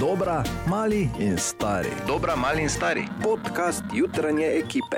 Dobra, 0.00 0.42
mali 0.68 1.10
in 1.18 1.38
stari. 1.38 1.88
Dobra, 2.06 2.36
mali 2.36 2.62
in 2.62 2.68
stari. 2.68 3.02
Podcast 3.22 3.82
jutranje 3.94 4.46
ekipe. 4.46 4.96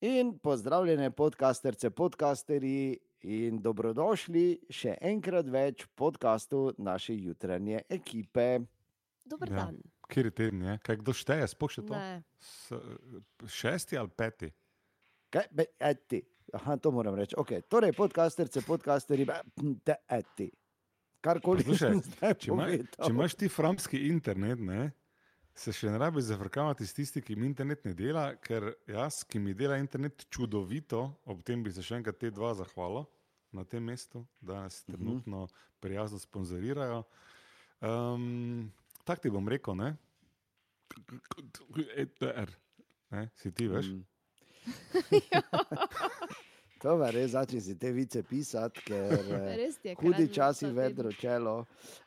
In 0.00 0.38
pozdravljene 0.38 1.10
podcasterce, 1.10 1.90
podcasterji 1.90 2.98
in 3.20 3.62
dobrodošli 3.62 4.58
še 4.70 4.96
enkrat 5.00 5.46
več 5.46 5.84
v 5.84 5.88
podkastu 5.94 6.72
naše 6.78 7.14
jutranje 7.16 7.82
ekipe. 7.88 8.60
Dober 9.24 9.48
Ja. 9.50 9.56
dan. 9.56 9.78
Kjer 10.08 10.26
je 10.26 10.30
teden, 10.30 10.62
je? 10.62 10.78
kaj 10.82 10.96
kdo 10.96 11.12
šteje, 11.12 11.46
še 11.46 11.82
to? 11.82 11.94
S, 12.40 12.72
šesti 13.46 13.96
ali 13.98 14.08
peti? 14.08 14.50
Kaj, 15.30 15.46
be, 15.50 15.66
eti. 15.80 16.22
Aha, 16.52 16.76
to 16.76 16.90
moram 16.90 17.14
reči. 17.14 17.34
Okay. 17.36 17.62
Torej, 17.62 17.92
podcasterce, 17.92 18.60
podcasterji, 18.66 19.24
be, 19.24 19.40
te 19.84 19.96
eti. 20.08 20.50
Karkoli 21.24 21.64
sem 21.76 22.00
zdaj 22.06 22.34
če, 22.36 22.52
imaš 23.08 23.34
ti 23.40 23.48
framski 23.48 24.02
internet, 24.10 24.60
ne, 24.60 24.90
se 25.56 25.72
še 25.72 25.88
ne 25.88 25.98
rabi 25.98 26.20
zafrkavati 26.20 26.84
s 26.84 26.92
tisti, 26.92 27.22
ki 27.22 27.36
mi 27.38 27.46
internet 27.48 27.84
ne 27.86 27.94
dela, 27.96 28.26
ker 28.36 28.72
jaz, 28.90 29.22
ki 29.24 29.38
mi 29.40 29.54
dela 29.56 29.78
internet 29.80 30.26
čudovito, 30.28 31.04
ob 31.24 31.40
tem 31.46 31.62
bi 31.64 31.72
se 31.72 31.80
še 31.82 31.96
enkrat 32.00 32.18
te 32.20 32.30
dva 32.34 32.52
zahvalil 32.58 33.06
na 33.54 33.62
tem 33.64 33.84
mestu, 33.86 34.24
da 34.42 34.64
nas 34.66 34.82
Mhm. 34.82 34.92
trenutno 34.96 35.46
prijazno 35.80 36.18
sponzorirajo. 36.18 37.04
Um, 37.80 38.72
Tako 39.04 39.20
ti 39.20 39.30
bom 39.30 39.48
rekel, 39.48 39.76
ne? 39.76 39.90
ETR. 41.96 42.50
Ne, 43.12 43.28
si 43.36 43.52
ti 43.52 43.68
veš? 43.68 43.86
Mhm. 43.86 44.04
To 46.84 46.92
je 47.00 47.12
res, 47.12 47.30
začni 47.32 47.60
si 47.64 47.78
te 47.80 47.88
vice 47.96 48.20
pisati, 48.22 48.82
ker 48.84 49.12
eh, 49.56 49.70
je 49.82 49.94
hudi 49.96 50.26
časi 50.28 50.66
ta 50.66 50.68
teden. 50.68 50.76
vedro 50.76 51.12
čelo. 51.12 51.54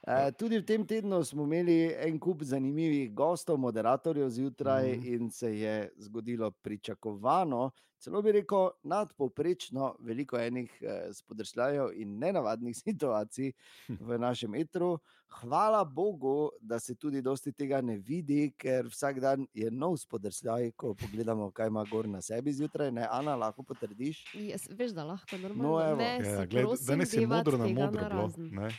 E, 0.05 0.31
tudi 0.37 0.59
v 0.61 0.65
tem 0.65 0.85
tednu 0.85 1.23
smo 1.25 1.47
imeli 1.49 1.95
en 1.97 2.19
kup 2.19 2.43
zanimivih 2.45 3.09
gostov, 3.13 3.57
moderatorjev 3.57 4.29
zjutraj 4.29 4.91
mm. 4.91 5.01
-hmm. 5.01 5.15
in 5.15 5.31
se 5.31 5.59
je 5.59 5.89
zgodilo 5.97 6.51
pričakovano, 6.51 7.71
celo 7.97 8.21
bi 8.21 8.31
rekel 8.31 8.69
nadpovprečno 8.83 9.95
veliko 9.99 10.37
enih 10.37 10.77
eh, 10.81 11.13
spodrsljajev 11.13 11.91
in 11.95 12.17
nenavadnih 12.17 12.77
situacij 12.83 13.51
v 13.89 14.17
našem 14.17 14.55
etru. 14.55 14.97
Hvala 15.31 15.83
Bogu, 15.85 16.49
da 16.61 16.79
se 16.79 16.95
tudi 16.95 17.21
dosti 17.21 17.51
tega 17.51 17.81
ne 17.81 17.97
vidi, 17.97 18.53
ker 18.53 18.87
vsak 18.87 19.19
dan 19.19 19.47
je 19.53 19.71
nov 19.71 19.97
spodrsljaj, 19.97 20.71
ko 20.71 20.93
pogledamo, 20.95 21.51
kaj 21.51 21.67
ima 21.67 21.83
gor 21.83 22.07
na 22.07 22.21
sebi 22.21 22.53
zjutraj. 22.53 22.91
Ne, 22.91 23.07
Ana, 23.11 23.35
lahko 23.35 23.63
potrdiš. 23.63 24.23
Jaz, 24.33 24.67
veš, 24.71 24.91
da 24.91 25.03
lahko 25.03 25.35
No, 25.37 25.47
normalno 25.49 25.81
evo. 25.81 25.97
ne, 25.97 26.19
Ja, 26.23 26.45
gled, 26.45 26.63
prosim 26.63 26.87
danes 26.87 27.13
je 27.13 27.27
modro 27.27 27.57
na 27.57 27.67
modro. 27.67 27.91
Bilo, 27.91 28.09
narazen. 28.09 28.49
ne. 28.51 28.69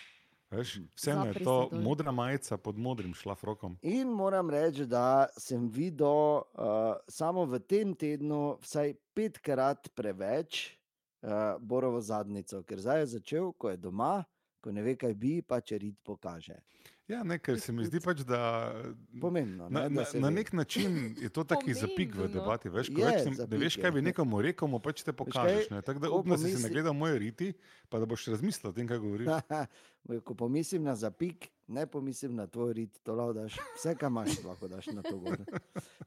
Veš, 0.50 0.78
vseeno 0.96 1.26
je 1.26 1.32
to 1.32 1.38
se 1.38 1.44
dol. 1.44 1.82
modra 1.82 2.12
majica 2.12 2.56
pod 2.56 2.78
modrim 2.78 3.14
šlafrokom. 3.14 3.78
In 3.82 4.08
moram 4.08 4.50
reči, 4.50 4.86
da 4.86 5.26
sem 5.36 5.68
videl 5.68 6.08
uh, 6.08 6.96
samo 7.08 7.44
v 7.44 7.60
tem 7.60 7.92
tednu 7.94 8.56
vsaj 8.64 8.94
petkrat 9.14 9.90
preveč 9.94 10.78
uh, 11.20 11.60
Borovo 11.60 12.00
zadnico, 12.00 12.62
ker 12.64 12.80
zdaj 12.80 13.00
je 13.00 13.06
začel, 13.18 13.52
ko 13.52 13.70
je 13.70 13.76
doma, 13.76 14.24
ko 14.64 14.72
ne 14.72 14.82
ve, 14.82 14.96
kaj 14.96 15.14
bi, 15.14 15.42
pa 15.44 15.60
če 15.60 15.82
rid 15.84 16.00
pokaže. 16.00 16.56
Ja, 17.08 17.22
ne, 17.22 17.38
ker 17.38 17.56
se 17.56 17.72
mi 17.72 17.86
zdi 17.86 18.00
pač, 18.00 18.20
da 18.20 18.68
Pomembno. 19.18 19.64
na, 19.66 19.80
ne, 19.80 19.88
na, 19.88 19.96
da 19.96 20.04
se 20.04 20.20
na 20.20 20.28
nek 20.28 20.52
način 20.52 21.14
je 21.16 21.28
to 21.30 21.40
taki 21.42 21.72
zapik 21.72 22.10
v 22.10 22.16
Pomembno. 22.18 22.34
debati. 22.34 22.68
Veš, 22.68 22.88
ko 22.88 23.00
Je, 23.00 23.06
več 23.06 23.24
ne, 23.24 23.30
ne 23.30 23.36
zapik 23.36 23.60
veš, 23.60 23.76
kaj 23.76 23.90
bi 23.90 24.02
nekomu 24.02 24.42
rekel, 24.42 24.68
mu 24.68 24.78
pač 24.78 25.00
te 25.00 25.12
pokažeš. 25.14 25.70
ne. 25.70 25.80
Tako 25.80 25.98
da 25.98 26.10
upam, 26.10 26.30
da 26.30 26.36
si 26.36 26.44
si 26.44 26.50
pomisli- 26.50 26.62
nagledal 26.62 26.92
moje 26.92 27.18
riti, 27.18 27.48
pa 27.88 27.98
da 27.98 28.04
boš 28.04 28.26
razmislil 28.28 28.68
o 28.68 28.74
tem, 28.74 28.84
kaj 28.84 28.98
govoriš. 28.98 29.28
Ko 30.24 30.34
pomislim 30.34 30.82
na 30.82 30.94
zapik, 30.94 31.48
ne 31.66 31.86
pomislim 31.86 32.34
na 32.34 32.46
tvoj 32.46 32.72
rit, 32.74 33.00
to 33.02 33.14
lahko 33.14 33.32
daš. 33.34 33.56
Vse, 33.74 33.94
kar 33.94 34.08
imaš, 34.08 34.36
lahko 34.42 34.68
daš 34.68 34.86
na 34.88 35.02
to. 35.02 35.16
Gor. 35.18 35.36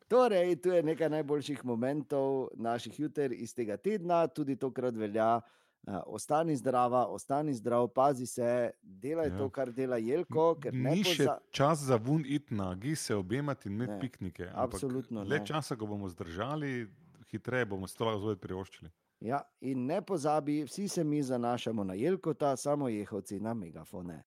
Torej, 0.07 0.55
tu 0.55 0.69
je 0.69 0.83
nekaj 0.83 1.09
najboljših 1.11 1.65
momentov 1.65 2.49
naših 2.55 2.99
juter 2.99 3.31
iz 3.31 3.53
tega 3.53 3.73
tedna, 3.75 4.27
tudi 4.27 4.55
tokrat 4.55 4.93
velja. 4.95 5.41
Uh, 5.83 5.93
ostani 6.07 6.55
zdrava, 6.55 7.07
ostani 7.07 7.53
zdrav, 7.53 7.87
pazi 7.87 8.25
se, 8.25 8.71
delaj 8.81 9.27
Ja. 9.27 9.37
to, 9.37 9.49
kar 9.49 9.71
dela 9.71 9.97
Jelko, 9.97 10.55
Ni 10.71 11.03
še 11.03 11.17
poza... 11.17 11.37
čas 11.51 11.79
za 11.79 11.95
vun 11.97 12.23
it 12.27 12.51
nagi, 12.51 12.95
se 12.95 13.15
objemati 13.15 13.69
in 13.69 13.75
imeti 13.75 13.99
piknike. 13.99 14.49
absolutno 14.53 15.23
Le 15.23 15.39
ne. 15.39 15.45
časa, 15.45 15.75
ko 15.75 15.85
bomo 15.87 16.07
zdržali, 16.07 16.87
hitreje 17.27 17.65
bomo 17.65 17.87
se 17.87 17.97
to 17.97 18.05
lahko 18.05 18.19
zopet 18.19 18.41
privoščili. 18.41 18.89
Ja, 19.21 19.41
in 19.61 19.85
ne 19.85 20.01
pozabi, 20.01 20.63
vsi 20.63 20.87
se 20.87 21.03
mi 21.03 21.23
zanašamo 21.23 21.83
na 21.83 21.93
Jelkota, 21.93 22.55
samo 22.55 22.87
jehovci 22.87 23.39
na 23.39 23.53
megafone. 23.53 24.23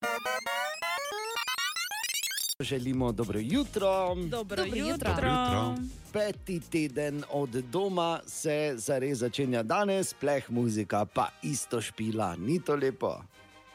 Želimo 2.60 3.12
dobro 3.12 3.40
jutro. 3.42 4.14
Dobro, 4.14 4.30
Dobro 4.32 4.64
jutro. 4.64 4.90
jutro. 4.90 5.10
Jutro. 5.10 5.74
Peti 6.12 6.60
teden 6.60 7.24
od 7.32 7.48
doma 7.50 8.20
se 8.26 8.74
zares 8.76 9.18
začenja 9.18 9.62
danes, 9.62 10.14
pleh 10.14 10.50
muzika 10.50 11.04
pa 11.04 11.28
isto 11.42 11.80
špila, 11.80 12.36
ni 12.36 12.60
to 12.60 12.76
lepo. 12.76 13.22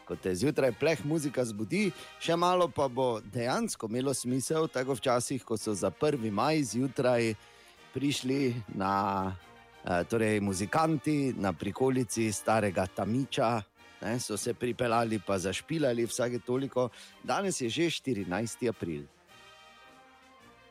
Ko 0.05 0.15
te 0.15 0.35
zjutraj 0.35 0.71
pleh 0.79 1.05
muzika 1.05 1.45
zbudi, 1.45 1.91
še 2.19 2.35
malo 2.35 2.67
pa 2.67 2.87
bo 2.87 3.19
dejansko 3.33 3.87
imelo 3.91 4.13
smisel, 4.13 4.67
tako 4.67 4.93
včasih, 4.93 5.43
ko 5.43 5.57
so 5.57 5.73
za 5.73 5.91
1. 5.91 6.31
maj 6.31 6.63
zjutraj 6.63 7.33
prišli 7.93 8.55
na, 8.67 9.35
eh, 9.85 10.03
torej 10.03 10.39
muzikanti 10.39 11.33
na 11.37 11.53
prikolici 11.53 12.31
starega 12.31 12.87
Tamiča. 12.87 13.61
Ne, 14.01 14.19
so 14.19 14.37
se 14.37 14.53
pripeljali, 14.53 15.19
pa 15.19 15.37
zašpilali 15.39 16.05
vsake 16.05 16.39
toliko. 16.39 16.89
Danes 17.23 17.61
je 17.61 17.69
že 17.69 17.83
14. 17.83 18.69
april. 18.69 19.03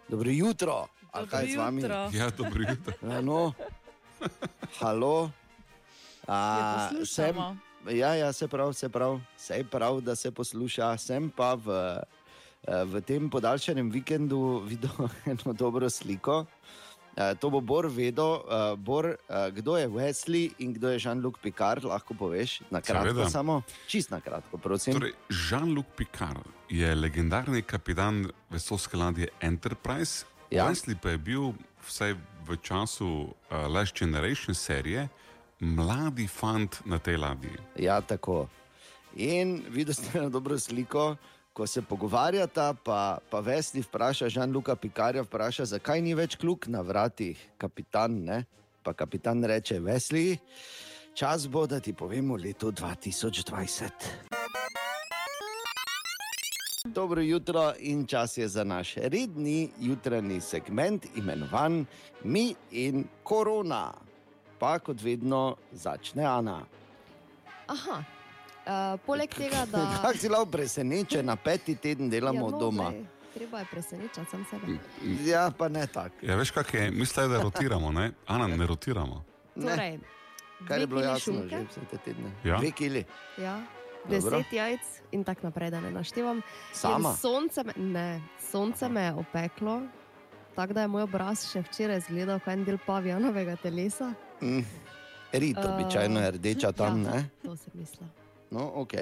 Dobro 0.08 0.30
jutro, 0.30 0.86
ali 1.12 1.28
kaj 1.28 1.46
z 1.46 1.56
vami? 1.56 1.82
jutro. 1.82 2.10
Ja, 2.12 2.30
dobro 2.30 2.62
jutro. 2.68 2.94
Ja, 3.02 3.20
no. 3.20 3.52
Halo. 4.78 5.30
A, 6.28 6.88
poslušamo. 6.90 7.56
ja, 7.90 8.14
ja, 8.14 8.32
se 8.32 8.48
pravi, 8.48 8.74
se 8.74 8.88
pravi, 8.88 9.20
se 9.36 9.64
pravi, 9.70 10.02
da 10.02 10.16
se 10.16 10.30
posluša. 10.30 10.96
Sem 10.96 11.30
pa 11.30 11.54
v, 11.54 11.68
eh, 12.68 12.84
v 12.84 13.00
tem 13.00 13.30
podaljšanem 13.30 13.90
vikendu 13.90 14.62
videl 14.64 15.08
eno 15.32 15.52
dobro 15.52 15.90
sliko. 15.90 16.44
Eh, 17.18 17.34
To 17.34 17.50
bo 17.50 17.60
Bor 17.60 17.86
vedel, 17.90 18.34
eh, 18.46 18.76
Bor, 18.76 19.06
eh, 19.06 19.50
kdo 19.50 19.76
je 19.76 19.88
Wesley 19.88 20.52
in 20.58 20.72
kdo 20.72 20.88
je 20.88 20.98
Jean-Luc 20.98 21.34
Picard, 21.42 21.82
lahko 21.84 22.14
poveš, 22.14 22.62
na 22.70 22.78
kratko, 22.80 23.10
Seveda. 23.10 23.30
samo 23.30 23.62
čist 23.86 24.10
na 24.10 24.20
kratko, 24.20 24.58
prosim. 24.58 24.94
Torej, 24.94 25.12
Jean-Luc 25.28 25.86
Picard 25.96 26.46
je 26.68 26.94
legendarni 26.94 27.62
kapitan 27.62 28.30
vesoljske 28.50 28.96
ladje 28.96 29.28
Enterprise. 29.40 30.24
Ja. 30.50 30.70
Wesley 30.70 30.94
pa 30.94 31.10
je 31.10 31.18
bil 31.18 31.52
vsaj 31.82 32.14
v 32.46 32.56
času 32.62 33.06
uh, 33.06 33.66
Last 33.68 33.98
Generation 33.98 34.54
serije 34.54 35.08
mladi 35.60 36.28
fant 36.28 36.80
na 36.84 36.98
tej 36.98 37.16
ladji. 37.16 37.50
Ja, 37.76 38.00
tako. 38.00 38.46
In 39.16 39.64
videl 39.68 39.94
ste 39.94 40.22
na 40.22 40.28
dobro 40.28 40.58
sliko, 40.58 41.16
ko 41.58 41.66
se 41.66 41.82
pogovarjata, 41.82 42.74
pa, 42.84 43.18
pa 43.30 43.40
Vesli 43.40 43.82
vpraša, 43.82 44.28
Žan-Luka 44.30 44.76
Pikarja 44.78 45.24
vpraša, 45.26 45.64
zakaj 45.66 45.98
ni 46.06 46.14
več 46.14 46.36
kluk 46.38 46.68
na 46.70 46.84
vratih, 46.86 47.34
kapitan. 47.58 48.14
Ne? 48.22 48.44
Pa 48.86 48.94
kapitan 48.94 49.42
reče: 49.42 49.80
Vesli, 49.82 50.38
čas 51.18 51.48
bo, 51.50 51.66
da 51.66 51.80
ti 51.82 51.90
povemo 51.92 52.36
leto 52.38 52.70
2020. 52.70 53.90
Dobro 56.94 57.20
jutro 57.26 57.72
in 57.78 58.06
čas 58.06 58.38
je 58.38 58.46
za 58.48 58.64
naš 58.64 58.94
redni 58.94 59.70
jutranji 59.80 60.40
segment, 60.40 61.06
imenovan 61.16 61.86
Mi 62.22 62.54
in 62.70 63.02
Korona. 63.22 63.90
Pa 64.58 64.78
kot 64.78 65.02
vedno 65.02 65.56
začne 65.72 66.24
Ana. 66.24 66.62
Aha. 67.66 68.17
Uh, 68.68 69.00
poleg 69.06 69.32
tega, 69.32 69.64
da. 69.72 69.86
Kako 70.02 70.18
si 70.18 70.28
lahko 70.28 70.46
presenečen, 70.46 71.24
na 71.26 71.36
peti 71.36 71.74
teden 71.74 72.10
delamo 72.10 72.46
Ja, 72.46 72.50
no, 72.50 72.58
doma? 72.58 72.90
glej, 72.90 73.06
Treba 73.34 73.58
je 73.58 73.66
presenečati 73.70 74.30
sam 74.30 74.44
sebe. 74.50 74.78
Ja, 75.24 75.50
pa 75.58 75.68
ne 75.68 75.86
tako. 75.86 76.14
Ja, 76.22 76.36
veš, 76.36 76.50
kaj 76.50 76.64
je? 76.74 76.90
Mislim, 76.90 77.30
da 77.30 77.42
rotiramo, 77.42 77.92
ne? 77.92 78.10
Ana, 78.26 78.46
ne 78.46 78.66
rotiramo. 78.66 79.24
Ne. 79.54 79.70
Torej, 79.70 79.98
Kar 80.68 80.80
je 80.80 80.86
bilo 80.86 81.00
jasno 81.00 81.32
šunke, 81.32 81.56
že 81.56 81.64
vse 81.70 81.80
te 81.90 81.96
tedne. 82.04 82.30
Ja. 82.44 82.58
Dve 82.58 82.70
kili. 82.70 83.04
Ja, 83.38 83.60
Dobro. 84.08 84.30
deset 84.38 84.52
jajc 84.52 84.80
in 85.12 85.24
tako 85.24 85.46
naprej, 85.46 85.70
da 85.70 85.80
ne 85.80 85.90
naštevam. 85.90 86.42
Sama? 86.72 87.08
In 87.08 87.16
Sonce 87.16 87.64
me, 87.64 87.72
ne, 87.76 88.20
sonce 88.50 88.88
me 88.88 89.02
je 89.02 89.12
opeklo, 89.12 89.82
tako 90.56 90.72
da 90.72 90.80
je 90.82 90.88
moj 90.88 91.02
obraz 91.02 91.46
še 91.52 91.62
včeraj 91.62 91.98
izgledal 91.98 92.40
kot 92.40 92.52
en 92.52 92.64
del 92.64 92.78
pavijanovega 92.86 93.56
telesa. 93.56 94.12
Mm. 94.42 94.64
Rit, 95.32 95.56
Uh, 95.56 95.74
običajno 95.74 96.20
je 96.20 96.30
rdeča 96.30 96.72
tam, 96.72 97.04
ja, 97.04 97.14
ne? 97.14 97.28
To 97.44 97.56
sem 97.56 97.72
mislila. 97.74 98.08
No, 98.50 98.70
ok. 98.82 98.94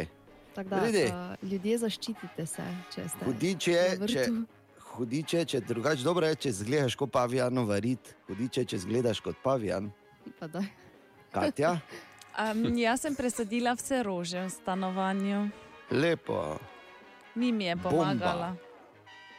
Tako 0.55 0.69
da, 0.69 0.77
uh, 0.87 1.51
ljudje 1.51 1.79
zaščitite 1.79 2.47
se, 2.47 2.65
če 2.95 3.09
ste. 3.09 3.25
Hudič 3.25 3.69
je, 3.69 3.83
na 3.83 4.05
vrtu. 4.05 4.13
če, 4.13 4.27
hudič 4.97 5.35
je, 5.35 5.45
če 5.45 5.61
drugače 5.61 6.03
dobro 6.03 6.27
je, 6.27 6.41
če 6.47 6.53
zgledaš 6.63 6.97
kot 6.97 7.13
pavijanova 7.13 7.79
rit, 7.85 8.15
hudič 8.31 8.63
je, 8.63 8.65
če 8.73 8.83
zgledaš 8.87 9.21
kot 9.21 9.39
pavijan. 9.45 9.93
Pa 10.41 10.49
daj. 10.49 10.69
Katja, 11.35 11.77
Um, 12.37 12.77
jaz 12.77 13.01
sem 13.01 13.15
presadila 13.17 13.73
vse 13.73 14.03
rože 14.05 14.43
v 14.45 14.51
stanovanju. 14.53 15.49
lepo. 15.91 16.59
Mimi 17.35 17.65
je 17.65 17.77
pomagala. 17.77 18.57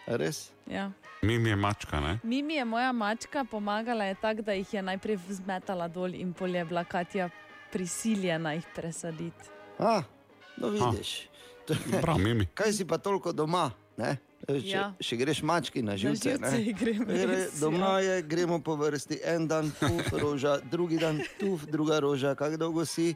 Res? 0.08 0.50
Ja. 0.66 0.92
Mimi 1.22 1.50
je 1.50 1.56
mačka, 1.56 2.00
ne? 2.00 2.20
Mimi 2.24 2.54
je 2.58 2.66
moja 2.66 2.92
mačka 2.92 3.44
pomagala, 3.46 4.06
je 4.06 4.16
tako, 4.16 4.42
da 4.42 4.54
jih 4.54 4.74
je 4.74 4.82
najprej 4.82 5.18
zmetala 5.30 5.88
dol 5.88 6.14
in 6.14 6.34
pol 6.34 6.56
je 6.56 6.66
bila 6.66 6.84
Katja 6.84 7.30
prisiljena 7.72 8.54
jih 8.54 8.66
presaditi. 8.76 9.57
A, 9.80 10.02
no 10.58 10.70
vidiš. 10.70 11.28
Prav, 12.02 12.18
Mimi. 12.18 12.46
Kaj 12.48 12.74
si 12.74 12.86
pa 12.86 12.98
toliko 12.98 13.32
doma? 13.32 13.72
Ne? 13.98 14.18
Če, 14.40 14.62
Ja. 14.64 14.84
Še 14.98 15.18
greš 15.18 15.42
mački 15.42 15.82
na 15.82 15.98
živce. 15.98 16.30
živce 16.30 16.40
ne? 16.48 16.62
ji 16.62 16.74
grem 16.74 17.02
Gre, 17.04 17.26
res, 17.26 17.60
doma 17.60 18.00
je, 18.00 18.22
gremo 18.24 18.60
po 18.60 18.76
vrsti. 18.76 19.20
En 19.26 19.48
dan 19.48 19.72
tu 19.72 19.90
roža, 20.14 20.58
drugi 20.62 20.98
dan 20.98 21.20
tu, 21.36 21.60
druga 21.68 22.00
roža. 22.00 22.36
Kako 22.36 22.58
dolgo 22.58 22.86
si? 22.86 23.16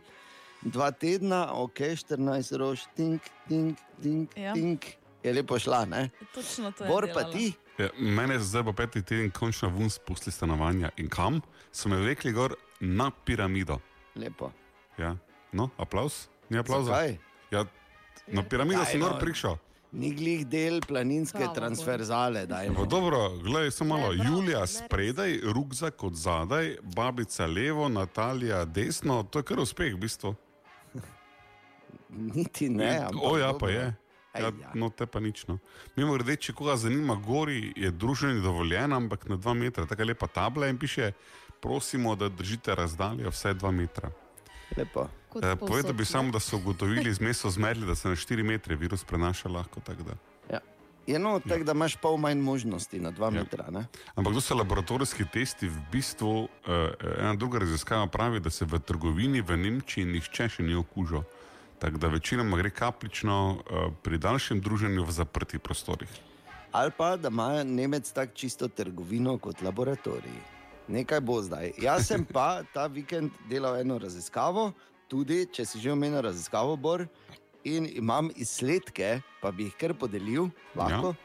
Dva 0.62 0.92
tedna, 0.92 1.54
ok, 1.56 1.80
14 1.96 2.20
rož, 2.54 2.84
tink, 2.94 3.22
tink, 3.48 3.80
tink, 3.98 4.30
Ja. 4.36 4.54
tink. 4.54 4.86
Je 5.24 5.32
lepo 5.32 5.56
šla, 5.56 5.86
ne? 5.86 6.10
Točno 6.34 6.72
to 6.72 6.84
je. 6.84 6.88
Bor 6.88 7.06
pa 7.08 7.24
delala. 7.24 7.32
ti, 7.32 7.54
Ja, 7.78 7.88
mene 7.98 8.36
zdaj 8.38 8.64
bo 8.64 8.74
peti 8.74 9.02
teden 9.02 9.32
končno 9.32 9.70
ven 9.70 9.90
spustili 9.90 10.30
stanovanja. 10.30 10.90
In 10.98 11.08
kam? 11.08 11.42
So 11.72 11.90
me 11.90 11.98
vlekli 11.98 12.32
gor 12.32 12.54
na 12.80 13.12
piramido. 13.16 13.80
lepo. 14.16 14.52
Ja. 14.98 15.16
No, 15.52 15.70
aplaus? 15.78 16.28
Ni 16.52 16.60
aplauza? 16.60 16.92
Zakaj? 16.92 17.18
Ja, 17.52 17.66
na 18.28 18.44
piramido 18.44 18.84
Daj, 18.84 18.92
sem 18.92 19.00
no. 19.00 19.08
gor 19.08 19.20
prišel. 19.20 19.56
Ni 19.92 20.12
glih 20.16 20.44
del 20.48 20.82
planinske 20.88 21.40
Hvala, 21.40 21.54
transverzale. 21.54 22.46
Dajmo. 22.46 22.86
dobro, 22.86 23.30
gledaj, 23.44 23.72
samo 23.72 23.98
malo. 23.98 24.12
Ne, 24.12 24.18
prav, 24.18 24.34
Julija 24.34 24.68
spredaj, 24.68 25.40
rukzak 25.56 26.04
od 26.04 26.16
zadaj, 26.16 26.76
babica 26.96 27.46
levo, 27.46 27.90
Natalija 27.90 28.66
desno, 28.66 29.24
to 29.24 29.40
je 29.40 29.44
kar 29.44 29.60
uspeh 29.60 29.94
v 29.96 30.00
bistvu. 30.00 30.36
Niti 32.36 32.70
ne. 32.70 32.98
ampak 32.98 33.24
o, 33.24 33.38
ja, 33.38 33.54
pa 33.60 33.70
je. 33.70 33.94
Ja, 34.36 34.48
ja. 34.48 34.72
no, 34.74 34.90
te 34.90 35.06
pa 35.06 35.20
nič. 35.20 35.44
No. 35.48 35.58
Mimo 35.96 36.16
grede, 36.16 36.36
če 36.36 36.56
koga 36.56 36.76
zanima, 36.80 37.16
gori 37.16 37.74
je 37.76 37.92
druženje 37.92 38.40
dovoljeno, 38.44 38.96
ampak 38.96 39.28
na 39.28 39.36
dva 39.36 39.54
metra. 39.54 39.86
Tako 39.88 40.08
lepa 40.08 40.28
tabla 40.28 40.68
in 40.72 40.80
piše, 40.80 41.12
prosimo, 41.62 42.16
da 42.16 42.30
držite 42.30 42.76
razdaljo 42.76 43.32
vsaj 43.32 43.60
dva 43.60 43.72
metra. 43.72 44.12
Lepo. 44.78 45.08
Kot 45.30 45.44
Eh, 45.44 45.56
Povedal 45.56 45.94
bi 45.94 46.06
samo, 46.06 46.32
da 46.32 46.40
so 46.40 46.58
ugotovili, 46.58 47.14
zmes 47.14 47.38
so 47.40 47.50
zmerili, 47.50 47.86
da 47.86 47.96
se 47.96 48.10
na 48.10 48.16
4 48.16 48.44
metre 48.44 48.76
virus 48.76 49.04
prenaša 49.04 49.50
lahko. 49.50 49.82
Ja. 50.50 50.60
Je 51.08 51.20
no, 51.20 51.40
tako 51.40 51.64
da 51.64 51.72
imaš 51.72 51.96
pol 51.96 52.18
manj 52.18 52.38
možnosti 52.40 53.00
na 53.00 53.12
dva 53.12 53.26
Ja. 53.28 53.32
metra. 53.32 53.72
Ne? 53.72 53.86
Ampak 54.16 54.34
to 54.34 54.42
so 54.42 54.56
laboratorijski 54.56 55.26
testi. 55.34 55.68
V 55.68 55.78
bistvu 55.92 56.44
uh, 56.44 56.48
ena 57.20 57.36
druga 57.36 57.60
raziskava 57.60 58.08
pravi, 58.08 58.40
da 58.40 58.50
se 58.50 58.66
v 58.66 58.80
trgovini 58.80 59.42
v 59.42 59.58
Nemčiji 59.58 60.06
nihče 60.06 60.50
še 60.50 60.64
ni 60.64 60.76
okužil. 60.76 61.24
Tako 61.80 61.98
da 61.98 62.08
večinoma 62.08 62.58
gre 62.58 62.70
kaplično 62.70 63.52
uh, 63.52 63.94
pri 64.04 64.18
daljšem 64.18 64.62
druženju 64.62 65.04
v 65.04 65.12
zaprtih 65.12 65.60
prostorih. 65.60 66.10
Ali 66.72 66.92
pa 66.98 67.18
da 67.18 67.28
ima 67.28 67.64
Nemec 67.64 68.12
tako 68.12 68.34
čisto 68.36 68.68
trgovino 68.68 69.38
kot 69.38 69.62
laboratorij. 69.62 70.61
Nekaj 70.92 71.22
bo 71.24 71.40
zdaj. 71.42 71.72
Jaz 71.80 72.08
sem 72.08 72.26
pa 72.26 72.64
ta 72.74 72.88
vikend 72.92 73.32
delal 73.50 73.80
eno 73.80 73.96
raziskavo, 74.00 74.72
tudi 75.08 75.46
če 75.48 75.66
si 75.66 75.80
že 75.80 75.92
omenil 75.94 76.22
raziskavo, 76.26 76.76
Bor, 76.76 77.06
in 77.64 77.88
imam 77.96 78.32
izsledke, 78.36 79.22
pa 79.42 79.52
bi 79.52 79.70
jih 79.70 79.78
kar 79.80 79.94
podelil, 79.96 80.50
lahko. 80.76 81.16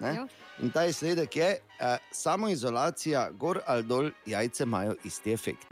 Ja. 0.00 0.14
Ja. 0.22 0.26
In 0.58 0.70
ta 0.74 0.84
izsledek 0.90 1.36
je, 1.36 1.50
eh, 1.58 1.98
samo 2.10 2.48
izolacija, 2.48 3.28
gor 3.30 3.60
ali 3.66 3.86
dol, 3.86 4.10
jajce 4.26 4.64
imajo 4.64 4.96
isti 5.04 5.32
efekt. 5.32 5.70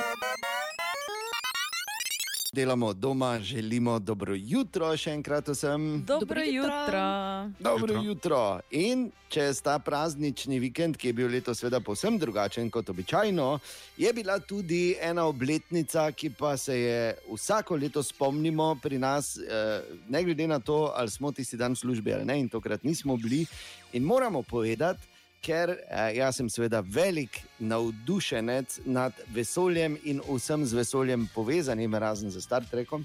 Delamo 2.53 2.93
doma, 2.93 3.41
želimo 3.41 3.99
dobro 3.99 4.35
jutro, 4.35 4.89
še 4.97 5.13
enkrat 5.15 5.49
vsem. 5.49 6.03
Dobro 6.07 6.27
Dobro 6.27 6.43
jutro. 6.43 6.75
jutro. 6.81 7.51
Dobro 7.61 7.95
Jutro. 7.95 8.03
jutro. 8.05 8.61
In 8.71 9.11
čez 9.29 9.61
ta 9.63 9.79
praznični 9.79 10.59
vikend, 10.59 10.97
ki 10.97 11.09
je 11.09 11.13
bil 11.13 11.31
letos 11.31 11.61
seveda 11.61 11.79
povsem 11.81 12.19
drugačen 12.19 12.71
kot 12.71 12.91
običajno, 12.91 13.59
je 13.97 14.13
bila 14.13 14.39
tudi 14.41 14.97
ena 15.01 15.25
obletnica, 15.31 16.09
ki 16.13 16.31
pa 16.31 16.57
se 16.57 16.81
je 16.81 17.15
vsako 17.33 17.77
leto 17.77 18.03
spomnimo 18.03 18.75
pri 18.83 18.99
nas, 18.99 19.37
eh, 19.39 19.83
ne 20.09 20.25
glede 20.25 20.47
na 20.47 20.59
to, 20.59 20.91
ali 20.97 21.11
smo 21.11 21.33
tisti 21.33 21.57
dan 21.57 21.73
v 21.73 21.77
službi 21.77 22.15
ali 22.15 22.25
ne, 22.25 22.41
in 22.41 22.49
tokrat 22.49 22.83
nismo 22.85 23.17
bili. 23.17 23.47
In 23.93 24.03
moramo 24.03 24.43
povedati, 24.43 25.07
ker 25.41 25.73
eh, 25.89 26.17
jaz 26.21 26.37
sem 26.37 26.49
seveda 26.53 26.83
velik 26.85 27.41
navdušenec 27.59 28.81
nad 28.85 29.13
vesoljem 29.35 29.97
in 30.05 30.21
vsem 30.29 30.67
z 30.67 30.77
vesoljem 30.77 31.29
povezanim, 31.35 31.95
razen 31.95 32.31
z 32.31 32.41
Star 32.41 32.65
Trekom. 32.71 33.05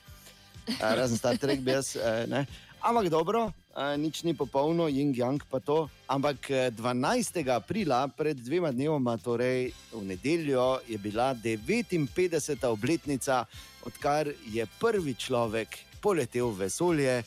Eh, 0.68 0.96
razen 0.96 1.18
Star 1.18 1.38
Trek, 1.38 1.60
bi 1.60 1.72
jaz. 1.72 1.96
eh, 1.96 2.26
ne. 2.28 2.46
Ampak 2.86 3.10
dobro, 3.10 3.50
eh, 3.74 3.98
nič 3.98 4.22
ni 4.24 4.34
popolno, 4.38 4.86
Jing 4.88 5.16
Yang 5.18 5.48
pa 5.50 5.60
to. 5.60 5.90
Ampak 6.06 6.50
eh, 6.52 6.70
12. 6.70 7.50
aprila, 7.50 8.06
pred 8.08 8.38
dvema 8.38 8.70
dnevoma, 8.70 9.18
torej 9.18 9.74
v 9.90 10.04
nedeljo, 10.06 10.86
je 10.86 10.98
bila 11.02 11.34
59. 11.34 12.70
obletnica, 12.70 13.46
odkar 13.82 14.30
je 14.54 14.68
prvi 14.80 15.16
človek 15.18 15.98
poletel 15.98 16.54
v 16.54 16.70
vesolje 16.70 17.24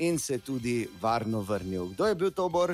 in 0.00 0.18
se 0.18 0.38
tudi 0.38 0.88
varno 1.00 1.44
vrnil. 1.44 1.92
Kdo 1.92 2.06
je 2.06 2.14
bil 2.14 2.30
to 2.32 2.48
bor? 2.48 2.72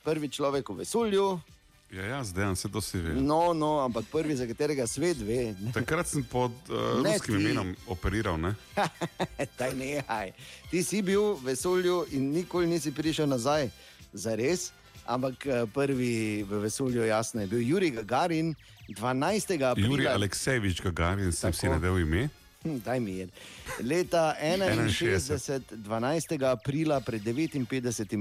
Prvi 0.00 0.28
človek 0.28 0.68
v 0.68 0.76
vesolju, 0.76 1.40
Ja, 1.88 2.04
ja 2.06 2.20
zdaj 2.20 2.52
se 2.54 2.68
to 2.68 2.80
si 2.80 2.98
ve. 2.98 3.14
no, 3.14 3.52
no, 3.54 3.80
ampak 3.80 4.04
prvi, 4.06 4.36
za 4.36 4.44
katerega 4.44 4.84
svet 4.84 5.16
ve. 5.18 5.54
ne. 5.54 5.72
Takrat 5.78 6.04
sem 6.04 6.20
pod 6.22 6.52
uh, 6.68 7.00
Ne 7.00 7.14
ruskim 7.14 7.34
ti. 7.34 7.42
imenom 7.42 7.72
operiral. 7.86 8.36
Ne? 8.36 8.52
Daj 9.58 9.72
nehaj. 9.72 10.32
Ti 10.68 10.82
si 10.82 11.00
bil 11.00 11.32
v 11.34 11.44
vesolju 11.46 12.06
in 12.10 12.28
nikoli 12.30 12.66
nisi 12.66 12.92
prišel 12.92 13.24
nazaj, 13.26 13.70
za 14.12 14.34
res. 14.34 14.68
Ampak 15.06 15.40
eh, 15.42 15.64
prvi 15.66 16.12
v 16.44 16.60
vesolju, 16.60 17.00
jasno, 17.02 17.40
je 17.40 17.46
bil 17.46 17.62
Jurij 17.62 17.90
Gagarin, 17.94 18.52
12. 18.86 19.56
aprila. 19.58 19.88
Juri 19.88 20.06
Aleksejevič 20.06 20.82
Gagarin 20.82 21.32
sem 21.32 21.48
si 21.50 21.60
Tako. 21.62 21.72
nadel 21.72 21.98
ime. 21.98 22.28
Hm, 22.62 22.78
Daj 22.78 23.00
mi 23.00 23.12
je. 23.12 23.28
Leta 23.80 24.34
61, 24.40 25.60
12. 25.72 26.42
aprila, 26.44 27.00
pred 27.00 27.22
59 27.22 27.76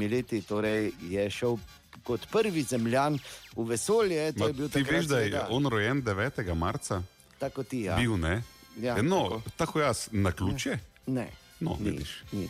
leti, 0.08 0.42
torej 0.42 0.92
je 1.04 1.30
šel 1.30 1.58
kot 2.04 2.28
prvi 2.28 2.62
zemljan 2.64 3.20
v 3.56 3.66
vesolje. 3.66 4.34
Ma, 4.36 4.46
je 4.48 4.54
ti 4.54 4.70
takrat 4.70 4.92
veš, 4.94 5.06
da 5.06 5.20
je 5.20 5.42
on 5.50 5.66
rojen 5.66 6.04
9. 6.04 6.54
marca? 6.56 7.02
tako 7.40 7.64
ti. 7.64 7.82
Ja. 7.82 7.96
Bil, 7.96 8.18
ne? 8.18 8.42
Ja, 8.78 8.98
E, 8.98 9.04
no, 9.04 9.24
tako. 9.24 9.42
tako 9.58 9.80
jaz, 9.80 10.08
na 10.12 10.32
ključe. 10.32 10.78
Ne, 11.08 11.28
No, 11.60 11.78
ni, 11.80 11.90
vidiš. 11.92 12.24
ni. 12.32 12.50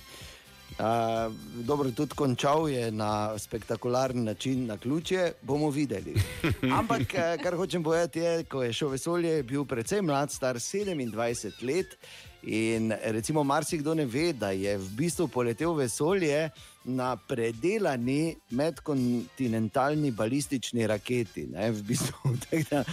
Uh, 0.77 1.33
dobro, 1.65 1.91
tudi 1.91 2.13
končal 2.15 2.69
je 2.69 2.91
na 2.91 3.39
spektakularen 3.39 4.23
način 4.23 4.65
na 4.65 4.77
ključe, 4.77 5.31
bomo 5.41 5.69
videli. 5.69 6.13
Ampak, 6.79 7.13
eh, 7.13 7.37
kar 7.43 7.55
hočem 7.55 7.83
povedati, 7.83 8.19
je, 8.19 8.43
ko 8.43 8.63
je 8.63 8.73
šel 8.73 8.89
vesolje, 8.89 9.29
je 9.29 9.43
bil 9.43 9.65
precej 9.65 10.01
mlad, 10.01 10.31
star 10.31 10.55
27 10.55 11.65
let. 11.65 11.97
In 12.43 12.93
recimo, 13.03 13.43
marsikdo 13.43 13.93
ne 13.93 14.05
ve, 14.05 14.33
da 14.33 14.51
je 14.51 14.77
v 14.77 14.89
bistvu 14.95 15.27
poletel 15.27 15.73
vesolje 15.73 16.49
na 16.85 17.15
predelani 17.15 18.35
medkontinentalni 18.49 20.11
balistični 20.11 20.87
raketi. 20.87 21.47
Ne? 21.51 21.71
V 21.71 21.81
bistvu, 21.83 22.37
da 22.69 22.83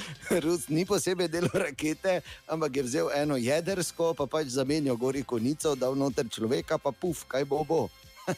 Rus 0.42 0.68
ni 0.68 0.86
posebej 0.86 1.28
delal 1.28 1.54
rakete, 1.54 2.20
ampak 2.48 2.76
je 2.76 2.82
vzel 2.82 3.10
eno 3.14 3.36
jedrsko, 3.36 4.14
pa 4.14 4.26
pač 4.26 4.48
zamenjal 4.56 4.96
gori 4.96 5.22
konico, 5.22 5.74
dal 5.74 5.94
noter 5.94 6.26
človeka, 6.28 6.78
pa 6.78 6.90
puf, 6.90 7.24
kaj 7.28 7.44
bo 7.44 7.64
bo. 7.64 7.82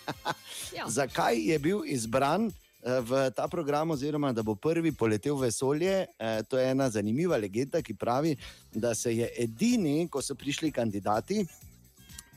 Ja. 0.77 0.85
Zakaj 0.91 1.39
je 1.39 1.57
bil 1.63 1.85
izbran 1.87 2.51
v 2.87 3.31
ta 3.31 3.49
program, 3.49 3.91
oziroma 3.91 4.33
da 4.33 4.43
bo 4.43 4.55
prvi 4.55 4.93
poletel 4.93 5.37
v 5.37 5.51
vesolje? 5.51 6.07
Eh, 6.19 6.43
To 6.49 6.59
je 6.59 6.71
ena 6.71 6.91
zanimiva 6.91 7.37
legenda, 7.37 7.83
ki 7.83 7.95
pravi, 7.95 8.37
da 8.75 8.95
se 8.95 9.17
je 9.17 9.31
edini, 9.39 10.09
ko 10.09 10.23
so 10.23 10.35
prišli 10.35 10.71
kandidati 10.73 11.47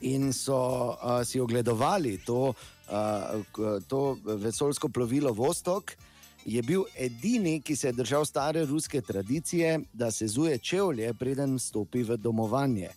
in 0.00 0.32
so 0.32 0.96
uh, 0.96 1.20
si 1.24 1.40
ogledovali 1.40 2.18
to, 2.24 2.54
uh, 2.88 3.82
to 3.88 4.16
vesoljsko 4.24 4.88
plovilo 4.88 5.32
Vostok. 5.32 5.92
Je 6.44 6.62
bil 6.62 6.84
edini, 6.96 7.60
ki 7.60 7.76
se 7.76 7.88
je 7.88 7.92
držal 7.92 8.24
stare 8.24 8.64
ruske 8.64 9.00
tradicije, 9.00 9.80
da 9.92 10.10
se 10.10 10.26
zuje 10.26 10.58
čevlje, 10.58 11.14
preden 11.14 11.58
stopi 11.58 12.02
v 12.02 12.16
domovanje. 12.16 12.88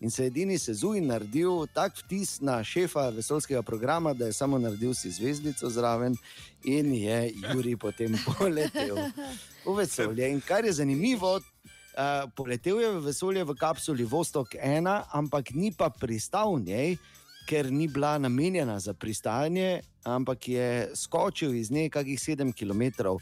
In 0.00 0.10
se 0.10 0.26
edini 0.26 0.56
sezuj 0.58 1.00
naredil 1.04 1.66
tak 1.76 1.98
vtis 1.98 2.38
na 2.40 2.62
šefa 2.64 3.08
vesoljskega 3.12 3.62
programa, 3.62 4.14
da 4.14 4.26
je 4.26 4.32
samo 4.32 4.58
naredil 4.58 4.94
si 4.94 5.10
zvezdico 5.10 5.68
zraven 5.70 6.16
in 6.64 6.94
je 6.94 7.32
Juri 7.52 7.76
potem 7.76 8.16
poletel 8.26 8.96
v 9.66 9.76
vesolje. 9.76 10.30
In 10.30 10.40
kar 10.40 10.64
je 10.64 10.72
zanimivo, 10.72 11.36
uh, 11.36 12.30
poletel 12.36 12.80
je 12.80 12.90
v 12.96 13.04
vesolje 13.04 13.44
v 13.44 13.56
kapsuli 13.60 14.04
Vostok 14.04 14.56
1, 14.56 14.88
ampak 15.12 15.52
ni 15.52 15.72
pa 15.72 15.90
pristal 15.90 16.56
v 16.56 16.64
njej, 16.64 16.96
ker 17.44 17.68
ni 17.72 17.88
bila 17.88 18.18
namenjena 18.18 18.78
za 18.80 18.94
pristajanje, 18.94 19.82
ampak 20.04 20.48
je 20.48 20.90
skočil 20.94 21.54
iz 21.54 21.70
nje 21.70 21.90
kakih 21.90 22.18
7 22.18 22.56
km 22.56 23.18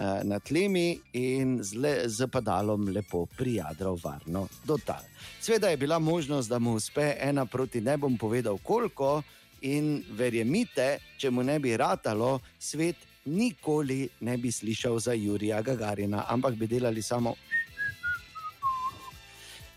eh, 0.00 0.24
na 0.24 0.40
tlemi 0.40 0.98
in 1.12 1.60
z, 1.62 1.76
le, 1.76 2.08
z 2.08 2.26
padalom 2.26 2.88
lepo 2.88 3.26
prijadral 3.36 3.98
varno 4.02 4.48
do 4.64 4.78
tal. 4.80 5.04
Sveda 5.40 5.68
je 5.68 5.76
bila 5.76 5.98
možnost, 5.98 6.48
da 6.48 6.58
mu 6.58 6.74
uspe 6.74 7.16
ena 7.20 7.46
proti 7.46 7.80
ne 7.80 7.96
bom 7.96 8.18
povedal 8.18 8.58
koliko, 8.58 9.22
In 9.60 10.00
verjemite, 10.16 10.98
če 11.20 11.30
mu 11.30 11.42
ne 11.44 11.58
bi 11.60 11.74
ratalo, 11.76 12.38
svet 12.58 12.96
nikoli 13.28 14.08
ne 14.24 14.36
bi 14.40 14.52
slišal 14.52 14.96
za 14.98 15.12
Jurija 15.12 15.60
Gagarina, 15.62 16.24
ampak 16.28 16.56
bi 16.56 16.66
delali 16.66 17.02
samo. 17.02 17.34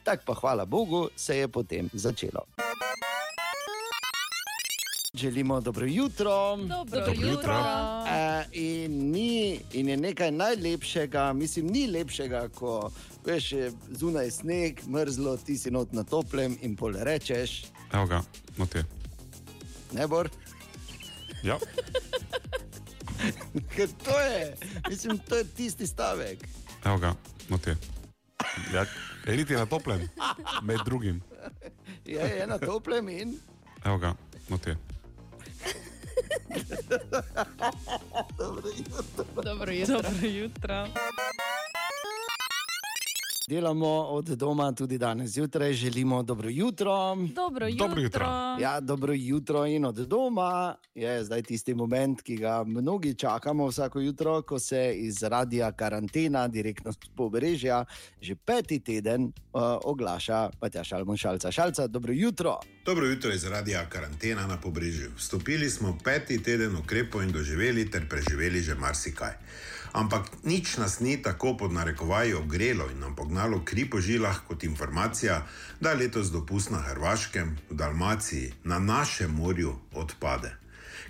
Tako 0.04 0.24
pa 0.26 0.34
hvala 0.40 0.66
Bogu, 0.66 1.10
se 1.16 1.38
je 1.38 1.48
potem 1.48 1.90
začelo. 1.94 2.63
Želimo 5.18 5.62
dobro 5.62 5.86
jutro. 5.86 6.58
Dobro, 6.58 7.00
Dobro 7.00 7.12
jutro. 7.12 7.30
jutro. 7.30 7.54
E, 8.08 8.46
in, 8.54 9.12
ni, 9.12 9.60
in 9.74 9.90
je 9.90 9.98
nekaj 9.98 10.32
najlepšega, 10.32 11.34
mislim, 11.34 11.68
ni 11.68 11.88
lepšega, 11.88 12.50
ko 12.50 12.92
veš, 13.26 13.52
je 13.52 13.72
zunaj 13.90 14.32
sneg, 14.32 14.80
mrzlo, 14.88 15.38
ti 15.38 15.58
si 15.58 15.72
not 15.72 15.92
na 15.92 16.04
toplem 16.04 16.58
in 16.62 16.76
pol 16.76 16.94
rečeš, 16.94 17.64
Evo 17.92 18.06
ga, 18.06 18.22
no 18.58 18.66
te. 18.66 18.84
ne 19.92 20.08
bor. 20.08 20.30
Ja, 21.44 21.58
Ker 23.76 23.90
to 24.04 24.20
je, 24.20 24.56
mislim, 24.90 25.18
to 25.20 25.36
je 25.36 25.44
tisti 25.46 25.88
stavek. 25.88 26.48
evo 26.86 26.98
ga, 26.98 27.14
no 27.50 27.58
te. 27.58 27.76
Ja, 28.74 28.86
Eliti 29.26 29.54
na 29.54 29.66
toplem, 29.66 30.10
med 30.64 30.80
drugim. 30.86 31.22
Je, 32.06 32.20
je 32.20 32.48
na 32.48 32.58
toplem 32.58 33.10
in 33.10 33.38
Evo 33.86 33.98
ga, 33.98 34.16
no 34.50 34.58
te. 34.58 34.78
Dobro 38.38 38.70
jutro. 38.78 39.44
Dobro 39.44 39.72
jutro. 40.28 40.88
Delamo 43.48 43.88
od 43.88 44.26
doma 44.26 44.72
tudi 44.72 44.98
danes 44.98 45.32
zjutraj. 45.32 45.74
Želimo 45.74 46.24
dobro 46.24 46.50
jutro. 46.50 47.16
Dobro 47.36 47.68
jutro. 47.68 47.88
Dobro 47.88 48.02
jutro. 48.02 48.26
Ja, 48.60 48.80
dobro 48.80 49.14
jutro 49.14 49.66
in 49.66 49.86
od 49.86 49.96
doma 49.96 50.76
je 50.96 51.24
zdaj 51.24 51.44
tisti 51.44 51.74
moment, 51.74 52.22
ki 52.22 52.36
ga 52.36 52.64
mnogi 52.64 53.14
čakamo 53.16 53.68
vsako 53.68 54.00
jutro, 54.00 54.42
ko 54.42 54.60
se 54.60 54.94
iz 54.96 55.24
radia 55.24 55.72
karantena, 55.72 56.48
direktno 56.48 56.92
z 56.92 56.98
pobrežja, 57.16 57.86
že 58.22 58.36
peti 58.36 58.80
teden 58.80 59.24
uh, 59.24 59.62
oglaša 59.84 60.50
Patja 60.60 60.84
Šalmon 60.84 61.18
Šalca. 61.18 61.52
Šalca, 61.52 61.88
dobro 61.88 62.14
jutro. 62.14 62.60
Dobro 62.86 63.06
jutro 63.06 63.34
iz 63.34 63.44
radia 63.44 63.86
karantena 63.90 64.48
na 64.48 64.58
pobrežju. 64.62 65.12
Vstopili 65.18 65.70
smo 65.70 65.98
peti 66.04 66.44
teden 66.44 66.76
ukrepov 66.76 67.24
in 67.24 67.32
doživeli 67.32 67.92
ter 67.92 68.10
preživeli 68.10 68.62
že 68.62 68.76
marsikaj. 68.76 69.34
Ampak 69.94 70.42
nič 70.44 70.78
nas 70.82 71.00
ni 71.00 71.22
tako 71.22 71.54
pod 71.58 71.72
narekovaji 71.72 72.34
ogrelo 72.34 72.90
in 72.90 73.00
nam 73.00 73.16
pognalo 73.16 73.62
kri 73.66 73.86
po 73.86 74.02
žilah 74.02 74.42
kot 74.48 74.64
informacija, 74.64 75.46
da 75.80 75.90
je 75.90 75.96
letos 75.96 76.32
dopust 76.34 76.74
na 76.74 76.82
Hrvaškem, 76.82 77.58
v 77.70 77.76
Dalmaciji, 77.78 78.54
na 78.64 78.80
našem 78.80 79.32
morju 79.32 79.76
odpade. 79.94 80.58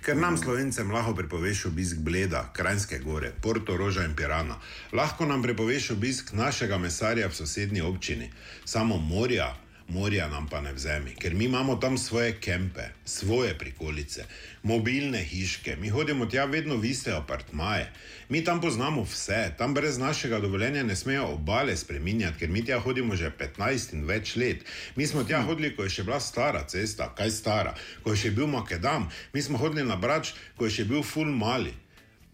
Ker 0.03 0.17
nam 0.19 0.35
slovencem 0.37 0.91
lahko 0.91 1.15
prepoveš 1.15 1.65
obisk 1.65 1.97
Bleda, 2.03 2.49
Krajinske 2.53 2.99
gore, 2.99 3.31
Porto 3.41 3.77
Roža 3.77 4.03
in 4.03 4.15
Pirana, 4.15 4.59
lahko 4.91 5.25
nam 5.25 5.43
prepoveš 5.43 5.91
obisk 5.95 6.33
našega 6.33 6.77
mesarja 6.77 7.27
v 7.27 7.35
sosednji 7.35 7.81
občini, 7.81 8.27
samo 8.65 8.97
morja 8.97 9.55
morja 9.87 10.27
nam 10.29 10.47
pa 10.47 10.61
ne 10.61 10.73
vzemi, 10.73 11.15
ker 11.19 11.33
mi 11.33 11.45
imamo 11.45 11.75
tam 11.75 11.97
svoje 11.97 12.39
kempe, 12.39 12.81
svoje 13.05 13.57
prikolice, 13.57 14.25
mobilne 14.63 15.23
hiške, 15.23 15.75
mi 15.75 15.89
hodimo 15.89 16.25
tja 16.25 16.45
vedno 16.45 16.77
v 16.77 16.85
iste 16.85 17.11
apartmaje, 17.11 17.91
mi 18.29 18.43
tam 18.43 18.61
poznamo 18.61 19.03
vse, 19.03 19.51
tam 19.57 19.73
brez 19.73 19.97
našega 19.97 20.39
dovoljenja 20.39 20.83
ne 20.83 20.95
smejo 20.95 21.25
obale 21.25 21.77
spreminjati, 21.77 22.39
ker 22.39 22.49
mi 22.49 22.65
tja 22.65 22.79
hodimo 22.79 23.15
že 23.15 23.31
15 23.39 23.93
in 23.93 24.05
več 24.05 24.35
let. 24.35 24.65
Mi 24.95 25.07
smo 25.07 25.23
tja 25.23 25.41
hodili, 25.41 25.75
ko 25.75 25.83
je 25.83 25.89
še 25.89 26.03
bila 26.03 26.19
stara 26.19 26.63
cesta, 26.67 27.11
kaj 27.17 27.31
stara, 27.31 27.75
ko 28.03 28.15
je 28.15 28.23
še 28.25 28.31
bil 28.31 28.47
Makedam, 28.47 29.09
mi 29.33 29.41
smo 29.41 29.57
hodili 29.57 29.85
na 29.87 29.95
Brač, 29.95 30.33
ko 30.57 30.65
je 30.65 30.79
še 30.79 30.85
bil 30.89 31.03
Ful 31.03 31.29
Mali. 31.31 31.82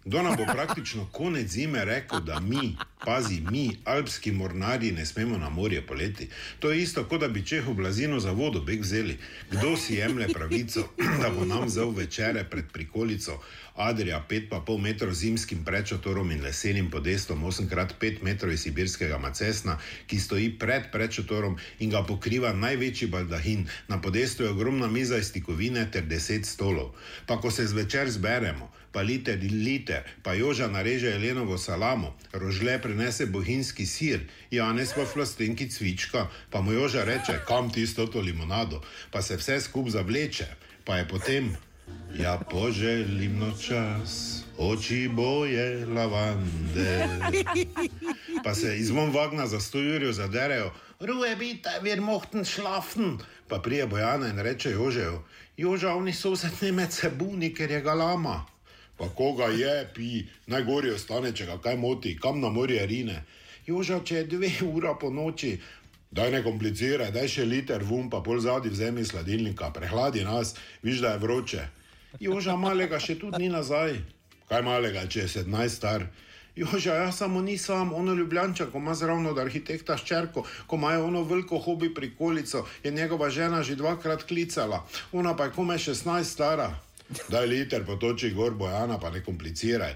Kdo 0.10 0.22
nam 0.24 0.36
bo 0.38 0.46
praktično 0.54 1.06
konec 1.12 1.48
zime 1.48 1.86
rekel, 1.86 2.20
da 2.20 2.40
mi, 2.40 2.76
pazi, 3.06 3.42
mi, 3.52 3.78
alpski 3.86 4.32
mornarji, 4.32 4.92
ne 4.92 5.06
smemo 5.06 5.38
na 5.38 5.50
morje 5.50 5.88
poleti? 5.88 6.30
To 6.60 6.72
je 6.72 6.82
isto, 6.82 7.04
kot 7.04 7.22
da 7.22 7.28
bi 7.28 7.46
Čehu 7.46 7.74
blazino 7.74 8.20
za 8.20 8.32
vodo 8.32 8.62
beg 8.62 8.82
vzeli. 8.82 9.18
Kdo 9.52 9.78
si 9.78 9.96
jemlje 9.96 10.28
pravico, 10.34 10.88
da 11.22 11.30
bo 11.30 11.46
nam 11.46 11.66
vzel 11.66 11.90
večere 11.90 12.44
pred 12.44 12.66
prikolico 12.74 13.42
Adrija, 13.80 14.20
5,5 14.30 14.78
metrov 14.78 15.14
zimskim 15.16 15.64
prečotorom 15.64 16.32
in 16.36 16.42
lesenim 16.44 16.90
podestom, 16.92 17.44
8x5 17.48 18.20
metrov 18.28 18.52
iz 18.52 18.66
sibirskega 18.68 19.16
macesna, 19.18 19.78
ki 20.04 20.20
stoji 20.20 20.50
pred 20.60 20.92
prečotorom 20.92 21.56
in 21.80 21.94
ga 21.96 22.04
pokriva 22.04 22.52
največji 22.52 23.08
baldahin. 23.08 23.64
Na 23.88 24.02
podestu 24.04 24.44
je 24.44 24.50
ogromna 24.52 24.92
miza 24.92 25.18
iz 25.18 25.32
tikovine 25.32 25.86
ter 25.92 26.04
10 26.04 26.44
stolov. 26.44 26.92
Pa 27.24 27.40
ko 27.40 27.52
se 27.52 27.68
zvečer 27.72 28.12
zberemo, 28.12 28.68
pa 28.92 29.00
liter 29.00 29.40
in 29.40 29.64
liter, 29.64 30.04
pa 30.24 30.34
Joža 30.36 30.68
nareže 30.68 31.16
Jelenovo 31.16 31.58
salamo, 31.58 32.18
rožle 32.34 32.82
prenese 32.84 33.32
bohinjski 33.32 33.86
sir, 33.86 34.28
Janez 34.52 34.92
pa 34.92 35.06
flastenki 35.06 35.70
cvička, 35.72 36.28
pa 36.52 36.62
mu 36.62 36.76
Joža 36.76 37.08
reče, 37.08 37.40
kam 37.48 37.72
tisto 37.72 38.08
to 38.12 38.20
limonado, 38.20 38.84
pa 39.12 39.22
se 39.22 39.40
vse 39.40 39.62
skup 39.62 39.88
zavleče, 39.90 40.52
pa 40.84 40.98
je 40.98 41.08
potem, 41.08 41.56
ja 42.20 42.40
poželim 42.52 43.40
nočas, 43.40 44.44
oči 44.58 45.08
boje 45.08 45.86
lavande. 45.86 47.08
Pa 48.44 48.56
se 48.56 48.78
izvon 48.78 49.12
vagna 49.12 49.48
za 49.48 49.60
100 49.60 49.80
jurjev 49.80 50.12
zaderejo, 50.12 50.72
ruhe 51.00 51.36
bite, 51.36 51.70
wir 51.82 52.02
mochten 52.02 52.46
schlafen. 52.46 53.18
Pa 53.48 53.60
prije 53.60 53.88
Bojana 53.88 54.28
in 54.28 54.40
reče 54.40 54.72
Jožejo, 54.72 55.24
Joža, 55.58 55.94
oni 55.96 56.14
so 56.14 56.32
vse 56.32 56.72
med 56.72 56.92
sebuni, 56.92 57.54
ker 57.54 57.72
je 57.72 57.82
galama. 57.82 58.46
Pa 58.98 59.10
koga 59.16 59.46
je, 59.46 59.88
pi, 59.96 60.28
najgorje 60.48 60.94
ostane, 60.94 61.32
če 61.32 61.46
ga 61.46 61.58
kaj 61.58 61.78
moti, 61.78 62.18
kam 62.20 62.40
na 62.42 62.50
morje 62.50 62.86
rine. 62.86 63.24
Joža, 63.68 64.00
če 64.04 64.16
je 64.16 64.28
dve 64.28 64.52
ura 64.68 64.94
po 65.00 65.10
noči, 65.10 65.58
daj 66.12 66.32
ne 66.32 66.44
kompliciraj, 66.44 67.12
daj 67.12 67.28
še 67.28 67.46
liter 67.46 67.84
vum, 67.84 68.10
pa 68.10 68.22
pol 68.26 68.40
zadnji 68.44 68.72
vzemi 68.74 69.02
iz 69.02 69.12
hladilnika, 69.16 69.72
prehladi 69.74 70.24
nas, 70.24 70.56
viš, 70.84 71.00
da 71.06 71.16
je 71.16 71.24
vroče. 71.26 71.68
Joža 72.18 72.56
malega 72.58 72.98
še 73.00 73.20
tudi 73.20 73.38
ni 73.44 73.50
nazaj. 73.54 74.00
Kaj 74.50 74.66
malega, 74.66 75.06
če 75.06 75.28
je 75.28 75.46
17 75.46 75.70
star? 75.70 76.08
Joža, 76.58 76.96
jaz 76.98 77.20
samo 77.22 77.42
ni 77.42 77.58
sam, 77.58 77.94
ono 77.94 78.16
ljubljanča, 78.18 78.66
ko 78.72 78.82
ima 78.82 78.96
zraven 78.98 79.30
od 79.30 79.38
arhitekta 79.38 79.96
ščerko, 79.98 80.44
ko 80.68 80.80
imajo 80.82 81.06
ono 81.06 81.22
veliko 81.24 81.60
hobi 81.62 81.94
prikolico, 81.94 82.66
je 82.84 82.92
njegova 82.92 83.30
žena 83.30 83.62
že 83.64 83.78
dvakrat 83.78 84.26
klicala, 84.28 84.82
ona 85.12 85.36
pa 85.38 85.48
je 85.48 85.56
kome 85.56 85.78
16 85.78 86.24
stara. 86.24 86.74
Daj 87.30 87.46
liter 87.48 87.86
potoči 87.86 88.34
gor 88.34 88.58
Bojana, 88.58 89.00
pa 89.00 89.10
ne 89.14 89.22
kompliciraj. 89.24 89.96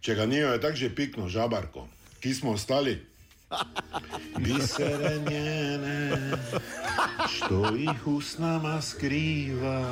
Če 0.00 0.14
ga 0.14 0.26
nijo, 0.26 0.52
je 0.52 0.60
tako 0.60 0.76
že 0.76 0.94
pikno 0.94 1.28
žabarko. 1.28 1.88
Ki 2.20 2.34
smo 2.34 2.56
ostali? 2.56 2.96
Bisere 4.38 5.18
njene, 5.30 6.10
što 7.28 7.76
ih 7.76 8.06
usnama 8.06 8.82
skriva. 8.82 9.84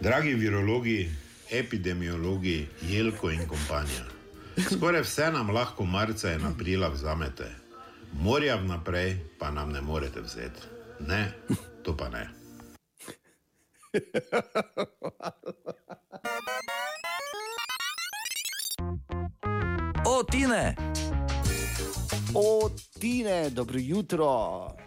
Dragi 0.00 0.34
virologi, 0.34 1.10
epidemiologi, 1.50 2.68
Jelko 2.82 3.30
in 3.30 3.48
kompanja. 3.48 4.04
Skoraj 4.70 5.00
vse 5.00 5.30
nam 5.32 5.50
lahko 5.50 5.84
marca 5.84 6.32
in 6.32 6.46
aprila 6.46 6.88
vzamete, 6.88 7.54
morja 8.12 8.56
vnaprej 8.56 9.16
pa 9.38 9.50
nam 9.50 9.72
ne 9.72 9.80
morete 9.80 10.20
vzeti. 10.20 10.60
Ne, 11.00 11.32
to 11.82 11.96
pa 11.96 12.08
ne. 12.08 12.28
O, 20.06 20.22
Tine! 20.22 20.74
O, 22.34 22.70
Tine, 22.98 23.50
dobro 23.50 23.78
jutro. 23.78 24.26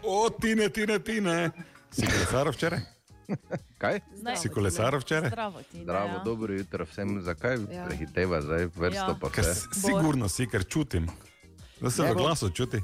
O, 0.02 0.30
tine, 0.32 0.68
tine, 0.68 0.98
tine. 0.98 1.50
Si 1.90 2.02
kolesaril 2.02 2.52
včeraj? 2.52 2.80
Kaj? 3.78 4.00
Zdaj, 4.14 4.36
Si 4.36 4.48
kolesaril 4.48 5.00
včeraj? 5.00 5.28
Zdravo, 5.28 5.62
ti. 5.62 5.82
Zdravo, 5.82 6.08
ja. 6.10 6.18
dobro 6.20 6.54
jutro 6.54 6.84
vsem. 6.84 7.22
Zakaj 7.22 7.56
Ja. 7.66 7.84
prehiteva 7.84 8.40
zdaj 8.42 8.66
vrsto 8.66 8.94
Ja. 9.06 9.16
pa 9.20 9.30
Ker 9.30 9.44
vse? 9.44 9.54
s- 9.54 9.68
sigurno 9.76 10.28
si, 10.28 10.46
ker 10.46 10.64
čutim. 10.64 11.08
Da 11.80 11.90
se 11.90 12.02
v 12.02 12.14
glasu 12.14 12.50
čuti. 12.50 12.80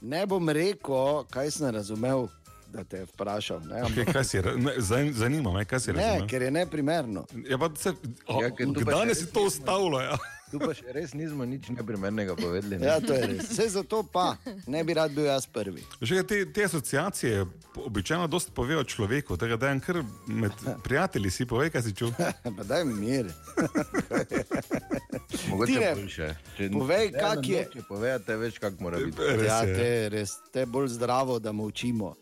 Ne 0.00 0.26
bom 0.26 0.44
rekel, 0.44 1.24
kaj 1.24 1.50
sem 1.50 1.70
razumel, 1.70 2.26
da 2.68 2.84
te 2.84 2.96
je 2.96 3.06
vprašal. 3.06 3.60
Ne, 3.62 3.82
Okay, 3.82 4.04
kaj 4.06 4.24
si, 4.24 4.36
ne, 4.38 4.74
zan- 4.78 5.12
zanima 5.12 5.52
me, 5.52 5.64
kaj 5.64 5.80
si 5.80 5.92
ne 5.92 6.02
razumel. 6.02 6.28
ker 6.28 6.42
je 6.42 6.50
neprimerno. 6.52 7.24
Ja, 7.44 7.58
pa 7.58 7.70
se, 7.74 7.92
o, 8.26 8.42
Ja, 8.42 8.50
ker 8.50 8.66
kdaj 8.68 9.14
si 9.14 9.26
to 9.26 9.42
ustavilo? 9.42 10.00
Ja? 10.00 10.16
Tu 10.50 10.58
pa 10.58 10.70
še 10.70 10.88
res 10.88 11.12
nismo 11.12 11.42
nič 11.42 11.68
neprimernega 11.68 12.34
povedali. 12.34 12.78
ne? 12.78 12.86
Ja, 12.86 12.98
to 12.98 13.10
je 13.10 13.26
res. 13.26 13.48
Vse 13.48 13.70
zato 13.70 14.04
pa 14.04 14.36
ne 14.66 14.80
bi 14.80 14.92
rad 14.92 15.10
bil 15.10 15.24
jaz 15.24 15.46
prvi. 15.46 15.82
Že 16.00 16.22
te, 16.22 16.46
te 16.46 16.64
asociacije 16.64 17.46
običajno 17.76 18.26
dosti 18.26 18.52
povejo 18.52 18.84
človeku, 18.84 19.36
tega 19.36 19.56
da 19.56 19.68
en 19.68 19.80
kar 19.80 20.02
med 20.26 20.52
prijatelji 20.82 21.30
si 21.30 21.44
pove, 21.44 21.70
kaj 21.70 21.82
si 21.82 21.92
čul. 21.92 22.10
Pa 22.50 22.62
daj 22.62 22.84
mi 22.84 22.96
mir. 22.96 23.30
Mogoče 25.48 25.72
Tine, 25.72 25.94
boljše. 25.94 26.36
Če 26.56 26.70
povej, 26.70 27.10
ne, 27.10 27.18
kak 27.18 27.44
je. 27.44 27.68
Če 27.72 27.82
povejate 27.88 28.36
več, 28.36 28.58
kak 28.58 28.78
mora 28.78 28.98
biti. 28.98 29.18
Res 29.34 29.44
Ja, 29.44 29.62
je. 29.62 29.74
te, 29.74 30.08
res, 30.08 30.30
te 30.52 30.60
je 30.60 30.66
bolj 30.66 30.88
zdravo, 30.88 31.38
da 31.38 31.52
molčimo. 31.52 32.14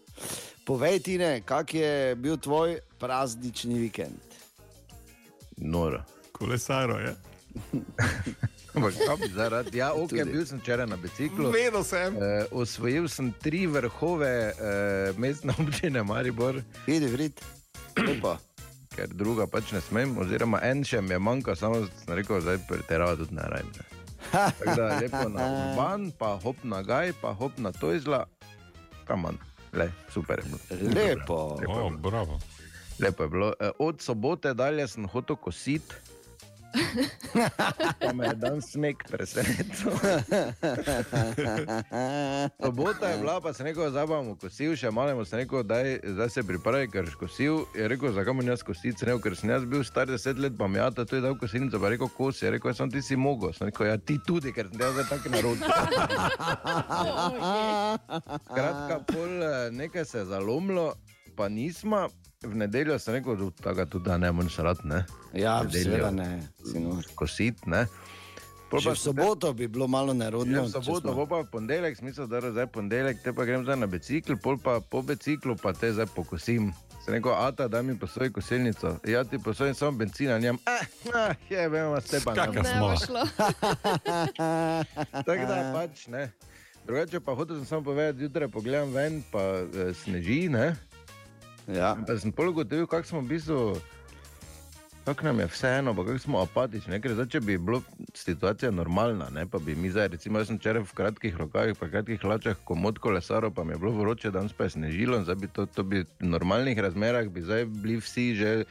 Povej 0.64 1.00
ti, 1.00 1.18
kak 1.44 1.74
je 1.74 2.14
bil 2.16 2.36
tvoj 2.36 2.80
praznični 2.98 3.78
vikend? 3.78 4.18
Noro. 5.58 6.02
Kolesaro 6.32 6.98
je. 6.98 7.12
Bi 7.12 7.31
zaradi? 9.34 9.78
Ja, 9.78 9.92
ok, 9.94 10.08
Tudi. 10.08 10.24
bil 10.32 10.46
sem 10.46 10.60
včeraj 10.60 10.86
na 10.86 10.96
biciklu. 10.96 11.50
Vedel 11.52 11.84
sem. 11.84 12.16
Uh, 12.16 12.22
osvojil 12.62 13.08
sem 13.08 13.32
tri 13.42 13.66
vrhove 13.66 14.52
uh, 14.52 15.18
mestne 15.18 15.54
občine 15.58 16.02
Maribor, 16.02 16.62
Idi, 16.86 17.06
vrid. 17.06 17.40
Lepo. 17.98 18.36
ker 18.92 19.08
druga 19.08 19.46
pač 19.48 19.72
ne 19.72 19.80
smem, 19.80 20.16
oziroma 20.20 20.60
en 20.68 20.84
še 20.84 21.00
mi 21.00 21.14
je 21.16 21.18
manjka, 21.20 21.56
samo 21.56 21.80
sem 22.04 22.14
rekel, 22.16 22.40
zdaj 22.44 22.60
preterava 22.68 23.16
tudi 23.16 23.34
ne 23.36 23.46
rajem. 23.48 23.70
Tako 24.32 24.74
da 24.76 24.88
lepo 25.00 25.28
na 25.28 25.46
Urban, 25.48 26.10
pa 26.18 26.36
hop 26.44 26.60
na 26.64 26.82
Gaj, 26.84 27.12
pa 27.20 27.32
hop 27.36 27.56
na 27.58 27.72
Tojzla, 27.72 28.26
kam 29.08 29.24
manj. 29.26 29.40
Le, 29.72 29.88
super 30.12 30.40
je 30.40 30.44
bilo. 30.44 30.92
Lepo. 30.92 31.38
O, 31.68 31.90
bravo. 31.90 32.36
Lepo 33.00 33.24
je 33.24 33.28
bilo. 33.28 33.52
E, 33.60 33.70
Od 33.80 34.00
sobote 34.04 34.52
dalje 34.54 34.84
sem 34.88 35.08
hotel 35.08 35.36
kositi. 35.36 35.94
Pa 38.00 38.12
me 38.12 38.26
je 38.26 38.34
dan 38.34 38.62
sneg 38.62 38.96
presenetil. 39.10 39.92
Sobota 42.64 43.08
je 43.08 43.18
bila, 43.18 43.40
pa 43.40 43.52
sem 43.52 43.66
rekel, 43.66 44.06
bomo 44.06 44.36
kosil, 44.40 44.76
še 44.76 44.90
malo 44.90 45.24
sem 45.24 45.38
rekel, 45.42 45.62
daj, 45.66 45.98
zdaj 46.16 46.30
se 46.32 46.42
pripravi, 46.48 46.88
ker 46.92 47.08
si 47.08 47.16
kosil. 47.20 47.54
Je 47.76 47.88
rekel, 47.88 48.12
zakaj 48.16 48.36
mu 48.36 48.42
jaz 48.46 48.64
kositi, 48.66 48.98
sem 48.98 49.10
rekel, 49.10 49.22
ker 49.26 49.38
sem 49.38 49.52
jaz 49.52 49.66
bil 49.68 49.84
star 49.84 50.06
deset 50.10 50.40
let, 50.40 50.56
pa 50.58 50.68
mi 50.68 50.80
je 50.80 50.90
ta 50.96 51.04
tu 51.04 51.16
je 51.16 51.24
dal 51.24 51.38
kosilnico, 51.38 51.80
pa 51.80 51.90
je 51.90 51.94
rekel, 51.96 52.10
kos, 52.16 52.42
je 52.42 52.54
rekel, 52.56 52.74
sem 52.74 52.90
ti 52.90 53.02
si 53.02 53.16
mogel. 53.16 53.52
Sem 53.56 53.70
rekel, 53.70 53.86
ja 53.90 53.96
ti 53.98 54.18
tudi, 54.26 54.52
ker 54.56 54.66
sem 54.72 54.80
jaz 54.80 55.08
tako 55.10 55.28
narod. 55.36 55.58
Skratka, 58.48 58.94
pol 59.08 59.42
eh, 59.42 59.70
nekaj 59.72 60.04
se 60.08 60.18
je 60.22 60.28
zalomilo, 60.30 60.92
pa 61.42 61.48
nismo. 61.48 62.08
V 62.42 62.54
nedeljo 62.54 62.98
sem 62.98 63.14
rekel, 63.14 63.50
da 63.74 63.86
tudi 63.86 64.04
da 64.04 64.18
ne 64.18 64.32
moreš 64.32 64.56
rad, 64.56 64.78
ne. 64.84 65.04
Ja, 65.34 65.62
seveda 65.70 66.10
ne. 66.10 66.42
sinor. 66.72 67.02
Kositi, 67.14 67.66
ne. 67.66 67.86
Pa 68.70 68.78
v 68.78 68.94
soboto 68.96 69.52
bi 69.52 69.68
bilo 69.68 69.86
malo 69.86 70.14
nerodno. 70.14 70.56
Ja, 70.56 70.62
v 70.62 70.70
soboto, 70.70 71.12
smo- 71.12 71.26
pa 71.26 71.42
v 71.42 71.50
ponedeljek, 71.50 71.98
smisel, 71.98 72.26
da 72.26 72.36
je 72.36 72.50
zdaj 72.50 72.66
ponedeljek, 72.66 73.22
te 73.22 73.32
pa 73.32 73.44
grem 73.44 73.64
zdaj 73.66 73.76
na 73.76 73.86
bicikl, 73.86 74.38
pol 74.42 74.58
pa 74.58 74.80
po 74.80 75.02
biciklu 75.02 75.56
pa 75.58 75.72
te 75.72 75.92
zdaj 75.92 76.06
pokosim. 76.14 76.72
Sem 77.04 77.14
rekel, 77.14 77.34
ata, 77.34 77.68
da 77.68 77.82
mi 77.82 77.98
posoj 77.98 78.30
kosilnico. 78.32 78.96
Ja, 79.06 79.24
ti 79.24 79.38
posojim 79.38 79.74
samo 79.74 79.98
benzina, 79.98 80.38
njem. 80.38 80.58
Eh, 80.66 80.86
eh, 81.10 81.34
je, 81.50 81.68
vemo, 81.68 82.00
ste 82.00 82.20
pa 82.24 82.34
Kaka 82.34 82.62
ne. 82.62 82.78
Bo 82.80 82.94
šlo. 82.96 83.26
Tako 85.26 85.42
da 85.46 85.72
pač 85.74 86.06
ne. 86.06 86.30
Drugače 86.86 87.20
pa 87.20 87.34
hotel 87.34 87.56
sem 87.56 87.66
samo 87.66 87.82
povedati, 87.82 88.18
zjutraj 88.18 88.48
pogledam 88.48 88.94
ven, 88.94 89.22
pa 89.32 89.42
eh, 89.66 89.94
sneži, 89.94 90.48
ne. 90.48 90.74
Ja. 91.68 91.96
Pa 92.06 92.16
sem 92.18 92.32
pol 92.32 92.50
ugotovil, 92.50 92.86
kako 92.86 93.06
smo 93.06 93.20
v 93.20 93.34
bistvu. 93.36 93.58
Kako 95.02 95.24
nam 95.24 95.40
je 95.40 95.46
vseeno, 95.46 95.94
pa 95.94 96.04
kako 96.04 96.18
smo 96.18 96.40
apatični. 96.40 96.92
ne, 96.92 97.00
Ker 97.02 97.14
zdaj, 97.14 97.26
če 97.26 97.40
bi 97.40 97.58
bila 97.58 97.80
situacija 98.14 98.70
normalna, 98.70 99.26
ne, 99.34 99.46
pa 99.50 99.58
bi 99.58 99.74
mi 99.74 99.90
zdaj, 99.90 100.08
recimo, 100.14 100.38
jaz 100.38 100.46
sem 100.46 100.58
včeraj 100.58 100.82
v 100.82 100.94
kratkih 100.94 101.36
rokavih, 101.36 101.74
pa 101.78 101.88
kratkih 101.90 102.20
hlačah, 102.22 102.56
komod 102.64 102.98
kolesaro, 103.02 103.50
pa 103.50 103.64
mi 103.64 103.74
je 103.74 103.78
bilo 103.82 103.92
vroče, 103.98 104.30
danes 104.30 104.52
pa 104.52 104.64
je 104.64 104.76
snežilo, 104.78 105.18
zdaj 105.24 105.34
bi 105.42 105.48
to, 105.48 105.66
to 105.66 105.82
bi 105.82 106.04
v 106.04 106.06
normalnih 106.20 106.78
razmerah 106.78 107.26
bi 107.26 107.42
zdaj 107.42 107.64
bili 107.64 107.98
vsi 107.98 108.34
že 108.34 108.64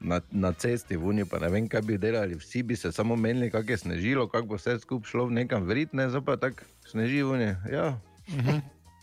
na, 0.00 0.20
na 0.30 0.52
cesti, 0.52 0.96
v 0.96 1.06
Uni, 1.06 1.24
pa 1.24 1.38
ne 1.38 1.48
vem, 1.50 1.68
kaj 1.68 1.82
bi 1.82 1.98
delali, 1.98 2.34
vsi 2.34 2.62
bi 2.62 2.76
se 2.76 2.92
samo 2.92 3.16
menili, 3.16 3.50
kako 3.50 3.70
je 3.70 3.78
snežilo, 3.78 4.28
kako 4.28 4.46
bo 4.46 4.58
vse 4.58 4.78
skupaj 4.78 5.10
šlo 5.10 5.26
v 5.26 5.38
nekam 5.42 5.62
vritne, 5.62 6.10
zdaj 6.10 6.24
pa 6.26 6.36
tako 6.36 6.66
sneži 6.86 7.22
v 7.22 7.30
Uni. 7.38 7.54
Ja. 7.70 7.98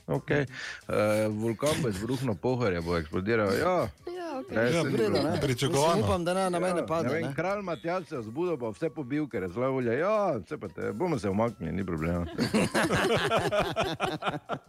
Okay. 0.07 0.45
Uh, 0.83 0.93
vulkan 1.33 1.81
bo 1.81 1.89
izbruhnil, 1.89 2.35
pohorje 2.35 2.81
bo 2.81 2.97
eksplodiral. 2.97 3.47
Ja, 3.49 3.89
Ja, 4.07 4.39
okay. 4.39 4.55
Ne, 4.55 4.63
Ja, 4.65 4.83
se 4.83 4.83
ni 4.83 4.93
Vredo, 4.93 5.23
ne? 5.23 5.39
Pričakovano. 5.41 6.03
Upam, 6.03 6.25
da 6.25 6.33
ne 6.33 6.49
na 6.49 6.59
mene 6.59 6.79
Ja, 6.79 6.85
pade. 6.85 7.07
ne 7.07 7.13
vem, 7.13 7.23
ne. 7.23 7.33
kralj 7.33 7.61
Matjaž 7.61 8.03
se 8.05 8.15
je 8.15 8.21
zbudil, 8.21 8.57
pa 8.57 8.69
vse 8.69 8.89
pobil, 8.89 9.27
ker 9.27 9.43
je 9.43 9.49
zelo 9.49 9.71
volja. 9.71 9.93
Ja, 9.93 10.15
vse 10.37 10.57
pa 10.57 10.67
te, 10.67 10.91
bomo 10.93 11.19
se 11.19 11.29
umaknili, 11.29 11.71
ni 11.71 11.83
problema. 11.83 12.25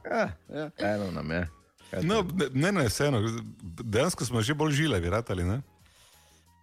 ja, 0.07 0.29
Ja. 0.51 0.70
eno 0.79 1.11
nam 1.12 1.31
je. 1.31 1.49
No, 2.03 2.22
ne, 2.35 2.46
ne, 2.53 2.72
ne, 2.72 2.85
vseeno. 2.85 3.20
Dejansko 3.62 4.25
smo 4.25 4.40
že 4.40 4.55
bolj 4.55 4.72
žilevi, 4.72 5.11
ratali, 5.11 5.44
ne? 5.44 5.61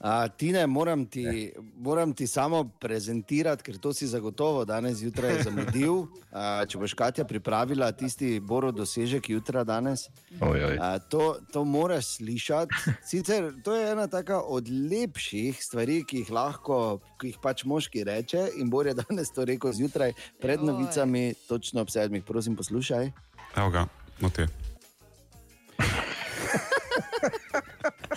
A, 0.03 0.27
Tine, 0.27 0.67
moram 0.67 1.05
ti, 1.05 1.53
moram 1.79 2.11
ti 2.13 2.27
samo 2.27 2.65
prezentirati, 2.79 3.63
ker 3.63 3.77
to 3.79 3.93
si 3.95 4.07
zagotovo 4.07 4.65
danes 4.67 4.97
zjutraj 4.99 5.37
zamudil. 5.45 6.09
A, 6.31 6.65
če 6.67 6.77
boš 6.81 6.91
Katja 6.99 7.23
pripravila 7.23 7.87
tisti 7.95 8.39
boro 8.43 8.71
dosežek 8.75 9.29
jutra 9.31 9.63
danes, 9.63 10.09
Oj, 10.41 10.59
oj. 10.65 10.75
a, 10.81 10.99
to, 10.99 11.37
to 11.53 11.63
moraš 11.63 12.17
slišati. 12.17 12.75
Sicer 13.07 13.53
to 13.63 13.75
je 13.79 13.91
ena 13.91 14.07
taka 14.11 14.41
od 14.43 14.67
lepših 14.67 15.63
stvari, 15.63 16.01
ki 16.03 16.25
jih 16.25 16.33
lahko, 16.35 16.99
ki 17.21 17.31
jih 17.31 17.39
pač 17.39 17.63
moški 17.63 18.03
reče. 18.03 18.49
In 18.59 18.67
Bor 18.69 18.91
je 18.91 18.97
danes 18.99 19.31
to 19.31 19.47
rekel 19.47 19.71
zjutraj 19.71 20.11
pred 20.41 20.59
novicami, 20.59 21.31
točno 21.47 21.79
ob 21.81 21.93
sedmih. 21.93 22.27
Prosim, 22.27 22.59
poslušaj. 22.59 23.07
Evo 23.55 23.69
ga, 23.71 23.87
no 24.19 24.29
te. 24.29 24.49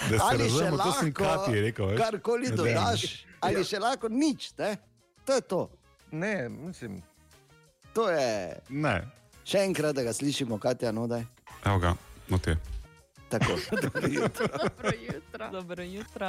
Da 0.07 0.19
se 0.19 0.25
Ali 0.25 0.43
razumemo, 0.45 0.77
to 0.77 0.93
sem 0.93 1.15
lahko 1.15 1.45
Kati 1.45 1.61
rekel. 1.61 1.87
veš. 1.87 2.01
karkoli 2.01 2.43
Ne, 2.43 2.57
dodaš, 2.57 3.27
ali 3.41 3.65
še 3.65 3.79
lahko 3.79 4.09
nič. 4.09 4.53
Ne? 4.59 4.77
To 5.25 5.33
je 5.33 5.41
to. 5.43 5.71
Ne, 6.11 6.49
mislim, 6.49 7.03
To 7.93 8.09
je 8.09 8.61
Ne, 8.69 9.09
še 9.45 9.59
enkrat, 9.61 9.95
da 9.95 10.03
ga 10.03 10.13
slišimo, 10.13 10.59
Katja, 10.59 10.93
no 10.93 11.07
daj. 11.07 11.25
evo 11.65 11.79
ga, 11.79 11.95
no 12.29 12.39
te. 12.39 12.57
Tako. 13.29 13.57
Dobro 13.83 14.09
jutro. 14.09 15.49
Dobro 15.51 15.83
jutro. 15.83 16.27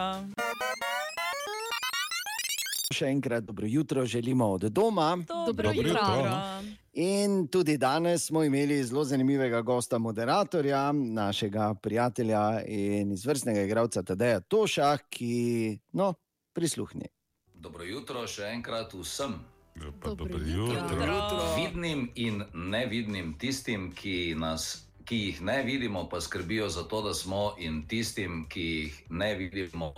Še 2.88 3.10
enkrat 3.12 3.44
dobro 3.44 3.68
jutro 3.68 4.06
želimo 4.06 4.46
od 4.52 4.62
doma. 4.62 5.18
Dobro 5.28 5.72
jutro. 5.76 5.90
jutro. 5.90 6.62
In 6.94 7.48
tudi 7.48 7.78
danes 7.78 8.26
smo 8.26 8.44
imeli 8.44 8.84
zelo 8.84 9.04
zanimivega 9.04 9.62
gosta, 9.62 9.98
moderatorja, 9.98 10.92
našega 10.92 11.74
prijatelja 11.74 12.64
in 12.66 13.12
izvrstnega 13.12 13.62
igralca 13.62 14.04
Tadeja 14.04 14.40
Toša, 14.40 14.98
ki, 15.10 15.80
no, 15.92 16.14
prisluhni. 16.54 17.12
Dobro 17.54 17.84
jutro 17.84 18.24
še 18.28 18.54
enkrat 18.56 18.94
vsem. 18.94 19.36
Dobro 19.76 20.16
Dobro 20.16 20.40
jutro. 20.40 20.96
jutro. 20.96 21.44
Vidnim 21.58 22.10
in 22.16 22.44
nevidnim, 22.54 23.36
tistim, 23.38 23.92
ki, 23.92 24.36
nas, 24.40 24.88
ki 25.06 25.18
jih 25.26 25.42
ne 25.42 25.64
vidimo, 25.64 26.08
pa 26.10 26.22
skrbijo 26.22 26.70
za 26.70 26.88
to, 26.88 27.02
da 27.02 27.14
smo, 27.14 27.52
in 27.60 27.84
tistim, 27.88 28.46
ki 28.50 28.62
jih 28.62 29.04
ne 29.10 29.36
vidimo, 29.36 29.92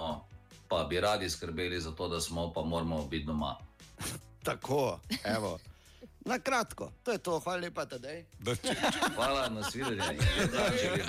pa 0.70 0.84
bi 0.84 1.00
radi 1.02 1.30
skrbeli 1.30 1.82
za 1.82 1.92
to, 1.92 2.08
da 2.08 2.22
smo, 2.22 2.54
pa 2.54 2.62
moramo 2.62 3.06
biti 3.06 3.26
doma. 3.26 3.56
Tako, 4.44 5.00
evo. 5.24 5.60
Na 6.26 6.40
kratko, 6.40 6.92
to 7.04 7.12
je 7.12 7.18
to, 7.18 7.40
hvala 7.40 7.60
lepa, 7.60 7.86
Tadej. 7.86 8.26
Da, 8.40 8.56
če, 8.56 8.76
Hvala, 9.16 9.50
nasvidenje. 9.50 10.04
lep 10.38 10.52
dan 10.52 10.74
želim. 10.82 11.08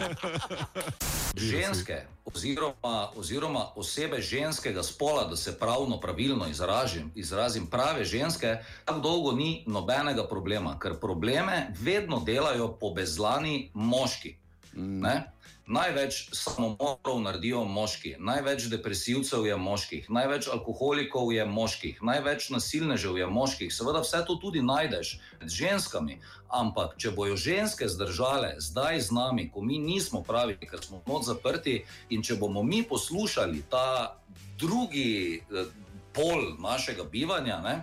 Ženske, 1.36 2.02
oziroma, 2.24 3.10
oziroma 3.16 3.66
osebe 3.76 4.22
ženskega 4.22 4.82
spola, 4.82 5.24
da 5.24 5.36
se 5.36 5.58
pravno, 5.58 6.00
pravilno 6.00 6.46
izražim, 6.48 7.10
izrazim 7.14 7.66
prave 7.66 8.04
ženske, 8.04 8.56
tako 8.84 9.00
dolgo 9.00 9.32
ni 9.32 9.64
nobenega 9.66 10.28
problema, 10.28 10.78
ker 10.78 10.94
probleme 11.00 11.74
vedno 11.80 12.20
delajo 12.20 12.72
pobezlani 12.80 13.70
moški. 13.74 14.36
Ne? 14.72 15.32
Največ 15.70 16.16
samomorov 16.34 17.20
naredijo 17.22 17.60
moški, 17.64 18.16
največ 18.18 18.64
depresivcev 18.72 19.44
je 19.46 19.56
moških, 19.56 20.08
največ 20.10 20.48
alkoholikov 20.50 21.30
je 21.30 21.44
moških, 21.46 22.00
največ 22.02 22.48
nasilnežev 22.50 23.20
je 23.20 23.28
moških. 23.30 23.70
Seveda, 23.70 24.02
vse 24.02 24.24
to 24.26 24.34
tudi 24.42 24.64
najdeš 24.66 25.12
med 25.38 25.54
ženskami. 25.54 26.18
Ampak, 26.50 26.96
če 26.98 27.14
bojo 27.14 27.38
ženske 27.38 27.86
zdržale 27.86 28.56
zdaj 28.58 28.98
z 29.06 29.14
nami, 29.14 29.46
ko 29.54 29.62
mi 29.62 29.78
nismo 29.78 30.24
pravi, 30.26 30.58
ker 30.58 30.82
smo 30.82 31.04
noč 31.06 31.30
zaprti, 31.30 31.84
in 32.10 32.26
če 32.26 32.40
bomo 32.42 32.66
mi 32.66 32.82
poslušali 32.82 33.62
ta 33.70 34.18
drugi 34.58 35.38
eh, 35.38 35.70
pol 36.10 36.56
našega 36.58 37.06
bivanja, 37.06 37.60
ne, 37.62 37.76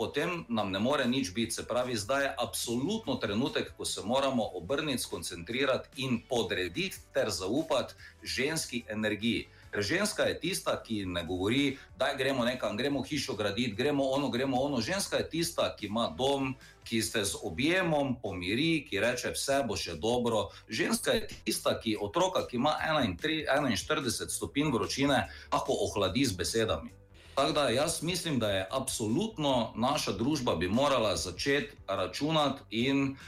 potem 0.00 0.48
nam 0.48 0.72
ne 0.72 0.80
more 0.80 1.04
nič 1.04 1.34
biti. 1.36 1.60
Se 1.60 1.66
pravi, 1.68 1.92
zdaj 1.92 2.24
je 2.24 2.34
absolutno 2.40 3.20
trenutek, 3.20 3.76
ko 3.76 3.84
se 3.84 4.00
moramo 4.00 4.48
obrniti, 4.56 5.02
skoncentrirati 5.02 6.00
in 6.00 6.22
podrediti 6.28 7.04
ter 7.12 7.28
zaupati 7.28 7.94
ženski 8.24 8.84
energiji. 8.88 9.48
Ker 9.70 9.84
ženska 9.86 10.24
je 10.26 10.40
tista, 10.40 10.72
ki 10.82 11.04
ne 11.06 11.22
govori, 11.24 11.76
da 11.98 12.14
gremo 12.18 12.44
nekam, 12.44 12.76
gremo 12.76 13.02
hišo 13.02 13.36
graditi, 13.36 13.76
gremo 13.76 14.04
ono, 14.04 14.30
gremo 14.30 14.56
ono. 14.56 14.80
Ženska 14.80 15.20
je 15.20 15.28
tista, 15.30 15.68
ki 15.76 15.86
ima 15.86 16.08
dom, 16.18 16.54
ki 16.84 17.02
ste 17.02 17.24
z 17.24 17.38
objemom, 17.44 18.16
pomiri, 18.22 18.86
ki 18.88 19.00
reče, 19.04 19.34
vse 19.36 19.60
bo 19.68 19.76
še 19.76 19.94
dobro. 20.00 20.48
Ženska 20.68 21.12
je 21.12 21.28
tista, 21.44 21.76
ki 21.78 21.98
otroka, 22.00 22.46
ki 22.48 22.56
ima 22.56 22.72
41 22.82 23.76
41 23.76 24.32
stopinj 24.32 24.72
vročine, 24.72 25.28
lahko 25.52 25.76
ohladi 25.86 26.24
z 26.24 26.40
besedami. 26.40 26.90
Tako 27.40 27.52
da 27.52 27.68
jaz 27.68 28.02
mislim, 28.02 28.38
da 28.38 28.50
je 28.50 28.68
absolutno 28.70 29.72
naša 29.76 30.12
družba 30.12 30.56
bi 30.56 30.68
morala 30.68 31.16
začeti 31.16 31.76
računati 31.88 32.60
in 32.70 33.10
uh, 33.10 33.18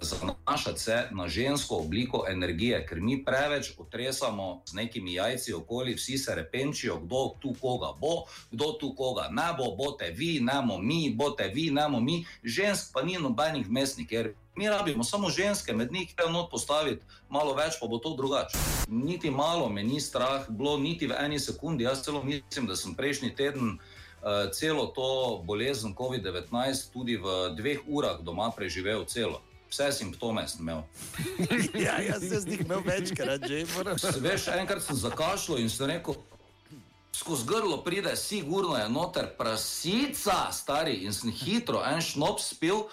zanašati 0.00 0.80
se 0.80 1.08
na 1.10 1.28
žensko 1.28 1.76
obliko 1.76 2.24
energije, 2.28 2.86
ker 2.86 3.00
mi 3.00 3.24
preveč 3.24 3.72
otresamo 3.78 4.62
z 4.66 4.74
nekimi 4.74 5.14
jajci 5.14 5.54
okoli, 5.54 5.94
vsi 5.94 6.18
se 6.18 6.34
repenčijo, 6.34 6.98
kdo 6.98 7.34
tu 7.40 7.54
koga 7.60 7.92
bo, 8.00 8.24
kdo 8.50 8.72
tu 8.72 8.94
koga 8.94 9.28
ne 9.30 9.54
bo, 9.58 9.76
bote 9.76 10.10
vi, 10.10 10.40
nemo 10.40 10.78
mi, 10.78 11.14
bote 11.14 11.50
vi, 11.54 11.70
nemo 11.70 12.00
mi, 12.00 12.24
žensk 12.44 12.92
pa 12.92 13.02
ni 13.02 13.18
nobenih 13.18 13.70
mestnih, 13.70 14.08
ker 14.08 14.34
mi 14.56 14.68
rabimo 14.68 15.04
samo 15.04 15.30
ženske, 15.30 15.72
med 15.72 15.92
njih 15.92 16.14
je 16.18 16.32
not 16.32 16.50
postaviti, 16.50 17.02
malo 17.28 17.54
več 17.54 17.78
pa 17.80 17.86
bo 17.86 17.98
to 17.98 18.16
drugače. 18.16 18.58
Niti 18.88 19.30
malo 19.30 19.68
me 19.68 19.82
ni 19.82 20.00
strah, 20.00 20.44
bilo 20.48 20.78
niti 20.78 21.06
v 21.06 21.16
eni 21.18 21.38
sekundi, 21.38 21.84
jaz 21.84 22.02
celo 22.04 22.22
mislim, 22.22 22.66
da 22.66 22.76
sem 22.76 22.94
prejšnji 22.94 23.34
teden. 23.36 23.78
Uh, 24.22 24.50
celo 24.54 24.86
to 24.86 25.42
bolezen 25.44 25.96
COVID-19 25.98 26.92
tudi 26.92 27.16
v 27.16 27.56
dveh 27.58 27.80
urah 27.90 28.20
doma 28.22 28.52
preživel, 28.54 29.02
celo 29.04 29.42
vse 29.72 29.92
simptome 29.92 30.44
sem 30.48 30.60
imel. 30.60 30.82
ja, 31.86 31.96
jaz 32.04 32.26
sem 32.28 32.52
jih 32.52 32.64
imel 32.66 32.84
večkrat, 32.84 33.46
že 33.48 33.64
moram. 33.74 33.96
Veš, 34.20 34.48
enkrat 34.52 34.84
sem 34.84 34.98
zakašljal 35.00 35.62
in 35.62 35.72
sem 35.72 35.88
rekel, 35.88 36.18
skozi 37.16 37.46
grlo 37.48 37.78
pride, 37.84 38.12
sigurno 38.16 38.76
je 38.76 38.88
noter 38.92 39.30
prasica, 39.38 40.50
stari 40.52 41.00
in 41.06 41.16
sem 41.16 41.32
hitro 41.32 41.80
en 41.88 42.04
šnop 42.04 42.40
spil. 42.40 42.84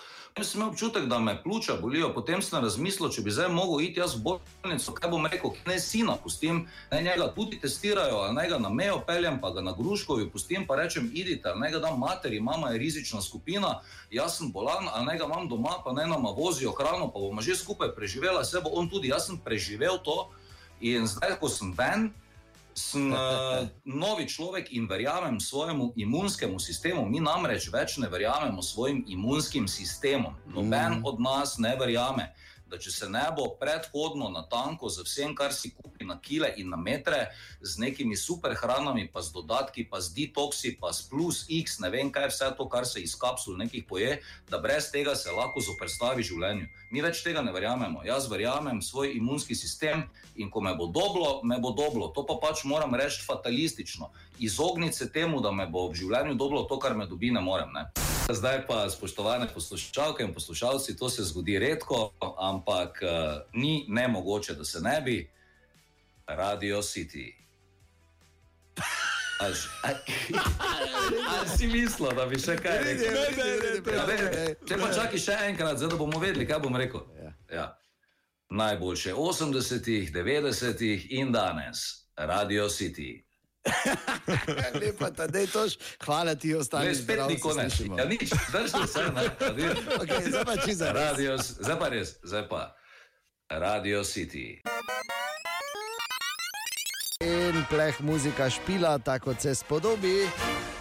Sem 0.43 0.61
imel 0.61 0.69
občutek, 0.69 1.05
da 1.05 1.19
me 1.19 1.43
pljuča 1.43 1.73
bolijo, 1.81 2.13
potem 2.13 2.41
sem 2.41 2.61
razmislil, 2.63 3.09
če 3.11 3.21
bi 3.21 3.31
zdaj 3.31 3.49
mogel 3.51 3.81
iti 3.83 3.99
jaz 3.99 4.13
v 4.15 4.21
bolnico, 4.23 4.93
kaj 4.95 5.09
bom 5.11 5.25
rekel, 5.27 5.51
ne 5.67 5.75
sina 5.83 6.15
pustim, 6.15 6.61
naj 6.91 7.03
njega 7.03 7.27
tudi 7.35 7.59
testirajo, 7.59 8.21
naj 8.33 8.47
ga 8.53 8.59
na 8.63 8.69
mejo 8.69 9.01
peljem, 9.07 9.41
pa 9.41 9.51
ga 9.51 9.61
na 9.65 9.73
gruškovi 9.75 10.29
pustim, 10.31 10.63
pa 10.67 10.77
rečem, 10.79 11.09
idite, 11.13 11.51
naj 11.55 11.73
ga 11.75 11.81
dam 11.83 11.99
materi, 11.99 12.39
mama 12.39 12.71
je 12.71 12.79
rizična 12.79 13.21
skupina, 13.21 13.81
jaz 14.11 14.37
sem 14.37 14.51
bolan, 14.51 14.87
a 14.93 15.03
naj 15.03 15.19
ga 15.19 15.27
imam 15.27 15.49
doma, 15.51 15.81
pa 15.83 15.91
naj 15.93 16.07
nama 16.07 16.31
vozijo 16.37 16.71
hrano, 16.77 17.11
pa 17.11 17.19
bomo 17.19 17.41
že 17.41 17.57
skupaj 17.59 17.91
preživela, 17.95 18.45
se 18.45 18.61
bo 18.63 18.71
on 18.79 18.89
tudi, 18.89 19.11
jaz 19.11 19.27
sem 19.27 19.37
preživel 19.37 19.99
to. 20.03 20.29
In 20.79 21.07
zdaj, 21.07 21.35
ko 21.41 21.49
sem 21.51 21.73
ven, 21.75 22.13
sem 22.79 23.11
uh, 23.11 23.67
novi 23.83 24.27
človek 24.27 24.71
in 24.71 24.87
verjamem 24.87 25.39
svojemu 25.39 25.93
imunskemu 25.95 26.59
sistemu. 26.59 27.05
Mi 27.09 27.19
namreč 27.19 27.67
več 27.73 27.97
ne 27.97 28.09
verjamemo 28.09 28.61
svojim 28.61 29.03
imunskim 29.07 29.67
sistemom. 29.67 30.35
Noben 30.47 30.99
mm. 30.99 31.05
od 31.05 31.19
nas 31.19 31.57
ne 31.57 31.75
verjame, 31.79 32.29
da 32.69 32.77
če 32.77 32.91
se 32.93 33.09
ne 33.09 33.25
bo 33.35 33.47
predhodno 33.59 34.29
na 34.29 34.43
tanko 34.49 34.89
z 34.89 35.03
vsem, 35.07 35.35
kar 35.35 35.53
si 35.53 35.71
kupi 35.75 36.05
na 36.05 36.19
kile 36.21 36.51
in 36.57 36.69
na 36.69 36.77
metre, 36.77 37.31
z 37.61 37.81
nekimi 37.81 38.17
super 38.17 38.55
hranami, 38.55 39.07
pa 39.11 39.21
z 39.25 39.33
dodatki, 39.33 39.87
pa 39.89 40.01
z 40.01 40.13
detoksi, 40.15 40.75
pa 40.79 40.93
s 40.93 41.07
plus 41.09 41.45
X, 41.49 41.79
ne 41.83 41.89
vem 41.89 42.11
kaj 42.13 42.29
vse 42.29 42.51
to, 42.57 42.69
kar 42.69 42.85
se 42.85 43.01
iz 43.01 43.15
kapsul 43.19 43.57
nekih 43.57 43.85
poje, 43.89 44.19
da 44.49 44.61
brez 44.61 44.91
tega 44.93 45.15
se 45.15 45.33
lahko 45.33 45.61
zoprstavi 45.65 46.23
življenju. 46.23 46.69
Mi 46.93 47.03
več 47.05 47.23
tega 47.25 47.41
ne 47.45 47.53
verjamemo. 47.53 48.05
Jaz 48.05 48.29
verjamem 48.29 48.81
svoj 48.81 49.13
imunski 49.17 49.57
sistem 49.57 50.05
in 50.35 50.49
ko 50.49 50.61
me 50.61 50.75
bo 50.77 50.87
doblo, 50.93 51.41
me 51.43 51.59
bo 51.59 51.73
doblo. 51.77 52.09
To 52.15 52.25
pa 52.25 52.39
pač 52.41 52.63
moram 52.69 52.95
reči 52.95 53.25
fatalistično. 53.25 54.09
Izogniti 54.39 54.97
se 54.97 55.11
temu, 55.11 55.41
da 55.41 55.51
me 55.51 55.67
bo 55.67 55.89
v 55.89 55.97
življenju 55.99 56.37
doblo 56.39 56.63
to, 56.63 56.79
kar 56.79 56.95
me 56.95 57.07
dobi, 57.07 57.31
ne 57.31 57.41
morem. 57.41 57.73
Ne? 57.73 57.89
Zdaj 58.29 58.61
pa, 58.67 58.89
spoštovane 58.89 59.47
poslušalke 59.53 60.23
in 60.23 60.33
poslušalci, 60.33 60.97
to 60.97 61.09
se 61.09 61.23
zgodi 61.23 61.59
redko, 61.59 62.11
ampak 62.37 63.01
uh, 63.01 63.09
ni 63.53 63.85
nemogoče, 63.89 64.53
da 64.53 64.65
se 64.65 64.81
ne 64.81 65.01
bi. 65.01 65.29
Radio 66.27 66.81
City. 66.81 67.33
Ali 69.39 69.55
si 71.57 71.67
mislil, 71.67 72.11
da 72.15 72.25
bi 72.25 72.39
še 72.39 72.57
kaj 72.59 72.81
rekel? 72.83 73.93
Ja, 73.95 74.05
Če 74.67 74.79
pa 74.81 74.89
čakaj 74.93 75.21
še 75.23 75.37
enkrat, 75.47 75.79
zdaj, 75.79 75.93
da 75.95 75.99
bomo 75.99 76.19
vedeli, 76.19 76.47
kaj 76.47 76.59
bom 76.65 76.75
rekel. 76.75 77.05
Ja. 77.49 77.71
Najboljše 78.49 79.15
80-ih, 79.15 80.11
90-ih 80.13 81.07
in 81.21 81.31
danes, 81.31 82.03
Radio 82.17 82.67
City. 82.69 83.23
Lepa, 84.81 85.09
da 85.09 85.39
je 85.39 85.47
to, 85.47 85.67
hvala 86.05 86.35
ti, 86.35 86.55
ostali. 86.55 86.87
Ne, 86.87 86.95
spet 86.95 87.19
ni 87.27 87.39
konec. 87.39 87.79
Ja, 87.97 88.05
nič, 88.05 88.29
drži 88.51 88.87
se, 88.87 89.03
ne. 89.15 89.29
Okay, 90.01 90.29
zdaj 90.29 90.45
pa 90.45 90.55
čisto. 90.57 90.93
Radio, 90.93 91.37
zdaj 91.37 91.79
pa 91.79 91.89
res, 91.89 92.15
zdaj 92.23 92.47
pa. 92.49 92.75
Radio 93.49 94.03
City. 94.03 94.61
In 97.25 97.65
pleh 97.69 97.99
muzika 97.99 98.49
špila, 98.49 98.97
tako 98.99 99.25
kot 99.25 99.41
se 99.41 99.55
spodobi. 99.55 100.29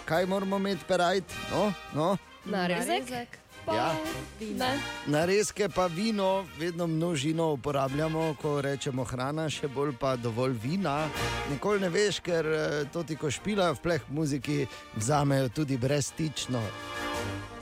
Kaj 0.04 0.26
moramo 0.26 0.56
imeti 0.56 0.84
perajt? 0.88 1.24
No, 1.50 1.72
no. 1.94 2.16
Narezek. 2.44 3.47
Ja. 3.74 3.94
Ne. 4.40 4.78
Narezke 5.07 5.68
pa 5.68 5.87
vino, 5.87 6.46
vedno 6.59 6.87
množino 6.87 7.52
uporabljamo, 7.52 8.35
ko 8.42 8.61
rečemo 8.61 9.04
hrana, 9.04 9.48
še 9.50 9.68
bolj 9.68 9.92
pa 10.00 10.16
dovolj 10.16 10.57
vina. 10.62 11.09
Nikoli 11.50 11.81
ne 11.81 11.90
veš, 11.92 12.20
ker 12.24 12.46
eh, 12.46 12.85
to 12.92 13.02
ti 13.02 13.16
ko 13.16 13.31
špila 13.31 13.72
v 13.74 13.83
pleh 13.83 14.09
muziki 14.09 14.66
vzamejo 14.96 15.48
tudi 15.48 15.76
brezstično. 15.76 16.62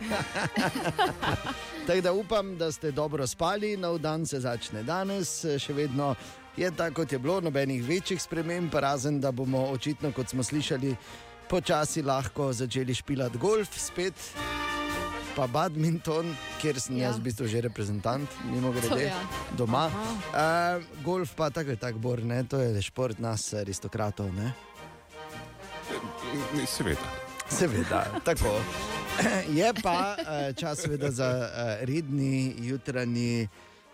Tako 1.86 2.00
da 2.00 2.12
upam, 2.12 2.56
da 2.58 2.72
ste 2.72 2.90
dobro 2.90 3.26
spali, 3.26 3.76
nov 3.76 3.98
dan 3.98 4.26
se 4.26 4.40
začne 4.40 4.82
danes, 4.82 5.44
še 5.58 5.72
vedno 5.72 6.14
je 6.56 6.70
tako, 6.70 7.02
kot 7.02 7.12
je 7.12 7.18
bilo, 7.18 7.40
nobenih 7.40 7.82
večjih 7.84 8.22
sprememb, 8.22 8.74
razen 8.74 9.20
da 9.20 9.32
bomo 9.32 9.66
očitno, 9.70 10.12
kot 10.12 10.28
smo 10.28 10.42
slišali, 10.42 10.96
počasi 11.48 12.02
lahko 12.02 12.52
začeli 12.52 12.94
špilati 12.94 13.38
golf 13.38 13.78
spet. 13.78 14.14
Pa 15.36 15.46
badminton, 15.46 16.30
kjer 16.62 16.80
sem 16.80 16.96
ja. 16.96 17.10
jaz 17.10 17.20
v 17.20 17.28
bistvu 17.28 17.46
že 17.52 17.60
reprezentant, 17.68 18.38
mimo 18.48 18.72
grede, 18.72 19.10
ja. 19.10 19.20
doma. 19.52 19.86
Uh, 20.32 20.80
golf 21.04 21.36
pa 21.36 21.50
tako 21.52 21.76
je 21.76 21.76
tako 21.76 22.00
bor, 22.00 22.24
ne? 22.24 22.40
to 22.48 22.56
je 22.56 22.82
šport 22.82 23.20
nas, 23.20 23.52
aristokratov. 23.52 24.32
Ne? 24.32 24.54
Seveda. 26.66 27.26
Seveda, 27.48 28.04
tako. 28.24 28.56
Je 29.58 29.72
pa 29.82 30.16
eh, 30.18 30.52
čas 30.52 30.80
seveda 30.80 31.10
za 31.10 31.24
eh, 31.24 31.86
redni 31.86 32.54
jutranji 32.58 33.48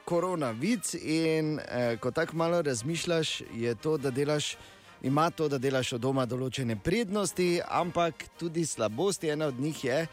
koronavic 0.05 0.95
in 0.95 1.59
eh, 1.59 1.97
ko 1.97 2.11
tako 2.11 2.37
malo 2.37 2.63
razmišljaš, 2.63 3.43
je 3.55 3.75
to, 3.75 3.97
da 3.97 4.11
delaš. 4.11 4.57
Ima 5.03 5.31
to, 5.31 5.49
da 5.49 5.59
delaš 5.59 5.93
od 5.93 6.01
doma 6.01 6.23
določene 6.31 6.77
prednosti, 6.79 7.59
ampak 7.67 8.23
tudi 8.39 8.63
slabosti. 8.67 9.33
Ena 9.35 9.49
od 9.51 9.59
njih 9.61 9.85
je, 9.85 10.07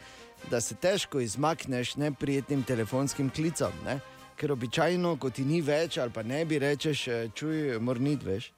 da 0.50 0.60
se 0.60 0.74
težko 0.74 1.20
izmakneš 1.20 1.96
neprijetnim 1.96 2.62
telefonskim 2.62 3.30
klicom. 3.30 3.72
Ne? 3.84 4.00
Ker 4.36 4.52
običajno, 4.52 5.16
ko 5.16 5.30
ti 5.30 5.44
ni 5.44 5.60
več, 5.60 5.98
ali 5.98 6.10
pa 6.10 6.22
ne 6.22 6.44
bi 6.44 6.58
rečeš, 6.58 7.08
eh, 7.08 7.28
čuj, 7.34 7.78
mornit 7.80 8.22
veš. 8.22 8.52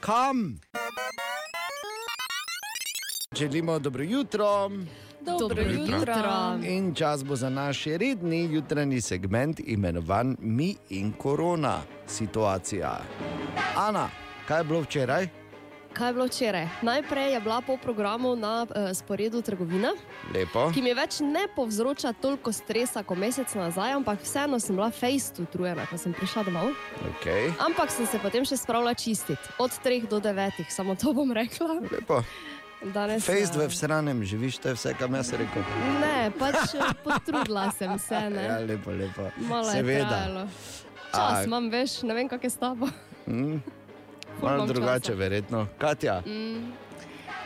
Kam? 0.00 0.60
Želimo 3.36 3.78
dobro 3.78 4.04
jutro. 4.04 4.70
Dobro 5.38 5.62
jutro. 5.62 6.58
In 6.68 6.94
čas 6.94 7.24
bo 7.24 7.36
za 7.36 7.50
naš 7.50 7.84
redni 7.84 8.54
jutranji 8.54 9.00
segment, 9.00 9.60
imenovan 9.60 10.36
Mi 10.40 10.76
in 10.90 11.12
korona 11.12 11.80
situacija. 12.06 13.00
Ana, 13.76 14.08
kaj 14.48 14.60
je 14.60 14.64
bilo 14.64 14.80
včeraj? 14.80 15.28
Kaj 15.96 16.08
je 16.08 16.12
bilo 16.12 16.26
včeraj? 16.26 16.68
Najprej 16.82 17.32
je 17.32 17.40
bila 17.40 17.60
po 17.64 17.76
programu 17.76 18.36
na 18.36 18.66
uh, 18.68 18.92
sporedu 18.92 19.40
trgovina, 19.42 19.94
Lepo. 20.34 20.68
ki 20.74 20.82
mi 20.84 20.92
več 20.92 21.20
ne 21.24 21.46
povzroča 21.56 22.12
toliko 22.20 22.52
stresa 22.52 23.00
kot 23.02 23.16
mesec 23.16 23.48
nazaj, 23.56 23.94
ampak 23.96 24.20
vseeno 24.20 24.60
sem 24.60 24.76
bila 24.76 24.90
fejst 24.92 25.40
utrujena, 25.40 25.86
ko 25.88 25.96
sem 25.96 26.12
prišla 26.12 26.44
domov. 26.44 26.74
Okay. 27.16 27.48
Ampak 27.64 27.88
sem 27.90 28.04
se 28.06 28.20
potem 28.20 28.44
še 28.44 28.58
spravila 28.60 28.92
čistiti, 28.92 29.40
od 29.58 29.72
3 29.72 30.04
do 30.04 30.20
9, 30.20 30.68
samo 30.68 30.94
to 31.00 31.16
bom 31.16 31.32
rekla. 31.32 31.80
Lepo. 31.80 32.20
Danes, 32.92 33.24
Fejst 33.24 33.56
eh, 33.56 33.64
v 33.64 33.72
sranem 33.72 34.20
živiš, 34.20 34.60
to 34.60 34.68
je 34.68 34.74
vse, 34.76 34.92
kam 35.00 35.16
jaz 35.16 35.32
rekel. 35.32 35.64
Ne, 35.96 36.28
pač 36.36 36.76
eh, 36.76 36.92
potrudila 37.00 37.70
sem 37.72 37.96
se. 37.98 38.20
Ne? 38.30 38.44
Ja, 38.44 38.58
lepo, 38.60 38.92
lepo. 38.92 39.32
Malo 39.48 39.72
je 39.72 39.80
Seveda. 39.80 40.04
trajalo. 40.12 40.44
Čas 41.08 41.40
A- 41.40 41.44
imam, 41.48 41.72
veš, 41.72 42.02
ne 42.04 42.12
vem, 42.14 42.28
kako 42.28 42.46
je 42.46 42.52
s 42.52 42.60
tabo. 42.60 42.92
Mm, 43.26 43.64
malo 44.42 44.66
drugače, 44.66 45.00
časa. 45.02 45.14
verjetno. 45.14 45.66
Katja, 45.78 46.22
Mm. 46.26 46.72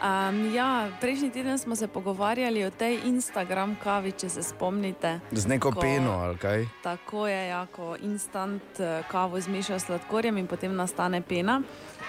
Um, 0.01 0.55
ja, 0.55 0.89
prejšnji 1.01 1.31
teden 1.31 1.59
smo 1.59 1.77
se 1.77 1.89
pogovarjali 1.89 2.65
o 2.65 2.71
tej 2.71 2.99
Instagram 3.05 3.77
kavi, 3.77 4.13
če 4.13 4.29
se 4.29 4.43
spomnite. 4.43 5.21
z 5.33 5.47
neko 5.47 5.71
Ko- 5.71 5.81
peno 5.81 6.11
ali 6.13 6.39
kaj? 6.39 6.67
Tako 6.83 7.27
je, 7.27 7.49
ja, 7.49 7.67
ko 7.67 7.97
instant 8.01 8.63
eh, 8.81 9.03
kavo 9.09 9.41
zmešaš 9.41 9.83
s 9.83 9.87
sladkorjem 9.87 10.39
in 10.39 10.47
potem 10.47 10.73
nastane 10.73 11.21
pena. 11.21 11.61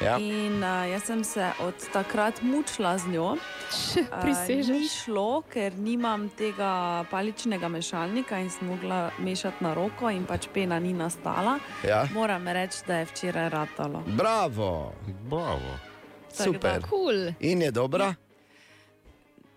Ja. 0.01 0.17
In 0.17 0.55
uh, 0.55 0.87
jaz 0.87 1.03
sem 1.03 1.23
se 1.23 1.51
od 1.59 1.75
takrat 1.93 2.41
mučila 2.41 2.97
z 2.97 3.07
njo. 3.07 3.35
Eh, 3.35 3.99
Ni 3.99 4.21
Prisežeš. 4.21 5.03
šlo, 5.03 5.41
ker 5.43 5.73
nimam 5.73 6.29
tega 6.29 7.03
paličnega 7.11 7.67
mešalnika 7.67 8.39
in 8.39 8.49
sem 8.49 8.67
mogla 8.67 9.11
mešati 9.19 9.59
na 9.59 9.73
roko, 9.73 10.09
in 10.09 10.25
pač 10.25 10.47
pena 10.47 10.79
ni 10.79 10.93
nastala. 10.93 11.59
Ja. 11.83 12.07
Moram 12.13 12.47
reči, 12.47 12.77
da 12.87 12.95
je 12.95 13.05
včeraj 13.05 13.49
ratalo. 13.49 14.03
Bravo, 14.07 14.93
Bravo. 15.23 15.90
Tako 16.31 16.51
da- 16.51 16.53
super. 16.53 16.81
Cool. 16.83 17.33
In 17.41 17.61
je 17.61 17.71
dobra? 17.73 18.13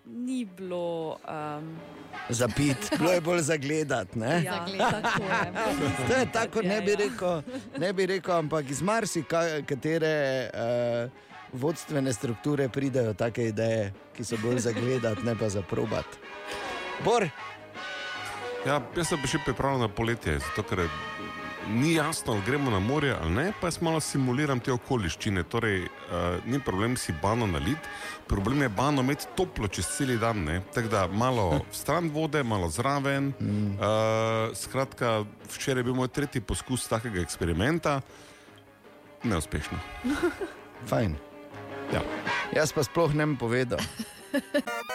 ni 0.05 0.45
bilo. 0.47 1.17
Um, 1.23 1.77
Zapit, 2.29 2.77
bilo 2.97 3.11
je 3.11 3.21
bolj 3.21 3.41
zagledati. 3.41 4.19
ne? 4.19 4.43
ja, 4.43 4.65
je. 4.67 4.77
To 6.07 6.13
je 6.13 6.31
tako, 6.31 6.61
ne 6.61 6.81
bi 6.81 6.91
Ja, 6.91 6.99
ja. 6.99 7.05
rekel, 7.05 7.41
ne 7.77 7.93
bi 7.93 8.05
rekel 8.05 8.35
ampak 8.35 8.69
iz 8.69 8.81
marsikatere 8.81 10.13
uh, 10.45 11.11
vodstvene 11.53 12.13
strukture 12.13 12.69
pridejo 12.69 13.13
take 13.13 13.45
ideje, 13.45 13.93
ki 14.13 14.23
so 14.23 14.37
bolj 14.37 14.59
zagledati, 14.59 15.23
ne 15.23 15.35
pa 15.35 15.49
zaprobati. 15.49 16.17
Bor, 17.03 17.27
Ja, 18.65 18.81
jaz 18.97 19.07
sem 19.07 19.21
še 19.23 19.37
pripravljen 19.45 19.81
na 19.81 19.87
poletje, 19.87 20.39
zato 20.39 20.63
ker 20.63 20.79
ni 21.69 21.93
jasno, 21.93 22.33
ali 22.33 22.41
gremo 22.45 22.71
na 22.71 22.79
morje 22.79 23.15
ali 23.21 23.31
ne, 23.31 23.53
pa 23.61 23.67
jaz 23.67 23.81
malo 23.81 23.99
simuliram 23.99 24.59
te 24.59 24.71
okoliščine. 24.71 25.43
Torej, 25.43 25.81
uh, 25.81 25.87
ni 26.45 26.59
problem 26.59 26.97
si 26.97 27.13
bano 27.21 27.47
naliti, 27.47 27.89
problem 28.27 28.61
je 28.61 28.69
bano 28.69 29.01
imeti 29.01 29.25
toplo 29.35 29.67
čez 29.67 29.87
cel 29.97 30.17
dan. 30.19 30.43
ne. 30.43 30.61
Tako 30.73 30.87
da 30.87 31.07
malo 31.07 31.61
stran 31.71 32.09
vode, 32.09 32.43
malo 32.43 32.69
zraven. 32.69 33.33
Mm. 33.39 33.71
Uh, 33.79 34.57
skratka, 34.57 35.25
včeraj 35.55 35.79
je 35.79 35.83
bil 35.83 35.95
moj 35.95 36.07
tretji 36.07 36.41
poskus 36.41 36.87
takega 36.87 37.21
eksperimenta, 37.21 38.01
neuspešno. 39.23 39.79
fajn. 40.89 41.15
Ja. 41.93 42.01
Jaz 42.55 42.73
pa 42.73 42.83
sploh 42.83 43.13
ne 43.13 43.25
bi 43.25 43.37
povedal. 43.37 43.79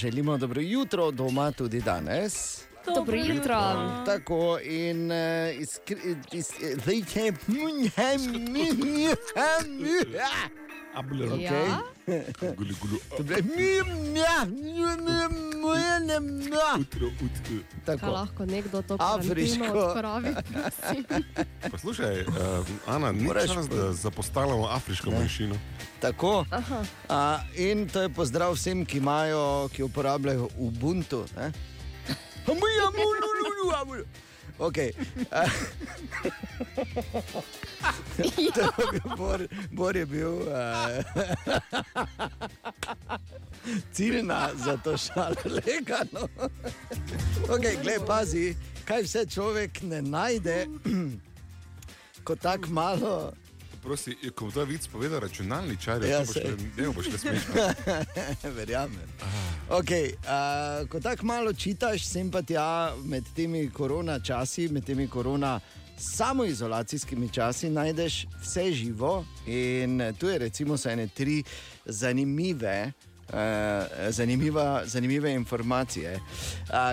Želimo 0.00 0.36
dobro 0.36 0.60
jutro 0.60 1.10
doma 1.10 1.52
tudi 1.52 1.80
danes. 1.80 2.64
Dobro 2.86 3.16
jutro. 3.16 3.56
Tako 4.06 4.58
in 4.62 5.10
uh, 5.10 5.16
iskri, 5.60 6.16
iz, 6.32 6.50
zdaj 6.76 7.04
če 7.04 7.32
Abler, 10.94 11.28
Ja? 11.38 11.82
guli, 12.56 12.74
guli, 12.80 12.98
utro, 16.80 17.06
utro. 17.06 17.56
Kaj 17.86 17.96
Tako. 17.96 18.06
lahko 18.06 18.46
nekdo 18.46 18.82
to 18.82 18.96
Afriško. 19.00 19.94
prosim? 19.94 21.04
Poslušaj, 21.70 22.22
uh, 22.22 22.34
Ana, 22.86 23.12
ni 23.12 23.22
Moraš 23.22 23.54
čas, 23.54 23.68
da 23.68 23.92
zapostavljamo 23.92 24.66
afriško 24.66 25.10
manjšino. 25.10 25.54
Tako. 26.00 26.44
Aha. 26.50 26.84
A, 27.08 27.38
in 27.56 27.88
to 27.88 28.02
je 28.02 28.08
pozdrav 28.08 28.52
vsem, 28.52 28.84
ki, 28.86 28.98
imajo, 28.98 29.68
ki 29.68 29.82
uporabljajo 29.82 30.48
Ubuntu. 30.58 31.24
ne. 31.36 31.52
Bil 38.90 39.16
Bor, 39.16 39.40
Bor 39.72 39.96
je 39.96 40.06
bil 40.06 40.32
uh, 40.32 41.04
ciljna 43.92 44.50
za 44.56 44.76
to 44.76 44.96
šalo, 44.96 45.36
legano. 45.44 46.28
Okay, 47.48 47.80
glej, 47.82 47.98
pazi, 48.06 48.56
kaj 48.84 49.02
vse 49.02 49.26
človek 49.26 49.82
ne 49.82 50.02
najde, 50.02 50.66
ko 52.24 52.36
tako 52.36 52.68
malo. 52.68 53.32
Prosti, 53.82 54.16
ko 54.34 54.50
ta 54.54 54.62
vic 54.68 54.86
povedal 54.92 55.20
računalničar, 55.20 56.04
Ja, 56.04 56.20
boš 56.20 56.36
le, 56.36 56.56
ne 56.76 56.88
boš 56.88 57.06
le 57.12 57.18
smešno. 57.18 57.54
Verjamem. 58.58 59.08
Okay, 59.68 60.12
uh, 60.12 60.88
ko 60.88 61.00
tako 61.00 61.26
malo 61.26 61.52
čitaš, 61.52 62.04
sem 62.04 62.30
pa 62.30 62.42
tja 62.42 62.94
med 63.04 63.24
temi 63.36 63.70
korona 63.70 64.20
časi, 64.20 64.68
med 64.68 64.84
temi 64.84 65.08
korona 65.08 65.60
samoizolacijskimi 66.00 67.28
časi, 67.28 67.70
najdeš 67.70 68.26
vse 68.42 68.72
živo. 68.72 69.24
In 69.46 70.14
tu 70.18 70.28
je 70.28 70.38
recimo 70.38 70.76
so 70.76 70.90
ene 70.90 71.08
tri 71.08 71.42
zanimive. 71.84 72.92
Uh, 73.30 73.36
zanimiva, 74.08 74.82
zanimive 74.84 75.32
informacije. 75.32 76.20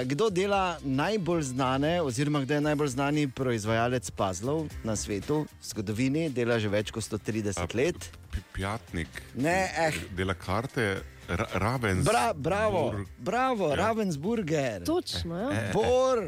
Kdo 0.05 0.29
dela 0.29 0.77
najbolj 0.83 1.41
znane, 1.43 2.01
oziroma 2.01 2.41
kdo 2.41 2.53
je 2.53 2.61
najbolj 2.61 2.87
znani 2.87 3.27
proizvajalec 3.27 4.11
puzzlov 4.11 4.67
na 4.83 4.95
svetu, 4.95 5.39
v 5.51 5.63
zgodovini, 5.63 6.29
dela 6.29 6.59
že 6.59 6.69
več 6.69 6.91
kot 6.91 7.03
130 7.03 7.75
let? 7.75 7.97
Pi- 8.31 8.43
Pjatnik, 8.53 9.07
Ne, 9.35 9.69
eh. 9.77 9.91
dela 10.11 10.33
karte, 10.33 11.01
ra, 11.27 11.47
raven. 11.53 12.03
Bra, 12.03 12.33
bravo, 12.33 12.93
bravo, 13.17 13.69
ja. 13.69 13.75
Ravensburger. 13.75 14.83
Točno, 14.85 15.39
ja. 15.51 15.71
Bor, 15.73 16.21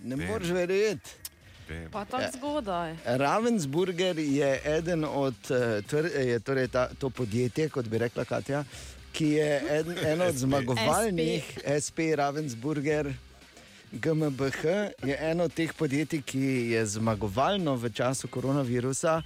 ne 0.00 0.16
moreš 0.16 0.48
verjeti. 0.48 1.10
Pa 1.90 2.04
tako 2.04 2.24
zgodaj. 2.38 2.96
Ravensburger 3.06 4.18
je 4.18 4.60
eden 4.66 5.04
od, 5.04 5.34
eh, 5.50 6.24
je 6.24 6.40
torej 6.40 6.68
ta, 6.68 6.88
to 6.98 7.10
podjetje, 7.10 7.68
kot 7.68 7.84
bi 7.84 7.98
rekla 7.98 8.24
Katja, 8.24 8.64
ki 9.12 9.28
je 9.28 9.62
eden, 9.70 9.98
eno 10.06 10.24
od 10.24 10.34
zmagovalnih 10.34 11.58
SP 11.84 11.98
Ravensburger. 12.16 13.12
GMBH 13.92 14.64
je 15.04 15.16
eno 15.20 15.44
od 15.44 15.54
teh 15.54 15.72
podjetij, 15.72 16.22
ki 16.22 16.46
je 16.72 16.86
zmagovalno 16.86 17.76
v 17.76 17.92
času 17.92 18.28
koronavirusa. 18.28 19.22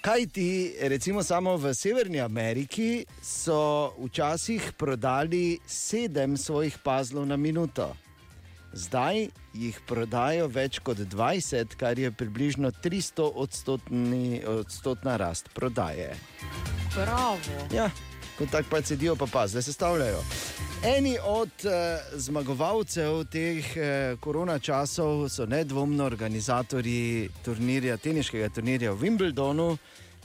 Kaj 0.00 0.26
ti, 0.26 0.74
recimo, 0.80 1.22
samo 1.22 1.56
v 1.56 1.74
Severni 1.74 2.20
Ameriki 2.20 3.04
so 3.22 3.92
včasih 3.98 4.72
prodali 4.78 5.58
sedem 5.66 6.36
svojih 6.36 6.78
pazlov 6.78 7.26
na 7.26 7.36
minuto. 7.36 7.96
Zdaj 8.72 9.28
jih 9.54 9.80
prodajo 9.88 10.46
več 10.48 10.78
kot 10.84 11.00
20, 11.00 11.74
kar 11.76 11.98
je 11.98 12.12
približno 12.12 12.70
300 12.70 13.32
odstotni, 13.34 14.44
odstotna 14.46 15.16
rast 15.16 15.48
prodaje. 15.54 16.14
Bravo. 16.94 17.38
Ja, 17.72 17.90
kot 18.38 18.50
tako 18.50 18.68
pa 18.70 18.82
sedijo, 18.82 19.16
pa 19.16 19.26
pa 19.32 19.46
zdaj 19.46 19.62
sestavljajo. 19.62 20.22
Eni 20.84 21.18
od 21.24 21.50
uh, 21.64 21.72
zmagovalcev 22.14 23.24
teh 23.24 23.66
uh, 23.76 24.20
korona 24.20 24.58
časov 24.58 25.28
so 25.28 25.46
nedvomno 25.46 26.04
organizatorji 26.04 27.30
turnirja, 27.44 27.96
teniškega 27.96 28.48
turnirja 28.48 28.92
v 28.92 29.02
Wimbledonu. 29.02 29.76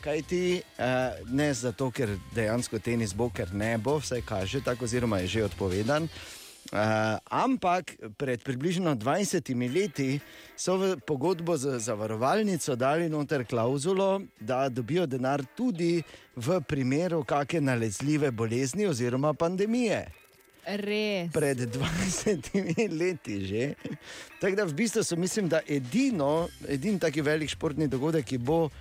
Kaj 0.03 0.21
ti, 0.21 0.61
uh, 0.77 0.85
ne 1.31 1.53
zato, 1.53 1.89
ker 1.91 2.17
dejansko 2.35 2.79
tenis 2.79 3.15
bo, 3.15 3.29
ker 3.29 3.53
ne 3.53 3.77
bo, 3.77 3.97
vse 3.97 4.21
kaže 4.21 4.61
tako, 4.61 4.85
oziroma 4.85 5.23
je 5.23 5.27
že 5.27 5.43
odpovedan. 5.43 6.07
Uh, 6.73 7.21
ampak 7.29 7.93
pred 8.17 8.41
približno 8.41 8.97
20 8.97 9.45
leti 9.69 10.17
so 10.57 10.73
v 10.81 10.97
pogodbo 11.05 11.53
z 11.53 11.77
zavarovalnico 11.77 12.73
dali 12.73 13.05
noter 13.13 13.45
klauzulo, 13.45 14.25
da 14.41 14.73
dobijo 14.73 15.05
denar 15.05 15.45
tudi 15.53 16.01
v 16.33 16.57
primeru 16.65 17.21
kakšne 17.21 17.61
nalezljive 17.61 18.33
bolezni 18.33 18.89
oziroma 18.89 19.37
pandemije. 19.37 20.09
Res. 20.65 21.29
Pred 21.29 21.69
20 21.77 22.89
leti 22.89 23.45
že. 23.45 23.63
Tako 24.41 24.55
da 24.57 24.65
v 24.65 24.73
bistvu 24.73 25.05
so, 25.05 25.13
mislim, 25.13 25.45
da 25.45 25.61
edino, 25.69 26.49
edini 26.65 26.97
taki 26.97 27.21
velik 27.21 27.53
športni 27.53 27.85
dogodek, 27.85 28.25
ki 28.25 28.41
bo 28.41 28.65
uh, 28.65 28.71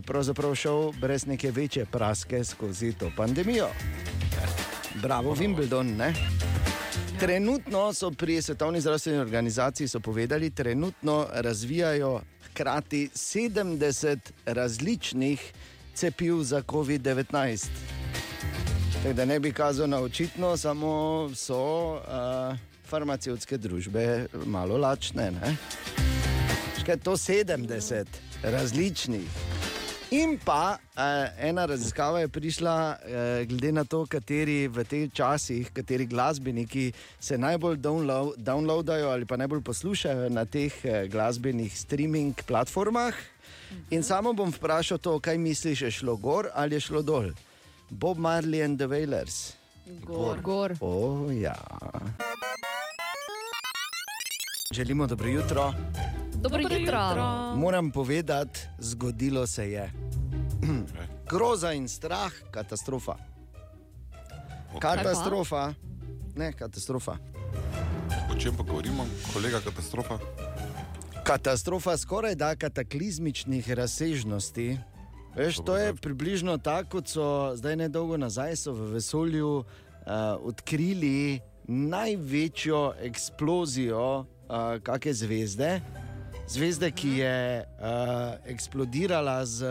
pravzaprav 0.00 0.56
šel 0.56 0.96
brez 0.96 1.28
neke 1.28 1.52
večje 1.52 1.84
praske 1.84 2.40
skozi 2.40 2.96
to 2.96 3.12
pandemijo. 3.16 3.68
Bravo, 5.02 5.36
Wimbledon. 5.36 5.92
Ne? 5.96 6.14
Trenutno 7.22 7.92
so 7.92 8.10
pri 8.10 8.42
Svetovni 8.42 8.80
zdravstveni 8.80 9.18
organizaciji 9.18 9.88
povedali, 10.00 10.50
trenutno 10.50 11.26
razvijajo 11.32 12.20
hkrati 12.50 13.10
70 13.14 14.18
različnih 14.46 15.52
cepiv 15.94 16.42
za 16.42 16.62
COVID-19. 16.62 17.66
Tako 18.92 19.12
da 19.12 19.24
ne 19.24 19.40
bi 19.40 19.52
kazal 19.52 19.88
na 19.88 20.00
očitno, 20.00 20.56
samo 20.56 21.30
so 21.34 21.92
uh, 21.94 22.00
farmacevtske 22.86 23.58
družbe 23.58 24.26
malo 24.46 24.76
lačne. 24.76 25.30
ne. 25.30 25.56
Škaj 26.80 26.96
to 26.96 27.12
70 27.12 28.04
različnih. 28.42 29.28
In 30.12 30.34
pa 30.36 30.76
uh, 30.76 31.00
ena 31.40 31.64
raziskava 31.64 32.20
je 32.20 32.28
prišla, 32.28 32.74
uh, 32.76 33.48
glede 33.48 33.70
na 33.72 33.84
to, 33.88 34.02
kateri 34.04 34.68
v 34.68 34.84
teh 34.84 35.06
časih, 35.08 35.70
kateri 35.72 36.04
glasbeniki 36.04 36.90
se 37.16 37.38
najbolj 37.40 37.78
download, 37.80 38.36
downloadajo 38.36 39.08
ali 39.08 39.24
pa 39.24 39.40
najbolj 39.40 39.62
poslušajo 39.64 40.28
na 40.28 40.44
teh 40.44 40.68
uh, 40.84 41.08
glasbenih 41.08 41.72
streaming 41.72 42.36
platformah. 42.44 43.16
In 43.88 44.04
samo 44.04 44.36
bom 44.36 44.52
vprašal 44.52 45.00
to, 45.00 45.16
kaj 45.16 45.40
misliš, 45.40 45.82
je 45.82 45.90
šlo 46.02 46.16
gor 46.20 46.50
ali 46.52 46.76
je 46.76 46.92
šlo 46.92 47.00
dol. 47.02 47.32
Bob 47.88 48.20
Marley 48.20 48.60
and 48.60 48.76
the 48.76 48.84
Wailers. 48.84 49.56
Gor. 50.04 50.36
Gor. 50.44 50.76
O, 50.80 51.30
ja. 51.32 51.56
Želimo 54.72 55.06
dobro 55.06 55.28
jutro. 55.28 55.72
Dobro 56.34 56.60
jutro. 56.60 57.14
Moram 57.56 57.90
povedati, 57.90 58.60
zgodilo 58.78 59.46
se 59.46 59.70
je. 59.70 59.92
Groza 61.30 61.72
in 61.72 61.88
strah, 61.88 62.32
katastrofa. 62.50 63.16
Katastrofa, 64.78 65.74
ne 66.36 66.52
katastrofa. 66.52 67.16
O 68.32 68.40
čem 68.40 68.56
pa 68.56 68.62
govorimo, 68.62 69.06
kolega 69.32 69.60
katastrofa? 69.60 70.18
Katastrofa 71.24 71.96
skoraj 71.96 72.34
da 72.34 72.56
kataklizmičnih 72.56 73.70
razsežnosti 73.70 74.78
Veš, 75.36 75.56
To 75.64 75.76
je 75.76 75.94
približno 75.94 76.58
tako, 76.58 76.88
kot 76.90 77.08
so 77.08 77.56
zdaj 77.56 77.76
nedolgo 77.76 78.16
nazaj 78.16 78.56
so 78.56 78.72
v 78.72 78.92
vesolju 78.92 79.58
uh, 79.58 79.64
odkrili 80.40 81.40
največjo 81.68 82.94
eksplozijo 83.00 84.26
uh, 84.52 84.76
kakšne 84.78 85.12
zvezde. 85.14 85.80
Zvezde, 86.44 86.90
ki 86.90 87.08
je 87.16 87.36
uh, 87.62 87.86
eksplodirala 88.44 89.40
z 89.42 89.64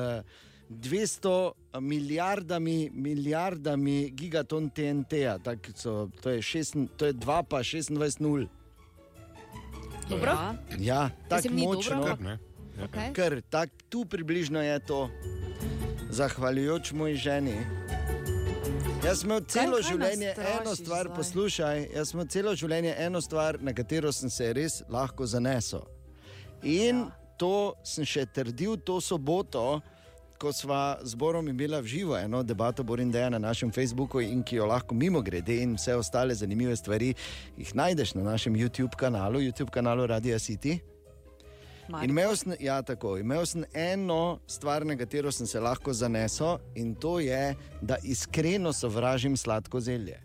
200 0.72 1.52
milijardami, 1.78 2.90
milijardami 2.90 4.10
gigaton 4.10 4.70
TNT-ja, 4.70 5.38
tako 5.38 5.70
so- 5.74 6.10
to 6.18 6.30
je, 6.30 6.42
šest, 6.42 6.76
to 6.98 7.06
je 7.06 7.14
2 7.14 7.44
pa 7.44 7.60
26 7.60 7.92
nul. 8.20 8.48
Dobro. 10.10 10.32
Ja. 10.32 10.56
Ja, 10.80 11.02
tako 11.30 11.48
dobro, 11.50 11.64
močno. 11.68 11.96
ampak- 11.96 12.08
Kar, 12.10 12.22
ne? 12.22 12.38
Okay. 12.82 13.14
Ker 13.14 13.42
tak, 13.44 13.70
tu 13.90 14.06
približno 14.06 14.58
je 14.58 14.80
to, 14.80 15.10
zahvaljujoč 16.10 16.92
moji 16.92 17.16
ženi. 17.16 17.56
Jaz 19.02 19.24
sem 19.24 19.32
celo 19.50 19.50
kaj 19.50 19.66
nas 19.82 19.88
življenje 19.88 20.32
strašiš 20.36 20.60
eno 20.62 20.74
stvar, 20.76 21.08
zdaj? 21.08 21.16
poslušaj, 21.16 21.80
jaz 21.96 22.10
sem 22.12 22.28
celo 22.30 22.52
življenje 22.54 22.92
eno 23.02 23.22
stvar, 23.22 23.58
na 23.58 23.74
katero 23.74 24.12
sem 24.14 24.30
se 24.30 24.50
res 24.54 24.76
lahko 24.94 25.26
zanesel. 25.26 25.88
In 26.62 27.00
ja. 27.08 27.08
to 27.42 27.74
sem 27.82 28.06
še 28.06 28.28
trdil 28.30 28.78
to 28.86 29.00
soboto, 29.02 29.82
ko 30.38 30.54
sva 30.54 31.00
z 31.02 31.18
Borom 31.18 31.50
imela 31.50 31.82
v 31.82 31.90
živo 31.90 32.14
eno 32.18 32.44
debato 32.46 32.86
Borindeja 32.86 33.30
na 33.34 33.42
našem 33.42 33.74
Facebooku 33.74 34.22
in 34.22 34.46
ki 34.46 34.62
jo 34.62 34.70
lahko 34.70 34.94
mimo 34.98 35.22
grede 35.26 35.58
in 35.62 35.76
vse 35.78 35.98
ostale 35.98 36.38
zanimive 36.38 36.78
stvari 36.78 37.12
jih 37.58 37.76
najdeš 37.78 38.16
na 38.18 38.30
našem 38.34 38.54
YouTube 38.54 38.98
kanalu, 38.98 39.42
YouTube 39.50 39.74
kanalu 39.74 40.10
Radio 40.14 40.38
City. 40.38 40.78
In 42.04 42.10
imel 42.10 42.36
sem, 42.36 42.54
ja, 42.60 42.82
tako, 42.82 43.18
imel 43.18 43.46
sem 43.46 43.64
eno 43.74 44.40
stvar, 44.48 44.86
na 44.86 44.98
katero 44.98 45.32
sem 45.32 45.48
se 45.48 45.60
lahko 45.60 45.94
zanesel, 45.94 46.58
in 46.76 46.96
to 46.96 47.20
je, 47.20 47.56
da 47.82 47.98
iskreno 48.04 48.74
sovražim 48.74 49.38
sladko 49.38 49.80
zelje. 49.80 50.20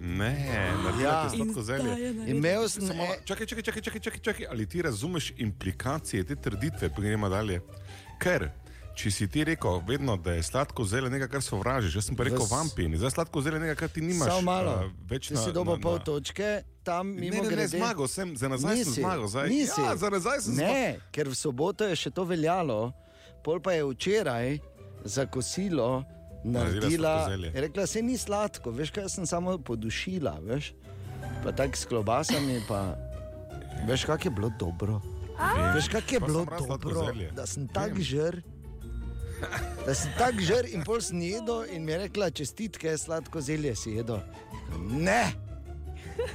Ne, 0.00 0.46
Ja. 0.54 0.76
naredite 0.82 1.36
sladko 1.36 1.62
zelje. 1.62 2.14
Imel 2.26 2.68
sem, 2.68 2.86
Samo, 2.86 3.04
e, 3.04 3.20
čakaj, 3.24 3.46
čakaj, 3.46 3.62
čakaj, 3.62 3.82
čakaj, 3.82 4.00
čakaj, 4.00 4.20
čakaj, 4.20 4.46
ali 4.50 4.66
ti 4.66 4.82
razumeš 4.82 5.32
implikacije 5.36 6.24
te 6.24 6.36
trditve, 6.36 6.88
pa 6.88 7.00
gremo 7.00 7.28
dalje. 7.28 7.60
Ker, 8.18 8.50
če 8.94 9.10
si 9.10 9.26
ti 9.26 9.42
rekel 9.42 9.80
vedno, 9.82 10.16
da 10.16 10.32
je 10.32 10.42
sladko 10.42 10.84
zelje 10.84 11.08
nekaj, 11.08 11.28
kar 11.28 11.42
sovražiš, 11.42 11.94
jaz 11.94 12.04
sem 12.04 12.14
pa 12.14 12.24
rekel 12.24 12.38
V 12.38 12.44
s- 12.44 12.50
vampin, 12.50 12.92
zdaj 12.92 13.10
sladko 13.10 13.40
zelje 13.40 13.58
nekaj, 13.58 13.76
kar 13.76 13.88
ti 13.88 14.00
nimaš. 14.02 14.28
samo 14.28 14.42
malo. 14.42 14.72
eh, 14.80 14.90
več 15.06 15.22
Če 15.24 15.34
na, 15.34 15.40
si 15.40 15.50
dobil 15.50 15.76
pol 15.78 15.98
točke, 16.00 16.48
tam 16.82 17.08
Ne, 17.08 17.20
mimo 17.22 17.36
ne, 17.38 17.42
ne, 17.42 17.50
grede. 17.50 17.72
zmagal 17.74 18.06
sem, 18.06 18.34
za 18.34 18.48
nazaj 18.48 18.68
sem 18.74 18.78
Nisi, 18.84 19.00
zmagal. 19.00 19.26
Zdaj. 19.28 19.48
nisi. 19.48 19.80
Ja, 19.80 19.96
za 19.96 20.08
nazaj 20.08 20.38
sem 20.40 20.52
zmagal. 20.54 20.74
Ne, 20.74 20.84
ker 21.10 21.26
v 21.26 21.34
soboto 21.34 21.82
je 21.84 21.96
še 21.96 22.10
to 22.10 22.22
veljalo, 22.22 22.92
pol 23.40 23.58
pa 23.58 23.72
je 23.72 23.82
včeraj 23.86 24.58
za 25.04 25.24
kosilo 25.26 26.04
naredila. 26.44 27.30
Je 27.32 27.60
rekla, 27.60 27.86
se 27.86 28.00
ni 28.00 28.14
sladko, 28.14 28.70
veš 28.70 28.90
kaj 28.90 29.08
sem 29.08 29.24
samo 29.24 29.56
podušila, 29.58 30.36
veš. 30.42 30.74
Pa 31.40 31.50
tako 31.50 31.74
s 31.74 31.84
klobasami, 31.84 32.60
pa 32.66 32.94
veš, 33.84 34.04
kak 34.04 34.20
je 34.20 34.30
bilo 34.30 34.50
dobro. 34.52 35.00
Veš, 35.72 35.88
kak 35.88 36.06
je 36.08 36.20
bilo 36.20 36.44
sem 36.44 36.66
dobro, 36.68 37.08
da 37.32 37.46
sem 37.46 37.66
tak 37.66 37.94
Vem. 37.94 38.02
Da 39.86 39.94
sem 39.94 40.12
tak 40.18 40.38
žr 40.40 40.68
in 40.74 40.84
pol 40.86 41.00
sem 41.02 41.20
jedel 41.20 41.64
in 41.74 41.84
mi 41.84 41.92
je 41.92 41.98
rekla, 42.04 42.30
čestitke, 42.30 42.94
sladko 42.98 43.40
zelje 43.40 43.74
si 43.76 43.96
jedel. 43.96 44.20
Ne, 44.90 45.32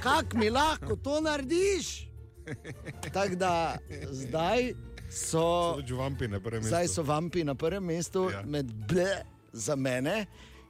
kak 0.02 0.34
mi 0.34 0.50
lahko 0.50 0.96
to 0.96 1.20
narediš? 1.20 2.08
Tako 3.12 3.34
da 3.34 3.78
zdaj 4.10 4.72
so, 5.10 5.76
vampi 5.96 6.28
na 6.28 6.40
prvem 6.40 6.60
mestu. 6.60 6.68
zdaj 6.68 6.88
so 6.88 7.02
vampi 7.02 7.44
na 7.44 7.54
prvem 7.54 7.84
mestu, 7.84 8.28
ja. 8.32 8.42
med 8.44 8.72
ble 8.88 9.22
za 9.52 9.76
mene, 9.76 10.26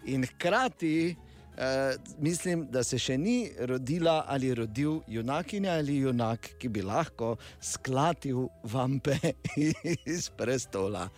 in 0.07 0.27
hkrati 0.27 1.16
uh, 1.59 1.62
mislim, 2.18 2.66
da 2.70 2.85
se 2.85 2.98
še 2.98 3.18
ni 3.18 3.51
rodila 3.59 4.24
ali 4.29 4.55
rodil 4.55 5.01
junakinja 5.07 5.79
ali 5.79 5.96
junak, 5.96 6.55
ki 6.59 6.68
bi 6.68 6.83
lahko 6.83 7.37
sklatil 7.61 8.46
vampe 8.62 9.18
iz 10.14 10.31
prestola. 10.31 11.09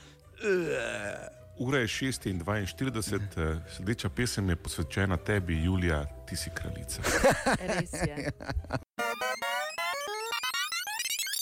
Ura 1.58 1.78
je 1.78 1.86
6:42, 1.88 3.20
eh, 3.36 3.60
sledeča 3.76 4.08
pesem 4.08 4.48
je 4.48 4.56
posvečena 4.56 5.16
tebi, 5.16 5.64
Julija, 5.64 6.04
ti 6.28 6.36
si 6.36 6.50
kraljica. 6.54 7.02
Res 7.80 7.92
je. 7.92 8.30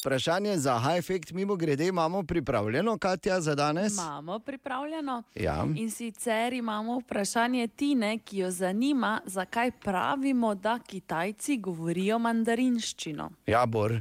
Vprašanje 0.00 0.56
za 0.58 0.78
high 0.78 0.98
effect, 0.98 1.32
mimo 1.32 1.56
grede, 1.56 1.86
imamo 1.86 2.22
pripravljeno, 2.22 2.98
Katja, 2.98 3.40
za 3.40 3.54
danes? 3.54 3.92
Imamo 3.92 4.38
pripravljeno. 4.38 5.22
Ja. 5.34 5.66
In 5.76 5.90
sicer 5.90 6.52
imamo 6.52 6.98
vprašanje 6.98 7.68
Tine, 7.68 8.18
ki 8.18 8.38
jo 8.38 8.50
zanima, 8.50 9.20
zakaj 9.26 9.70
pravimo, 9.70 10.54
da 10.54 10.78
Kitajci 10.86 11.56
govorijo 11.56 12.18
mandarinščino. 12.18 13.30
Ja, 13.46 13.66
Bor, 13.66 14.00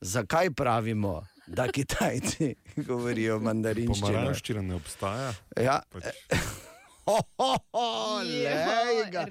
zakaj 0.00 0.50
pravimo, 0.50 1.26
da 1.48 1.68
Kitajci 1.68 2.54
govorijo 2.88 3.38
mandarinščino? 3.40 4.06
Pomaranščina 4.06 4.62
ne 4.62 4.74
obstaja. 4.74 5.32
Ja, 5.56 5.80
Pač, 5.88 6.04
ho, 7.06 7.18
ho, 7.38 7.54
ho, 7.72 7.86
lega, 8.22 9.26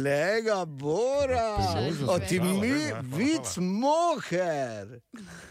lega, 0.00 0.64
Bora, 0.64 1.56
Priložnost 1.56 2.08
o 2.08 2.18
ti 2.20 2.38
mi, 2.40 2.68
ja, 2.84 3.00
vic 3.02 3.56
moher. 3.58 5.00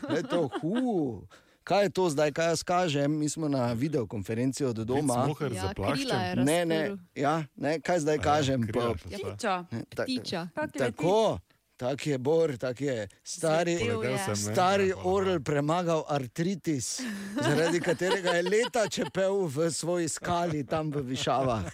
Je 0.07 0.23
to 0.23 0.47
hu. 0.53 1.27
Kaj 1.63 1.83
je 1.83 1.89
to 1.89 2.07
zdaj, 2.07 2.31
kaj 2.31 2.47
jaz 2.47 2.63
kažem? 2.63 3.11
Mi 3.13 3.27
smo 3.27 3.47
na 3.47 3.73
videokonferenci 3.73 4.63
od 4.63 4.75
doma. 4.77 5.13
Smoher 5.25 5.51
Ja, 5.51 5.61
za 5.61 5.73
krila 5.73 5.91
je 5.91 6.05
plaščem. 6.05 6.45
Ne, 6.45 6.65
ne, 6.65 6.79
ja, 7.13 7.43
ne, 7.57 7.79
kaj 7.81 7.99
zdaj 7.99 8.19
kažem? 8.19 8.63
krila 8.63 8.93
Pa- 8.93 8.99
še 9.01 9.17
sta. 9.17 9.27
Ptiča. 9.27 9.55
ta- 9.89 10.03
Ptiča. 10.05 10.41
Tako, 10.77 11.39
tak 11.77 12.07
je 12.07 12.17
Bor, 12.17 12.57
tak 12.57 12.81
je 12.81 13.07
stari. 13.23 13.71
Je. 13.71 14.35
Stari 14.35 14.93
orel 15.03 15.39
premagal 15.39 16.03
artritis, 16.07 17.01
zaradi 17.41 17.79
katerega 17.79 18.29
je 18.29 18.43
leta 18.43 18.87
čepel 18.89 19.45
v 19.45 19.71
svoji 19.71 20.09
skali 20.09 20.65
tam 20.65 20.91
v 20.91 21.01
Višavah. 21.01 21.65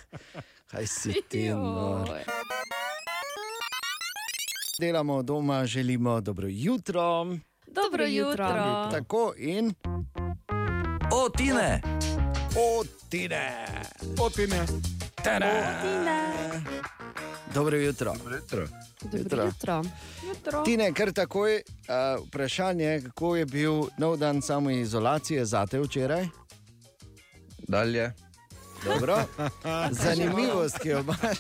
Kaj 0.72 0.88
si 0.88 1.22
ti? 1.30 1.50
nor? 1.50 2.10
Delamo 4.80 5.24
doma, 5.24 5.66
želimo 5.66 6.22
dobro 6.22 6.48
jutro. 6.50 7.26
Dobro 7.68 8.06
jutro. 8.06 8.46
jutro. 8.46 8.90
Tako 8.92 9.34
in 9.38 9.74
O, 11.12 11.30
Tine! 11.30 11.82
otine. 12.58 13.68
Otine. 14.20 14.66
Dobro 17.54 17.78
jutro. 17.78 18.14
Retro. 18.28 18.68
Jutro. 19.14 19.38
Dobro 19.38 19.44
jutro. 19.44 19.82
jutro. 20.28 20.64
Tine, 20.64 20.94
kar 20.94 21.12
takoj 21.12 21.56
uh, 21.56 22.28
vprašanje, 22.28 23.02
kako 23.06 23.36
je 23.36 23.46
bil 23.46 23.84
nov 23.98 24.18
dan 24.18 24.42
samoizolacije 24.42 25.46
zate 25.46 25.80
včeraj? 25.80 26.28
Dalje. 27.68 28.12
Dobro. 28.86 29.18
Zanimivost, 30.04 30.80
ki 30.80 30.90
jo 30.90 31.00
imaš. 31.00 31.38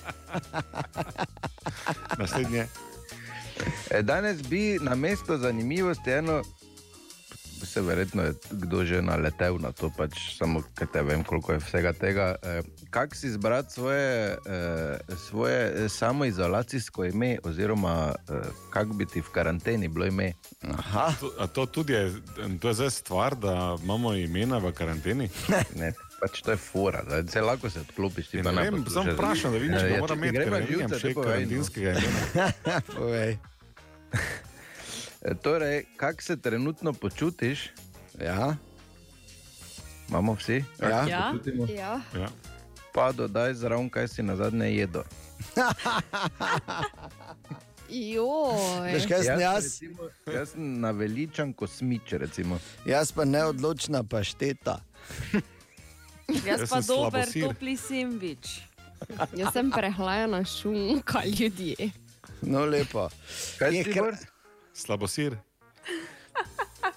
Naslednje. 2.17 2.67
E, 3.89 4.02
danes 4.02 4.41
bi 4.41 4.80
na 4.82 4.95
mesto 4.95 5.38
zanimivosti 5.38 6.12
eno, 6.12 6.41
se 7.65 7.82
verjetno 7.82 8.23
je 8.23 8.34
kdo 8.52 8.86
že 8.86 9.02
naletel 9.02 9.58
na 9.60 9.71
to, 9.71 9.89
pač 9.97 10.38
samo 10.38 10.63
ker 10.76 10.88
te 10.93 11.02
vem, 11.02 11.23
koliko 11.23 11.54
je 11.54 11.60
vsega 11.60 11.93
tega. 11.93 12.36
E, 12.43 12.62
Kako 12.89 13.15
si 13.15 13.28
izbrati 13.28 13.73
svoje, 13.73 14.38
e, 14.45 14.97
svoje 15.17 15.89
samoizolacijsko 15.89 17.06
ime, 17.06 17.38
oziroma 17.43 18.15
e, 18.30 18.39
kako 18.69 18.93
bi 18.93 19.06
ti 19.06 19.21
v 19.21 19.32
karanteni 19.34 19.88
bilo 19.88 20.06
ime? 20.06 20.34
Aha. 20.78 21.13
To, 21.19 21.47
to 21.47 21.65
tudi 21.65 21.93
je, 21.93 22.12
to 22.62 22.67
je 22.67 22.73
zdaj 22.73 22.89
stvar, 22.89 23.36
da 23.36 23.78
imamo 23.84 24.13
imena 24.13 24.58
v 24.58 24.71
karanteni? 24.71 25.30
Ne, 25.76 25.93
pač 26.21 26.41
to 26.41 26.52
je 26.52 26.58
fora, 26.58 27.04
zdaj, 27.08 27.23
se 27.28 27.41
lahko 27.41 27.69
se 27.69 27.80
odklopiš. 27.80 28.28
ti 28.28 28.38
Ja, 28.38 28.43
ne 28.43 28.52
ne 28.52 28.71
vem, 28.71 28.86
samo 28.89 29.12
vprašam, 29.12 29.52
da 29.52 29.58
vidim, 29.58 29.78
če 29.78 29.86
Ja, 29.86 29.89
ga 29.89 29.95
če 29.95 30.01
moram 30.01 30.22
ti 30.22 30.28
imeti, 30.28 30.38
ne 30.39 30.45
no. 31.16 31.22
karantenskega 31.24 31.95
imena. 31.99 32.51
E, 35.24 35.36
Torej, 35.36 35.86
kako 35.97 36.21
se 36.21 36.38
trenutno 36.38 36.93
počutiš? 36.93 37.69
Ja. 38.21 38.55
Imamo 40.09 40.34
vsi? 40.34 40.63
Ja. 40.82 41.07
Ja. 41.09 41.32
počutimo? 41.32 41.67
Ja. 41.69 42.01
Ja. 42.15 42.28
Pa 42.93 43.11
dodaj 43.11 43.53
zraven, 43.53 43.89
kaj 43.89 44.07
si 44.07 44.24
na 44.24 44.36
zadnje 44.36 44.76
jedel. 44.76 45.03
Joj. 47.89 48.91
Veš, 48.93 49.05
kaj 49.07 49.24
sem 49.24 49.39
jaz? 49.39 49.63
recimo, 49.63 50.09
jaz 50.34 50.49
sem 50.49 50.80
naveličan 50.82 51.53
kosmič, 51.53 52.11
recimo. 52.11 52.59
Jaz 52.86 53.11
pa 53.11 53.26
neodločna 53.26 54.03
pašteta. 54.03 54.80
Jaz 56.47 56.59
Jaz 56.59 56.69
pa 56.69 56.80
dober 56.82 57.28
topli 57.28 57.78
sendvič. 57.78 58.61
Jaz 59.39 59.53
sem 59.53 59.71
prehlajena 59.71 60.45
šunka 60.45 61.21
ljudje. 61.26 61.91
No, 62.41 62.65
lepo. 62.65 63.09
Kaj 63.59 63.76
Je 63.76 63.84
Bor? 63.99 64.15
Slabosir. 64.74 65.38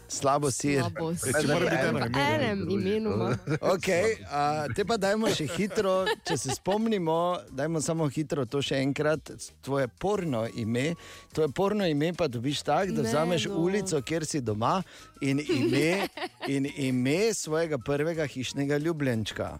Slabo 0.08 0.50
sir. 0.50 0.80
Slabo 0.82 1.10
E, 1.10 1.32
če 1.34 1.46
mora 1.50 1.66
biti 1.66 1.88
ime, 1.88 2.00
enem 2.34 2.60
imenu. 2.70 3.10
ima. 3.14 3.38
Okay, 3.74 4.14
a, 4.30 4.40
te 4.74 4.84
pa 4.86 4.96
dajmo 4.96 5.28
še 5.34 5.46
hitro, 5.50 5.94
če 6.24 6.36
se 6.38 6.54
spomnimo, 6.54 7.16
dajmo 7.50 7.80
samo 7.82 8.06
hitro 8.08 8.44
to 8.46 8.62
še 8.62 8.76
enkrat. 8.84 9.30
Tvoje 9.66 9.88
porno 10.00 10.46
ime, 10.54 10.94
tvoje 11.34 11.48
porno 11.52 11.84
ime 11.86 12.12
pa 12.14 12.28
dobiš 12.30 12.62
tako, 12.62 12.92
da 12.96 13.02
Ne, 13.02 13.08
vzameš 13.10 13.46
no. 13.50 13.58
ulico, 13.66 14.00
kjer 14.02 14.24
si 14.24 14.40
doma 14.40 14.82
in 15.20 15.40
ime, 15.42 16.08
in 16.48 16.66
ime 16.76 17.34
svojega 17.34 17.78
prvega 17.78 18.26
hišnega 18.26 18.76
ljubljenčka. 18.78 19.58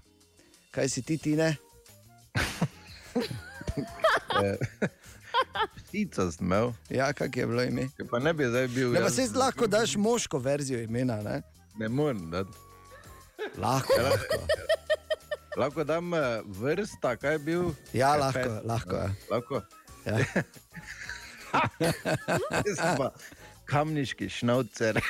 Kaj 0.71 0.89
si 0.89 1.03
ti, 1.03 1.19
Tine? 1.19 1.57
Ptica 5.87 6.31
sem 6.33 6.47
imel, 6.47 6.73
Ja, 6.91 7.13
kak 7.13 7.37
je 7.37 7.47
bilo 7.47 7.63
ime? 7.63 7.89
ki 7.97 8.05
pa 8.11 8.19
ne 8.19 8.33
bi 8.35 8.45
zdaj 8.45 8.69
bil. 8.69 8.93
Ne, 8.93 9.01
pa 9.01 9.11
se 9.11 9.27
lahko 9.35 9.67
daš 9.67 9.97
moško 9.97 10.39
verzijo 10.39 10.81
imena, 10.83 11.21
ne? 11.23 11.43
Ne 11.79 11.89
morem, 11.89 12.31
da. 12.31 12.45
Lahko, 13.57 13.93
lahko. 14.03 14.39
Lahko 15.57 15.85
dam 15.85 16.15
eh, 16.15 16.43
vrsta, 16.47 17.17
kaj 17.17 17.33
je 17.33 17.39
bil. 17.39 17.71
Ja, 17.93 18.13
Kaj, 18.13 18.21
lahko, 18.21 18.39
pet? 18.39 18.51
lahko. 18.65 18.97
Ja. 18.97 19.11
Lahko. 19.31 19.63
Ja. 20.07 20.19
Pa 22.99 23.11
Kamniški 23.67 24.29
šnaucer. 24.31 24.99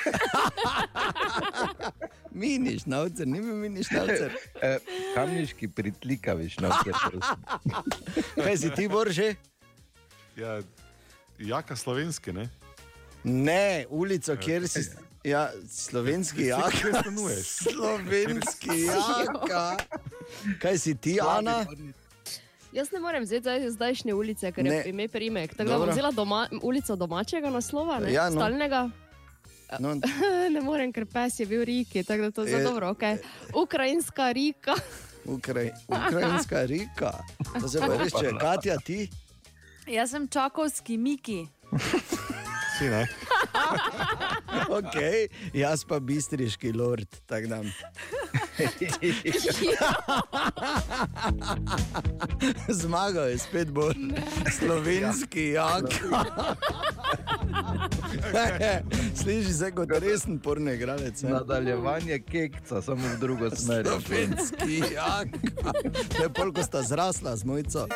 Mini 2.37 2.79
šnaucer, 2.79 3.27
ni 3.27 3.41
bil 3.41 3.57
mini 3.57 3.83
šnaucer. 3.85 4.33
Eh, 4.63 4.79
Kamniški 5.15 5.69
pritlikavi 5.69 6.49
šnaucer. 6.53 6.95
Kaj 8.37 8.57
si 8.57 8.71
ti, 8.77 8.89
Borže? 8.89 9.35
Ja, 10.37 10.61
jaka 11.39 11.77
slovenski, 11.77 12.33
ne? 12.33 12.49
Ne, 13.25 13.87
ulico, 13.89 14.37
kjer 14.37 14.69
si. 14.69 14.81
Ja, 15.25 15.51
slovenski 15.71 16.45
jak. 16.45 16.71
Kje 16.73 16.93
stanuješ? 16.95 17.47
Slovenski 17.67 18.83
jaka. 18.83 19.77
Kaj 20.61 20.79
si 20.79 20.95
ti, 20.95 21.19
Ana? 21.21 21.67
Jaz 22.73 22.93
ne 22.93 23.01
morem 23.01 23.23
vzeti 23.23 23.41
zdaj 23.43 23.71
zdajšnje 23.71 24.15
ulice, 24.15 24.53
ker 24.53 24.65
Ne. 24.65 24.75
je 24.75 24.85
ime 24.87 25.09
primek. 25.09 25.55
Tako 25.55 25.71
da 25.71 25.79
bom 25.79 25.89
vzela 25.89 26.11
doma, 26.11 26.49
ulico 26.63 26.97
domačega 26.97 27.51
naslova, 27.51 27.99
ne? 27.99 28.13
Ja, 28.13 28.29
no. 28.31 28.37
stalnega. 28.37 28.91
No, 29.81 29.95
ne 30.55 30.61
morem, 30.61 30.93
ker 30.93 31.07
pes 31.07 31.41
je 31.41 31.47
bil 31.47 31.65
Riki, 31.65 32.05
tako 32.05 32.23
da 32.23 32.31
to 32.31 32.43
je 32.43 32.47
Je- 32.47 32.59
zelo 32.59 32.71
dobro. 32.71 32.91
Okay. 32.91 33.19
Ukrajinska 33.55 34.33
Rika. 34.33 34.75
Ukraj, 35.25 35.73
ukrajinska 35.89 36.63
Rika. 36.63 37.13
To 37.61 37.69
se 37.69 37.81
pa 37.81 37.97
reče, 37.99 38.31
Katja, 38.41 38.77
ti. 38.79 39.09
Jaz 39.87 40.11
sem 40.11 40.29
čakovski 40.29 40.99
Miki. 40.99 41.47
Si 42.79 42.85
ne? 42.89 43.07
Ok, 44.69 44.95
jaz 45.55 45.85
pa 45.85 46.01
bistriški 46.01 46.73
lord, 46.73 47.09
tako 47.27 47.47
da. 47.47 47.63
Zmagal 52.69 53.29
je 53.29 53.39
spet 53.39 53.71
bolj 53.71 53.95
slovenski 54.59 55.49
jak. 55.49 55.85
Sliši 59.23 59.53
se 59.53 59.71
kot 59.71 59.91
resen 59.91 60.39
porno 60.39 60.73
igralec. 60.73 61.23
ne? 61.23 61.31
Nadaljevanje 61.31 62.19
kekca, 62.19 62.83
samo 62.83 63.09
v 63.17 63.21
drugo 63.21 63.51
smer. 63.51 63.87
Slovenski 63.87 64.83
jak. 64.95 65.29
To 66.17 66.23
je 66.23 66.29
pol, 66.35 66.53
ko 66.53 66.63
sta 66.63 66.83
zrasla 66.83 67.37
z 67.37 67.45
mojco. 67.45 67.87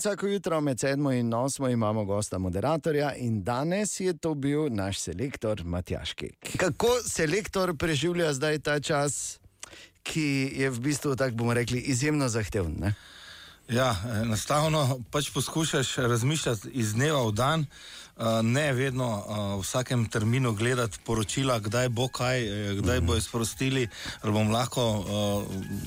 Vsako 0.00 0.26
jutro 0.26 0.60
med 0.60 0.76
7 0.78 1.18
in 1.20 1.30
8 1.30 1.72
imamo 1.72 2.04
gosta 2.04 2.38
moderatorja 2.38 3.14
in 3.14 3.44
danes 3.44 4.00
je 4.00 4.18
to 4.18 4.34
bil 4.34 4.68
naš 4.70 4.98
selektor 4.98 5.64
Matjaški. 5.64 6.30
Kako 6.56 6.88
selektor 7.08 7.76
preživlja 7.76 8.32
zdaj 8.32 8.58
ta 8.58 8.80
čas, 8.80 9.38
ki 10.02 10.52
je 10.56 10.70
v 10.70 10.80
bistvu, 10.80 11.16
tako 11.16 11.36
bomo 11.36 11.54
rekli, 11.54 11.80
izjemno 11.80 12.28
zahteven? 12.28 12.76
Ne? 12.80 12.94
Ja, 13.68 13.96
enostavno 14.22 15.00
pač 15.10 15.30
poskušaš 15.30 15.96
razmišljati 15.96 16.68
iz 16.72 16.94
dneva 16.94 17.20
v 17.28 17.32
dan, 17.32 17.66
ne 18.42 18.72
vedno 18.72 19.08
eh, 19.18 19.56
v 19.56 19.60
vsakem 19.60 20.06
terminu 20.08 20.52
gledati 20.52 20.98
poročila, 21.04 21.58
kdaj 21.58 21.88
bo 21.88 22.08
kaj, 22.08 22.38
eh, 22.40 22.74
kdaj 22.74 23.00
bojo 23.00 23.20
sprostili, 23.20 23.88
ali 24.22 24.32
bom 24.32 24.50
lahko 24.52 24.82
eh, 24.82 25.04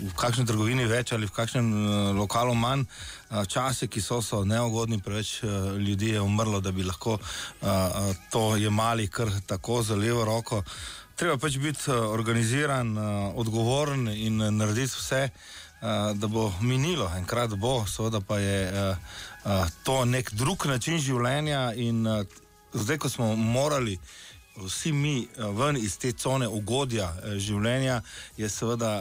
v 0.10 0.14
kakšni 0.18 0.46
trgovini 0.46 0.86
več 0.86 1.14
ali 1.14 1.30
v 1.30 1.36
kakšnem 1.36 1.68
eh, 1.74 2.12
lokalu 2.18 2.56
manj. 2.56 2.86
Eh, 3.30 3.46
Časi, 3.46 3.88
ki 3.88 4.02
so, 4.02 4.22
so 4.22 4.44
neugodni, 4.46 5.02
preveč 5.02 5.44
eh, 5.44 5.78
ljudi 5.78 6.16
je 6.16 6.22
umrlo, 6.22 6.62
da 6.62 6.72
bi 6.72 6.84
lahko 6.84 7.20
eh, 7.20 7.68
eh, 7.68 8.14
to 8.32 8.56
jemali 8.58 9.08
kar 9.08 9.30
tako 9.46 9.82
za 9.84 9.96
levo 9.96 10.26
roko. 10.26 10.64
Treba 11.16 11.38
pač 11.38 11.60
biti 11.62 11.92
eh, 11.92 11.94
organiziran, 11.94 12.98
eh, 12.98 13.34
odgovoren 13.38 14.08
in 14.10 14.42
eh, 14.42 14.52
narediti 14.52 14.98
vse, 14.98 15.30
da 16.16 16.28
bo 16.28 16.54
minilo, 16.62 17.10
enkrat 17.18 17.56
bo, 17.60 17.86
seveda 17.86 18.22
pa 18.24 18.38
je 18.40 18.60
uh, 18.72 18.98
uh, 19.44 19.68
to 19.84 20.06
nek 20.06 20.32
drug 20.32 20.66
način 20.66 21.00
življenja. 21.00 21.74
In 21.76 22.08
zdaj, 22.74 22.98
ko 22.98 23.10
smo 23.10 23.36
morali 23.36 23.98
vsi 24.56 24.92
mi 24.92 25.28
ven 25.38 25.78
iz 25.78 25.98
te 25.98 26.12
cone 26.12 26.48
ugodja 26.48 27.10
življenja, 27.38 28.02
je 28.38 28.50
seveda 28.50 28.92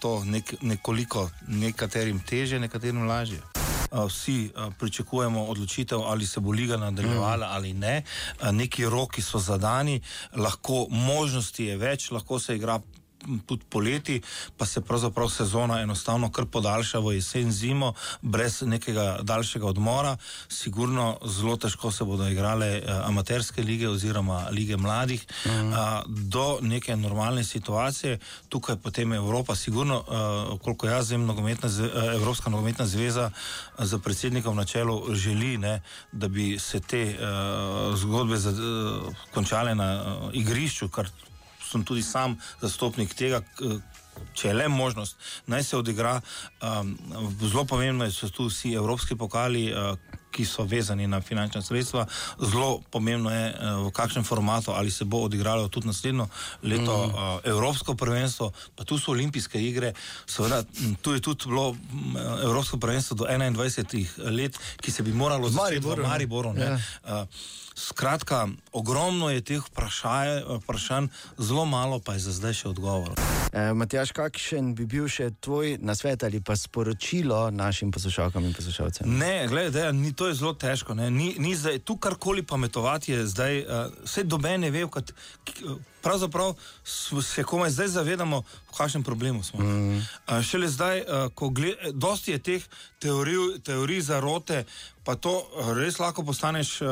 to 0.00 0.20
nek, 0.24 0.54
nekoliko 0.62 1.28
nekaterim 1.48 2.20
teže, 2.20 2.60
nekaterim 2.62 3.06
lažje. 3.08 3.42
Vsi 3.90 4.50
pričakujemo 4.78 5.44
odločitev, 5.46 6.00
ali 6.00 6.26
se 6.26 6.40
bo 6.40 6.50
liga 6.50 6.76
nadaljevala 6.76 7.46
ali 7.46 7.72
ne. 7.72 8.02
Neki 8.52 8.86
roki 8.86 9.22
so 9.22 9.38
zadani, 9.38 10.00
lahko 10.36 10.86
možnosti 10.90 11.64
je 11.64 11.76
več, 11.76 12.10
lahko 12.10 12.38
se 12.38 12.56
igra 12.56 12.80
tudi 13.46 13.64
poleti, 13.68 14.20
pa 14.56 14.66
se 14.66 14.80
pravzaprav 14.80 15.28
sezona 15.28 15.80
enostavno 15.80 16.30
kar 16.30 16.44
podaljša 16.46 16.98
v 16.98 17.14
jesen, 17.14 17.52
zimo, 17.52 17.92
brez 18.22 18.62
nekega 18.62 19.18
daljšega 19.22 19.66
odmora. 19.66 20.16
Sigurno 20.48 21.18
zelo 21.26 21.56
težko 21.56 21.90
se 21.90 22.04
bodo 22.04 22.28
igrale 22.28 22.66
eh, 22.66 22.82
amaterske 23.04 23.62
lige 23.62 23.88
oziroma 23.88 24.48
lige 24.50 24.76
mladih 24.76 25.26
Mhm. 25.46 25.72
a, 25.72 26.02
do 26.06 26.58
neke 26.60 26.96
normalne 26.96 27.44
situacije. 27.44 28.18
Tukaj 28.48 28.76
potem 28.76 29.12
Evropa, 29.12 29.54
sigurno, 29.54 29.96
uh, 29.98 30.60
koliko 30.60 30.86
jaz 30.86 31.10
vem, 31.10 31.24
nogometna 31.24 31.68
zve- 31.68 31.90
eh, 31.94 32.14
Evropska 32.14 32.50
nogometna 32.50 32.86
zveza 32.86 33.30
za 33.78 33.98
predsednikom 33.98 34.56
na 34.56 34.64
čelu 34.64 35.14
želi, 35.14 35.58
ne, 35.58 35.82
da 36.12 36.28
bi 36.28 36.58
se 36.58 36.80
te 36.80 37.16
uh, 37.18 37.96
zgodbe 37.96 38.36
za, 38.36 38.50
uh, 38.50 38.56
končale 39.34 39.74
na 39.74 40.02
uh, 40.22 40.30
igrišču, 40.32 40.88
kar 40.88 41.08
sem 41.70 41.84
tudi 41.84 42.02
sam 42.02 42.38
zastopnik 42.62 43.14
tega. 43.14 43.42
Če 44.32 44.48
je 44.48 44.54
le 44.56 44.68
možnost, 44.72 45.16
naj 45.46 45.64
se 45.64 45.76
odigra. 45.76 46.20
Um, 46.64 46.94
zelo 47.40 47.66
pomembno 47.68 48.06
so 48.10 48.30
tu 48.32 48.46
vsi 48.48 48.72
evropski 48.72 49.16
pokali, 49.16 49.66
uh, 49.72 49.98
ki 50.32 50.44
so 50.48 50.64
vezani 50.68 51.04
na 51.08 51.20
finančna 51.20 51.60
sredstva. 51.62 52.06
Zelo 52.40 52.80
pomembno 52.92 53.32
je, 53.32 53.50
uh, 53.52 53.82
v 53.86 53.90
kakšnem 53.92 54.24
formatu 54.24 54.72
ali 54.72 54.90
se 54.90 55.04
bo 55.04 55.20
odigralo 55.28 55.68
tudi 55.68 55.92
naslednjo 55.92 56.28
leto 56.62 56.96
mm. 56.96 57.12
uh, 57.12 57.44
Evropsko 57.44 57.94
prvenstvo, 57.94 58.52
pa 58.76 58.88
tu 58.88 58.96
so 58.98 59.12
olimpijske 59.12 59.60
igre. 59.60 59.92
Seveda, 60.26 60.62
tu 61.02 61.12
je 61.12 61.20
tudi 61.20 61.52
bilo 61.52 61.76
Evropsko 62.42 62.80
prvenstvo 62.80 63.16
do 63.16 63.28
21 63.28 64.32
let, 64.32 64.56
ki 64.80 64.92
se 64.92 65.02
bi 65.02 65.12
moralo 65.12 65.48
začeti 65.48 65.84
Mariboru, 65.84 66.02
v 66.02 66.04
ne? 66.04 66.08
Mariboru. 66.08 66.52
ne. 66.56 67.26
Skratka, 67.76 68.48
ogromno 68.72 69.28
je 69.30 69.40
teh 69.44 69.60
vprašaj, 69.60 70.42
vprašanj, 70.62 71.08
zelo 71.38 71.64
malo 71.64 72.00
pa 72.00 72.14
je 72.16 72.24
za 72.24 72.32
zdaj 72.32 72.54
še 72.56 72.68
odgovorov. 72.72 73.20
E, 73.52 73.72
Matjaš, 73.76 74.14
kakšen 74.16 74.72
bi 74.74 74.86
bil 74.88 75.10
še 75.12 75.28
tvoj 75.44 75.76
nasvet 75.84 76.24
ali 76.24 76.40
pa 76.40 76.56
sporočilo 76.56 77.50
našim 77.52 77.92
poslušalkam 77.92 78.48
in 78.48 78.56
poslušalcem? 78.56 79.12
Ne, 79.20 79.44
gledaj, 79.48 79.92
ni, 79.92 80.14
to 80.16 80.30
je 80.32 80.38
zelo 80.40 80.54
težko. 80.56 80.96
ne. 80.96 81.10
Ni, 81.10 81.34
ni 81.38 81.52
zdaj, 81.52 81.78
tu 81.84 81.98
karkoli 82.00 82.42
pametovati 82.42 83.12
je 83.12 83.26
zdaj, 83.26 83.60
uh, 83.60 83.92
vse 84.08 84.24
dobe 84.24 84.56
ne 84.58 84.72
ve, 84.72 84.88
kad, 84.88 85.12
k, 85.44 85.76
pravzaprav 86.06 86.54
se 87.22 87.44
komaj 87.44 87.70
zdaj 87.70 87.88
zavedamo, 87.98 88.42
v 88.42 88.72
kakšnem 88.78 89.02
problemu 89.02 89.42
smo. 89.42 89.60
Mm. 89.60 89.98
Uh, 89.98 90.42
šele 90.42 90.68
zdaj, 90.68 91.00
uh, 91.00 91.06
ko 91.34 91.48
gledamo, 91.50 91.92
dosti 91.92 92.36
je 92.36 92.38
teh 92.38 92.62
teorij, 92.98 93.58
teorij 93.64 94.00
zarote, 94.00 94.64
pa 95.06 95.14
to 95.14 95.30
res 95.78 96.00
lahko 96.02 96.24
postaneš 96.26 96.80
uh, 96.82 96.88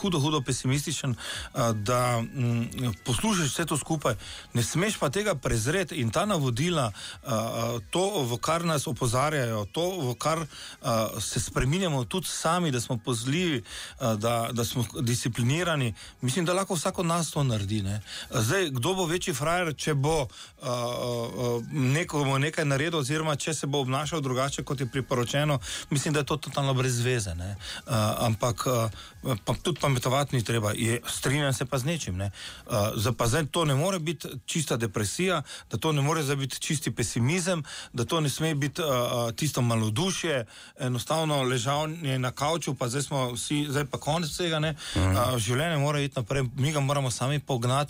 hudo, 0.00 0.18
hudo 0.18 0.40
pesimističen, 0.40 1.12
uh, 1.12 1.72
da 1.76 2.20
mm, 2.20 2.94
poslušaš 3.04 3.52
vse 3.52 3.66
to 3.68 3.76
skupaj. 3.76 4.16
Ne 4.56 4.64
smeš 4.64 4.96
pa 4.96 5.10
tega 5.12 5.34
prezreti 5.34 6.00
in 6.00 6.10
ta 6.10 6.24
navodila, 6.24 6.88
uh, 6.88 7.28
uh, 7.28 7.82
to, 7.92 8.24
v 8.24 8.40
kar 8.40 8.64
nas 8.64 8.88
opozarjajo, 8.88 9.66
to, 9.68 9.84
v 10.00 10.14
kar 10.16 10.40
uh, 10.40 11.20
se 11.20 11.40
spremenjamo 11.40 12.04
tudi 12.04 12.26
sami, 12.26 12.72
da 12.72 12.80
smo 12.80 12.96
pozljivi, 12.96 13.60
uh, 13.60 14.16
da, 14.16 14.48
da 14.52 14.64
smo 14.64 14.86
disciplinirani, 15.00 15.92
mislim, 16.20 16.44
da 16.44 16.56
lahko 16.56 16.74
vsak 16.74 16.98
od 16.98 17.06
nas 17.06 17.30
to 17.30 17.44
naredi. 17.44 17.82
Ne? 17.82 18.00
Zdaj, 18.30 18.70
kdo 18.70 18.94
bo 18.94 19.06
večji 19.06 19.34
frajer, 19.34 19.74
če 19.76 19.94
bo 19.94 20.22
uh, 20.22 20.28
uh, 20.68 21.64
nekomu 21.72 22.38
nekaj 22.38 22.64
naredil, 22.64 22.98
oziroma 23.00 23.36
če 23.36 23.54
se 23.54 23.66
bo 23.66 23.80
obnašal 23.80 24.20
drugače, 24.20 24.62
kot 24.62 24.80
je 24.80 24.86
priporočeno, 24.86 25.58
mislim, 25.90 26.14
da 26.14 26.20
je 26.20 26.26
to 26.26 26.36
totalno 26.36 26.74
brez 26.74 27.00
veze. 27.00 27.30
Uh, 27.30 27.94
ampak 28.26 28.66
uh, 28.66 29.36
pa 29.44 29.54
tudi 29.62 29.80
pametovati 29.80 30.36
ni 30.36 30.44
treba, 30.44 30.72
je, 30.76 31.00
strinjam 31.06 31.52
se 31.52 31.64
pa 31.64 31.78
z 31.78 31.84
nečim. 31.84 32.16
Ne? 32.16 32.30
Uh, 32.66 32.72
za 32.96 33.12
pa 33.12 33.26
zdaj 33.26 33.46
to 33.50 33.64
ne 33.64 33.74
more 33.74 33.98
biti 33.98 34.28
čista 34.46 34.76
depresija, 34.76 35.42
da 35.70 35.78
to 35.78 35.92
ne 35.92 36.02
more 36.02 36.36
biti 36.36 36.60
čisti 36.60 36.90
pesimizem, 36.90 37.62
da 37.92 38.04
to 38.04 38.20
ne 38.20 38.28
sme 38.28 38.54
biti 38.54 38.82
uh, 38.82 38.88
uh, 38.88 39.32
tisto 39.36 39.62
malodušje, 39.62 40.44
enostavno 40.78 41.42
ležanje 41.42 42.18
na 42.18 42.30
kavču, 42.30 42.74
pa 42.74 42.88
zdaj 42.88 43.02
smo 43.02 43.32
vsi, 43.32 43.66
zdaj 43.68 43.84
pa 43.84 43.98
konec 43.98 44.36
tega. 44.36 44.58
Uh 44.58 44.64
-huh. 44.94 45.34
uh, 45.34 45.38
življenje 45.38 45.78
mora 45.78 46.00
iti 46.00 46.16
naprej, 46.16 46.44
mi 46.56 46.72
ga 46.72 46.80
moramo 46.80 47.10
sami 47.10 47.38
pognati. 47.38 47.89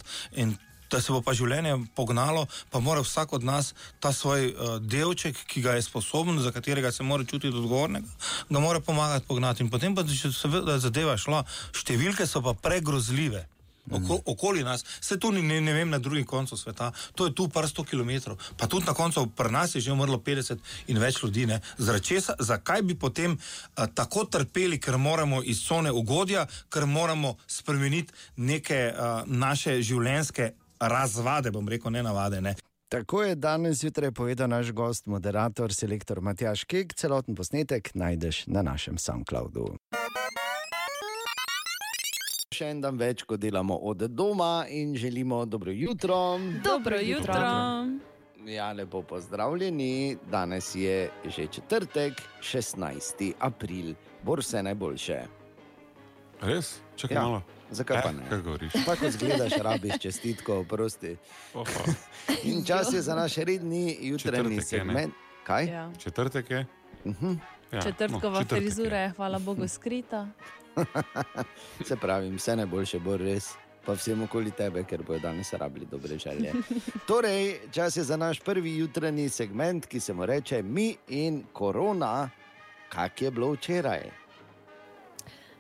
Da 0.90 0.98
se 0.98 1.12
bo 1.14 1.20
pa 1.22 1.30
življenje 1.38 1.76
pognalo, 1.94 2.48
pa 2.70 2.80
mora 2.82 3.04
vsak 3.04 3.36
od 3.38 3.44
nas 3.46 3.68
ta 4.02 4.10
svoj 4.10 4.48
uh, 4.50 4.72
delček, 4.82 5.38
ki 5.46 5.62
ga 5.62 5.76
je 5.76 5.84
sposoben, 5.86 6.40
za 6.42 6.50
katerega 6.50 6.90
se 6.90 7.06
mora 7.06 7.22
čutiti 7.22 7.54
odgovornega, 7.54 8.10
ga 8.50 8.58
mora 8.58 8.82
pomagati 8.82 9.26
pognati. 9.28 9.62
In 9.62 9.70
potem 9.70 9.94
pa 9.94 10.02
če 10.02 10.32
se 10.34 10.50
zadeva 10.82 11.14
šla, 11.14 11.44
številke 11.78 12.26
so 12.26 12.42
pa 12.42 12.58
pregrozljive. 12.58 13.46
Oko, 13.90 14.20
okoli 14.26 14.64
nas, 14.64 14.84
vse 15.00 15.18
to 15.18 15.30
ni 15.30 15.42
ne, 15.42 15.60
ne 15.60 15.72
vem 15.72 15.90
na 15.90 15.98
drugem 15.98 16.24
koncu 16.26 16.56
sveta, 16.56 16.92
to 17.14 17.26
je 17.26 17.34
tu 17.34 17.48
par 17.48 17.68
sto 17.68 17.84
km, 17.84 18.10
pa 18.56 18.66
tudi 18.66 18.86
na 18.86 18.94
koncu 18.94 19.26
pri 19.36 19.50
nas 19.50 19.74
je 19.74 19.80
že 19.80 19.92
umrlo 19.92 20.18
50 20.18 20.58
in 20.86 20.98
več 20.98 21.22
ljudi. 21.22 21.48
Česa, 22.02 22.34
zakaj 22.38 22.82
bi 22.82 22.94
potem 22.94 23.38
a, 23.74 23.86
tako 23.86 24.24
trpeli, 24.24 24.78
ker 24.80 24.98
moramo 24.98 25.42
iz 25.42 25.64
cone 25.66 25.92
ugodja, 25.92 26.46
ker 26.68 26.86
moramo 26.86 27.36
spremeniti 27.46 28.12
neke 28.36 28.92
a, 28.94 29.22
naše 29.26 29.80
življenjske 29.82 30.52
razvade, 30.80 31.50
bom 31.50 31.68
rekel, 31.68 31.92
ne 31.92 32.02
navade. 32.02 32.40
Ne. 32.40 32.54
Tako 32.90 33.22
je 33.22 33.34
danes 33.34 33.78
zjutraj 33.78 34.10
povedal 34.10 34.48
naš 34.50 34.72
gost, 34.72 35.06
moderator, 35.06 35.74
selektor 35.74 36.20
Matjaš 36.20 36.64
Kek. 36.64 36.94
Celoten 36.94 37.34
posnetek 37.34 37.94
najdeš 37.94 38.46
na 38.46 38.62
našem 38.62 38.98
SoundCloudu 38.98 39.76
še 42.60 42.68
en 42.74 42.80
dan 42.84 42.98
več, 43.00 43.24
ko 43.24 43.38
delamo 43.40 43.78
od 43.88 44.04
doma 44.12 44.66
in 44.68 44.92
želimo 44.98 45.44
dobro 45.48 45.72
jutro. 45.72 46.36
Dobro 46.64 46.98
jutro. 47.00 47.36
Ja, 48.44 48.72
lepo 48.72 49.00
pozdravljeni. 49.02 50.18
Danes 50.30 50.74
je 50.74 51.10
že 51.24 51.46
četrtek, 51.46 52.20
16. 52.44 53.32
april, 53.38 53.94
bor 54.24 54.44
vse 54.44 54.62
najboljše. 54.62 55.18
Res? 56.44 56.74
Čakaj 56.96 57.16
ja. 57.16 57.22
malo. 57.22 57.40
Zakaj 57.70 58.02
pa 58.02 58.10
eh, 58.10 58.18
ne? 58.18 58.28
Kaj 58.28 58.42
govoriš? 58.44 58.76
Tako 58.84 59.10
zgledaš, 59.16 59.56
rabiš 59.64 59.98
čestitko, 60.02 60.64
prosti. 60.68 61.16
In 62.44 62.64
čas 62.64 62.92
je 62.92 63.00
za 63.00 63.14
naš 63.14 63.40
redni 63.46 63.96
jutranji 64.00 64.60
segment. 64.60 65.14
Kaj? 65.46 65.68
Ja. 65.68 65.90
Četrtek 65.98 66.50
je. 66.50 66.66
Uh 67.04 67.14
-huh. 67.22 67.36
ja. 67.72 67.82
Četrtkova 67.82 68.40
no, 68.40 68.46
frizura 68.48 68.98
je, 68.98 69.12
hvala 69.16 69.38
Bogu, 69.38 69.68
skrita. 69.68 70.28
Se 71.88 71.96
pravi, 71.96 72.30
vse 72.36 72.56
najboljše 72.56 72.98
bo 72.98 73.16
res, 73.16 73.52
pa 73.86 73.92
vsem 73.92 74.22
okoli 74.22 74.50
tebe, 74.50 74.84
ker 74.84 75.02
bojo 75.02 75.20
danes 75.20 75.52
rabili 75.52 75.86
dobre 75.90 76.18
želje. 76.18 76.52
Torej, 77.08 77.60
čas 77.72 77.96
je 77.96 78.04
za 78.04 78.16
naš 78.16 78.40
prvi 78.40 78.76
jutranji 78.76 79.28
segment, 79.28 79.86
ki 79.86 80.00
se 80.00 80.12
mu 80.14 80.26
reče 80.26 80.62
Mi 80.62 80.96
in 81.08 81.44
korona, 81.52 82.30
kak 82.88 83.22
je 83.22 83.30
bilo 83.30 83.52
včeraj. 83.52 84.10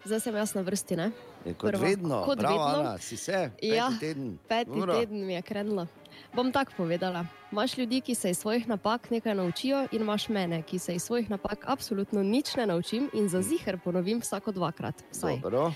Zdaj 0.04 0.20
sem 0.20 0.36
jaz 0.36 0.54
na 0.54 0.62
vrsti, 0.64 0.96
ne? 0.96 1.10
Je 1.44 1.54
kot 1.54 1.70
Prvo. 1.70 1.84
vedno, 1.84 2.22
kot 2.24 2.38
Bravo, 2.38 2.64
vedno. 2.66 2.80
Ana, 2.80 2.98
si 2.98 3.16
se, 3.16 3.50
peti 3.54 3.68
ja, 3.68 3.90
teden. 4.00 4.38
Peti 4.48 4.70
Uro. 4.70 4.94
teden 4.94 5.26
mi 5.26 5.34
je 5.34 5.42
krenilo. 5.42 5.86
Bom 6.32 6.52
tako 6.52 6.72
povedala. 6.76 7.26
Imáš 7.52 7.78
ljudi, 7.78 8.00
ki 8.00 8.14
se 8.14 8.30
iz 8.30 8.38
svojih 8.38 8.68
napak 8.68 9.10
nekaj 9.10 9.34
naučijo, 9.34 9.88
in 9.92 10.02
imaš 10.02 10.28
mene, 10.28 10.62
ki 10.62 10.78
se 10.78 10.94
iz 10.94 11.02
svojih 11.02 11.30
napak 11.30 11.64
absolutno 11.66 12.22
nič 12.22 12.56
ne 12.56 12.66
naučim 12.66 13.10
in 13.12 13.28
za 13.28 13.42
zihar 13.42 13.78
ponovim 13.84 14.20
vsako 14.20 14.52
dvakrat. 14.52 14.94
Vsaj. 15.12 15.40
Dobro. 15.40 15.72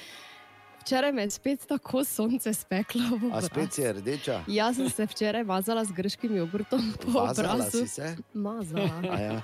Včeraj 0.80 1.12
me 1.12 1.22
je 1.22 1.30
spet 1.30 1.66
tako 1.66 2.04
sonce 2.04 2.54
speklo. 2.54 3.00
A 3.32 3.42
spet 3.42 3.72
si 3.72 3.92
rdeča? 3.92 4.44
Jaz 4.46 4.76
sem 4.76 4.90
se 4.90 5.06
včeraj 5.06 5.44
mazala 5.44 5.84
z 5.84 5.92
grškim 5.92 6.36
jogurtom 6.36 6.92
po 7.02 7.10
Mazala 7.10 7.54
obrazu. 7.54 7.86
se? 7.86 8.16
Mazala. 8.34 9.02
A 9.10 9.20
Ja. 9.20 9.40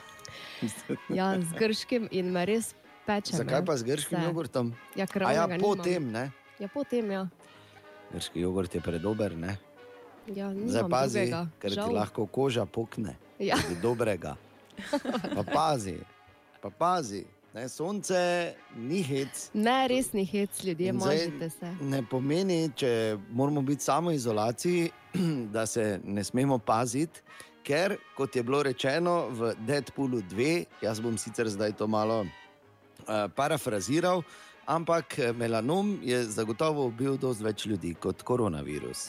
Ja, 1.09 1.41
z 1.41 1.53
grškim 1.59 2.09
in 2.11 2.31
me 2.31 2.45
res 2.47 2.75
peče. 3.07 3.37
Zakaj 3.37 3.65
pa 3.65 3.77
z 3.77 3.83
grškim 3.83 4.19
Vse. 4.19 4.27
jogurtom? 4.29 4.75
Ja, 4.97 5.07
ja, 5.33 5.49
potem, 5.61 6.13
ne? 6.13 6.31
Ja, 6.59 6.69
potem, 6.69 7.11
ja. 7.11 7.29
Grški 8.13 8.41
jogurt 8.41 8.75
je 8.75 8.81
predober, 8.81 9.37
ne? 9.37 9.57
Ja 10.27 10.53
Zdaj 10.67 10.89
pazi, 10.91 11.19
drugega, 11.19 11.47
ker 11.61 11.71
ti 11.71 11.75
žal. 11.75 11.93
lahko 11.95 12.27
koža 12.27 12.67
pokne. 12.67 13.17
Ja. 13.39 13.57
Dobrega. 13.83 14.37
Pa 15.35 15.43
pazi, 15.43 15.99
pa 16.63 16.71
pazi. 16.71 17.25
Ne, 17.55 17.69
sonce 17.69 18.55
ni 18.77 19.03
hec. 19.03 19.49
Ne, 19.55 19.89
res 19.89 20.13
ni 20.13 20.25
hec, 20.25 20.63
ljudje, 20.65 20.93
možite 20.93 21.51
se. 21.51 21.73
Ne 21.83 22.03
pomeni, 22.07 22.71
če 22.77 23.19
moramo 23.31 23.63
biti 23.63 23.85
samo 23.85 24.13
izolaciji, 24.15 24.91
da 25.55 25.67
se 25.67 26.01
ne 26.05 26.25
smemo 26.25 26.59
paziti, 26.59 27.21
ker, 27.67 27.97
kot 28.17 28.37
je 28.37 28.43
bilo 28.43 28.63
rečeno 28.63 29.29
v 29.35 29.55
Deadpoolu 29.67 30.23
2, 30.31 30.65
jaz 30.83 31.01
bom 31.03 31.19
sicer 31.19 31.51
zdaj 31.51 31.75
to 31.77 31.91
malo 31.91 32.21
uh, 32.23 33.27
parafraziral, 33.35 34.23
ampak 34.67 35.19
eh, 35.19 35.33
melanom 35.33 35.99
je 36.03 36.23
zagotovo 36.25 36.87
ubil 36.87 37.17
dosti 37.19 37.45
več 37.45 37.67
ljudi 37.67 37.95
kot 37.99 38.23
koronavirus. 38.23 39.09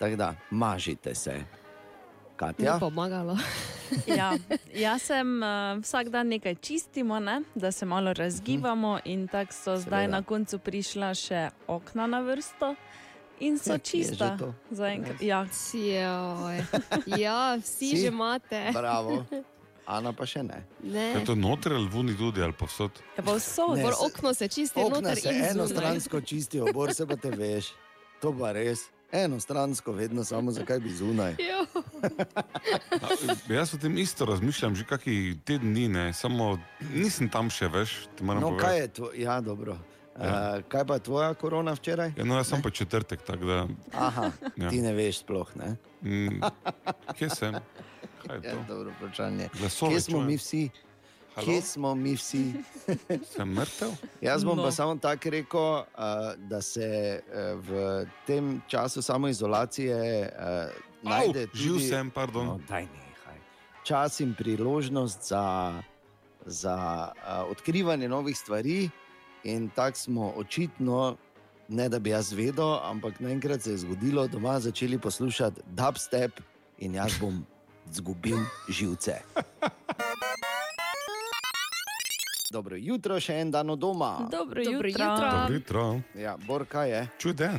Tako 0.00 0.16
da, 0.16 0.30
mažite 0.50 1.14
se. 1.14 1.44
Katja? 2.36 2.74
Ni 2.74 2.80
pomagalo. 2.80 3.36
Ja, 4.08 4.38
jaz 4.72 5.02
sem 5.02 5.26
uh, 5.36 5.48
vsak 5.80 6.08
dan 6.08 6.28
nekaj 6.28 6.54
čistimo, 6.56 7.18
ne? 7.18 7.40
da 7.54 7.72
se 7.72 7.82
malo 7.84 8.12
razgibamo, 8.12 8.98
in 9.04 9.28
tako 9.28 9.52
so 9.52 9.76
zdaj 9.76 9.82
Seveda. 10.00 10.10
na 10.10 10.22
koncu 10.22 10.58
prišla 10.60 11.08
še 11.12 11.40
okna 11.66 12.06
na 12.06 12.20
vrsto. 12.20 12.74
In 13.40 13.58
so 13.58 13.72
Ja, 13.72 13.78
čista. 13.80 14.36
to? 14.38 14.54
Zaenkrat- 14.70 15.18
Ja. 15.20 15.42
Ja, 17.18 17.56
vsi 17.56 17.88
Si? 17.88 17.96
že 17.96 18.06
imate. 18.08 18.70
Bravo. 18.72 19.24
Ana 19.86 20.12
pa 20.12 20.22
še 20.24 20.42
ne. 20.44 20.62
Ne. 20.84 21.08
Je 21.12 21.24
to 21.24 21.34
noter 21.34 21.72
ali 21.72 21.88
vuni 21.88 22.14
tudi 22.14 22.38
ali 22.38 22.52
povsod? 22.54 22.90
je 23.18 23.22
pa 23.22 23.32
vso. 23.32 23.74
Ne, 23.74 23.82
Bolj 23.82 23.92
se- 23.92 24.06
okno 24.06 24.34
se 24.34 24.48
čisti, 24.48 24.80
Okna 24.80 25.00
noter 25.00 25.16
se 25.18 25.28
enostransko 25.50 26.20
čistijo, 26.20 26.70
bor 26.72 26.94
se 26.94 27.06
pa 27.06 27.16
te 27.16 27.30
veš. 27.30 27.72
To 28.20 28.30
pa 28.30 28.52
res. 28.52 28.86
Enostransko, 29.12 29.92
vedno 29.92 30.24
samo 30.24 30.50
zakaj 30.50 30.78
bi 30.78 30.90
zunaj. 30.90 31.34
Jo. 31.40 31.66
A, 32.92 33.08
jaz 33.50 33.74
o 33.74 33.78
tem 33.78 33.98
isto 33.98 34.24
razmišljam 34.24 34.74
že 34.74 34.84
kakšni 34.84 35.38
teden 35.44 35.70
dni, 35.70 35.88
ne. 35.88 36.12
samo 36.12 36.58
nisem 36.88 37.28
tam 37.28 37.50
še 37.50 37.68
več. 37.68 37.96
No, 38.20 38.56
kaj 38.56 38.78
je 38.78 38.88
to? 38.90 39.10
Ja, 39.14 39.40
dobro. 39.40 39.76
Ja. 40.12 40.58
Uh, 40.58 40.64
kaj 40.64 40.84
pa 40.84 40.98
tvoja 40.98 41.34
korona 41.34 41.72
včeraj? 41.72 42.12
Ja, 42.12 42.24
no, 42.24 42.36
jaz 42.36 42.48
sem 42.48 42.62
pa 42.62 42.70
četrtek, 42.70 43.22
tako 43.22 43.44
da. 43.44 43.58
Aha, 43.94 44.30
Ja. 44.56 44.68
ti 44.68 44.80
ne 44.80 44.92
veš 44.92 45.18
sploh, 45.18 45.48
ne? 45.54 45.76
Mm, 46.02 46.40
kje 47.14 47.28
sem? 47.30 47.54
Kaj 48.20 48.36
je 48.36 48.42
Ja, 48.42 48.52
to? 48.52 48.64
dobro 48.68 48.92
vprašanje. 48.92 49.48
Glasove 49.54 49.92
Kje 49.92 50.00
smo 50.02 50.12
čujem. 50.12 50.26
mi 50.26 50.36
vsi? 50.36 50.62
Halo? 51.40 51.52
Kje 51.52 51.62
smo 51.62 51.94
mi 51.94 52.14
vsi? 52.14 52.52
Sem 53.32 53.48
mrtev? 53.48 53.88
Jaz 54.20 54.44
bom 54.44 54.56
no. 54.56 54.64
Pa 54.64 54.70
samo 54.70 54.96
tako 54.96 55.30
rekel, 55.30 55.82
da 56.36 56.62
se 56.62 57.20
v 57.64 58.04
tem 58.26 58.60
času 58.68 59.02
samoizolacije 59.02 59.96
najde 61.02 61.40
Au, 61.40 61.54
živ 61.54 61.72
tudi... 61.72 61.88
sem, 61.88 62.10
pardon. 62.10 62.46
No, 62.46 62.60
daj 62.68 62.84
nehaj. 62.84 63.38
Čas 63.84 64.20
in 64.20 64.34
priložnost 64.34 65.28
za, 65.28 65.72
za 66.46 66.76
odkrivanje 67.48 68.08
novih 68.08 68.36
stvari, 68.38 68.90
in 69.44 69.68
tako 69.68 69.96
smo 69.96 70.32
očitno, 70.36 71.16
ne 71.68 71.88
da 71.88 71.98
bi 71.98 72.10
jaz 72.10 72.32
vedel, 72.32 72.76
ampak 72.84 73.20
naenkrat 73.20 73.62
se 73.62 73.70
je 73.70 73.78
zgodilo, 73.86 74.26
doma 74.28 74.60
začeli 74.60 74.98
poslušati 74.98 75.60
dubstep 75.66 76.40
in 76.78 76.94
jaz 76.94 77.16
bom 77.20 77.46
izgubil 77.90 78.38
živce. 78.68 79.22
Dobro 82.50 82.76
jutro, 82.76 83.14
še 83.16 83.34
en 83.36 83.50
dan 83.50 83.70
od 83.70 83.78
doma. 83.78 84.26
Dobro, 84.28 84.58
Dobro 84.60 84.88
jutro. 84.88 84.88
jutro. 84.90 85.30
Dobro 85.30 85.54
jutro. 85.54 85.82
Ja, 86.16 86.36
Bor, 86.38 86.66
kaj 86.66 86.90
je? 86.90 87.02
Čude. 87.16 87.50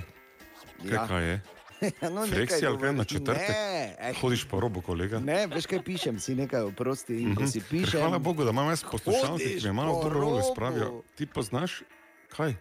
Kaj, 0.80 0.90
Ja. 0.90 1.08
kaj 1.08 1.24
je? 1.24 1.36
no, 2.12 2.28
Fleksi 2.28 2.62
ali 2.62 2.78
kaj 2.78 2.94
na 2.94 3.04
četrtek? 3.06 3.50
Ne, 3.50 3.96
eh, 4.00 4.14
Hodiš 4.14 4.44
po 4.46 4.60
robu, 4.60 4.82
kolega? 4.82 5.20
ne, 5.20 5.48
veš 5.48 5.66
kaj 5.66 5.82
pišem, 5.82 6.20
si 6.20 6.36
nekaj 6.36 6.62
oprosti. 6.64 7.16
In 7.18 7.34
ko 7.34 7.42
Mhm. 7.42 7.50
si 7.50 7.62
pišem, 7.62 8.02
Hvala 8.02 8.20
Bogu, 8.20 8.44
da 8.44 8.52
imam 8.52 8.68
jaz 8.68 8.84
poslušalce, 8.84 9.32
Hodiš 9.40 9.62
ki 9.62 9.66
me 9.66 9.74
malo 9.74 10.04
robo 10.04 10.20
robu. 10.38 10.44
spravijo. 10.46 11.02
Ti 11.16 11.26
poznaš? 11.28 11.82
Kaj? 12.30 12.54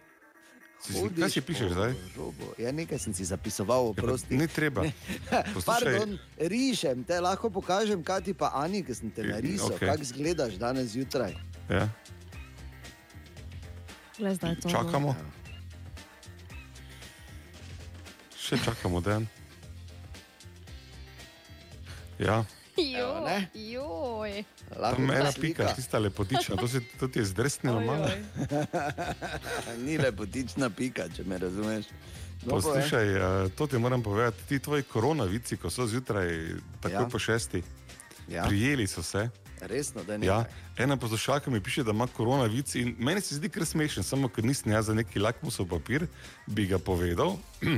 Si, 0.79 0.93
si, 0.93 1.09
kaj 1.11 1.29
si 1.29 1.41
pišeš 1.41 1.69
zdaj? 1.71 1.93
robu. 2.17 2.47
Ja, 2.57 2.71
nekaj 2.71 2.97
sem 2.97 3.13
si 3.13 3.21
zapisoval, 3.23 3.83
Ja, 3.83 3.89
oprosti. 3.91 4.33
Ni 4.33 4.47
treba. 4.47 4.81
Poslušaj, 5.53 5.65
Pardon, 5.67 6.17
rišem, 6.39 7.03
te 7.03 7.19
lahko 7.19 7.49
pokažem, 7.51 8.01
kaj 8.01 8.21
ti 8.21 8.33
pa 8.33 8.49
Ani, 8.55 8.81
ki 8.81 8.93
sem 8.95 9.11
te 9.11 9.21
Ja, 9.21 9.35
narisal, 9.35 9.69
okay. 9.69 9.85
kako 9.87 10.01
izgledaš 10.01 10.53
danes 10.55 10.87
zjutraj. 10.89 11.37
ja, 11.69 11.85
Glej, 14.21 14.35
zdaj 14.35 14.49
je 14.51 14.55
to. 14.55 14.67
no. 14.67 14.73
čakamo. 14.73 15.15
Še 18.37 18.57
čakamo 18.59 19.01
dan. 19.01 19.25
Ja, 22.19 22.45
Evo, 22.77 23.25
ne? 23.25 23.49
Joj. 23.51 24.43
Tam 24.69 25.07
ta 25.07 25.15
ena 25.15 25.31
slika. 25.31 25.65
pika, 25.65 25.73
tista 25.73 25.97
lepotična, 25.97 26.55
to, 26.55 26.67
se, 26.67 26.79
to 26.99 27.07
ti 27.07 27.19
je 27.19 27.25
zdrsnilo 27.25 27.81
malo. 27.81 28.07
Ni 29.85 29.97
lepotična 29.97 30.69
pika, 30.69 31.09
če 31.09 31.23
me 31.23 31.37
razumeš. 31.37 31.89
No, 32.41 32.49
povej. 32.51 32.61
Poslušaj, 32.61 33.07
eh, 33.09 33.49
to 33.49 33.67
ti 33.67 33.77
moram 33.77 34.03
povedati, 34.03 34.37
ti 34.47 34.59
tvoji 34.59 34.83
koronavici, 34.83 35.57
ko 35.57 35.69
so 35.69 35.87
zjutraj, 35.87 36.29
takoj 36.79 37.01
Ja. 37.01 37.09
po 37.09 37.19
šesti, 37.19 37.63
Ja. 38.27 38.45
prijeli 38.45 38.87
so 38.87 39.03
se. 39.03 39.29
Resno, 39.61 40.03
da 40.03 40.17
ne. 40.17 40.25
Ja, 40.25 40.45
ena 40.75 40.97
poslušalka 40.97 41.51
mi 41.51 41.61
piše, 41.61 41.83
da 41.83 41.91
ima 41.91 42.07
koronavic 42.07 42.75
in 42.75 42.95
meni 42.99 43.21
se 43.21 43.35
zdi 43.35 43.49
kar 43.49 43.65
smešen, 43.65 44.03
samo 44.03 44.27
ker 44.27 44.43
nisem 44.43 44.71
jaz 44.71 44.85
za 44.85 44.93
neki 44.93 45.19
lakmusov 45.19 45.67
papir, 45.67 46.07
bi 46.47 46.65
ga 46.65 46.79
povedal. 46.79 47.37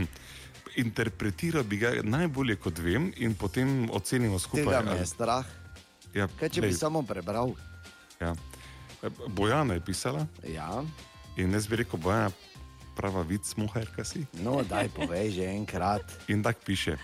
Interpretiral 0.76 1.64
bi 1.64 1.78
ga 1.78 1.92
najbolje, 2.04 2.56
kot 2.56 2.80
vem, 2.80 3.12
in 3.18 3.36
potem 3.36 3.90
ocenimo 3.92 4.40
skupaj. 4.40 4.64
Tega 4.64 4.82
me 4.84 4.96
je 4.98 5.06
strah. 5.06 5.46
Ja, 6.14 6.28
Kaj 6.30 6.50
če 6.50 6.62
bi 6.62 6.68
glej, 6.68 6.78
samo 6.78 7.04
prebral? 7.04 7.54
ja. 8.20 8.34
Bojana 9.28 9.74
je 9.74 9.82
pisala 9.82 10.28
Ja. 10.48 10.84
in 11.36 11.52
jaz 11.52 11.68
bi 11.68 11.76
rekel, 11.76 12.00
Bojana, 12.00 12.32
prava 12.96 13.22
vic, 13.22 13.44
muher, 13.56 13.90
kaj 13.96 14.06
si. 14.06 14.22
No, 14.40 14.64
daj 14.64 14.88
povej 14.90 15.32
že 15.32 15.46
enkrat. 15.52 16.06
In 16.28 16.44
tako 16.44 16.62
piše. 16.64 16.96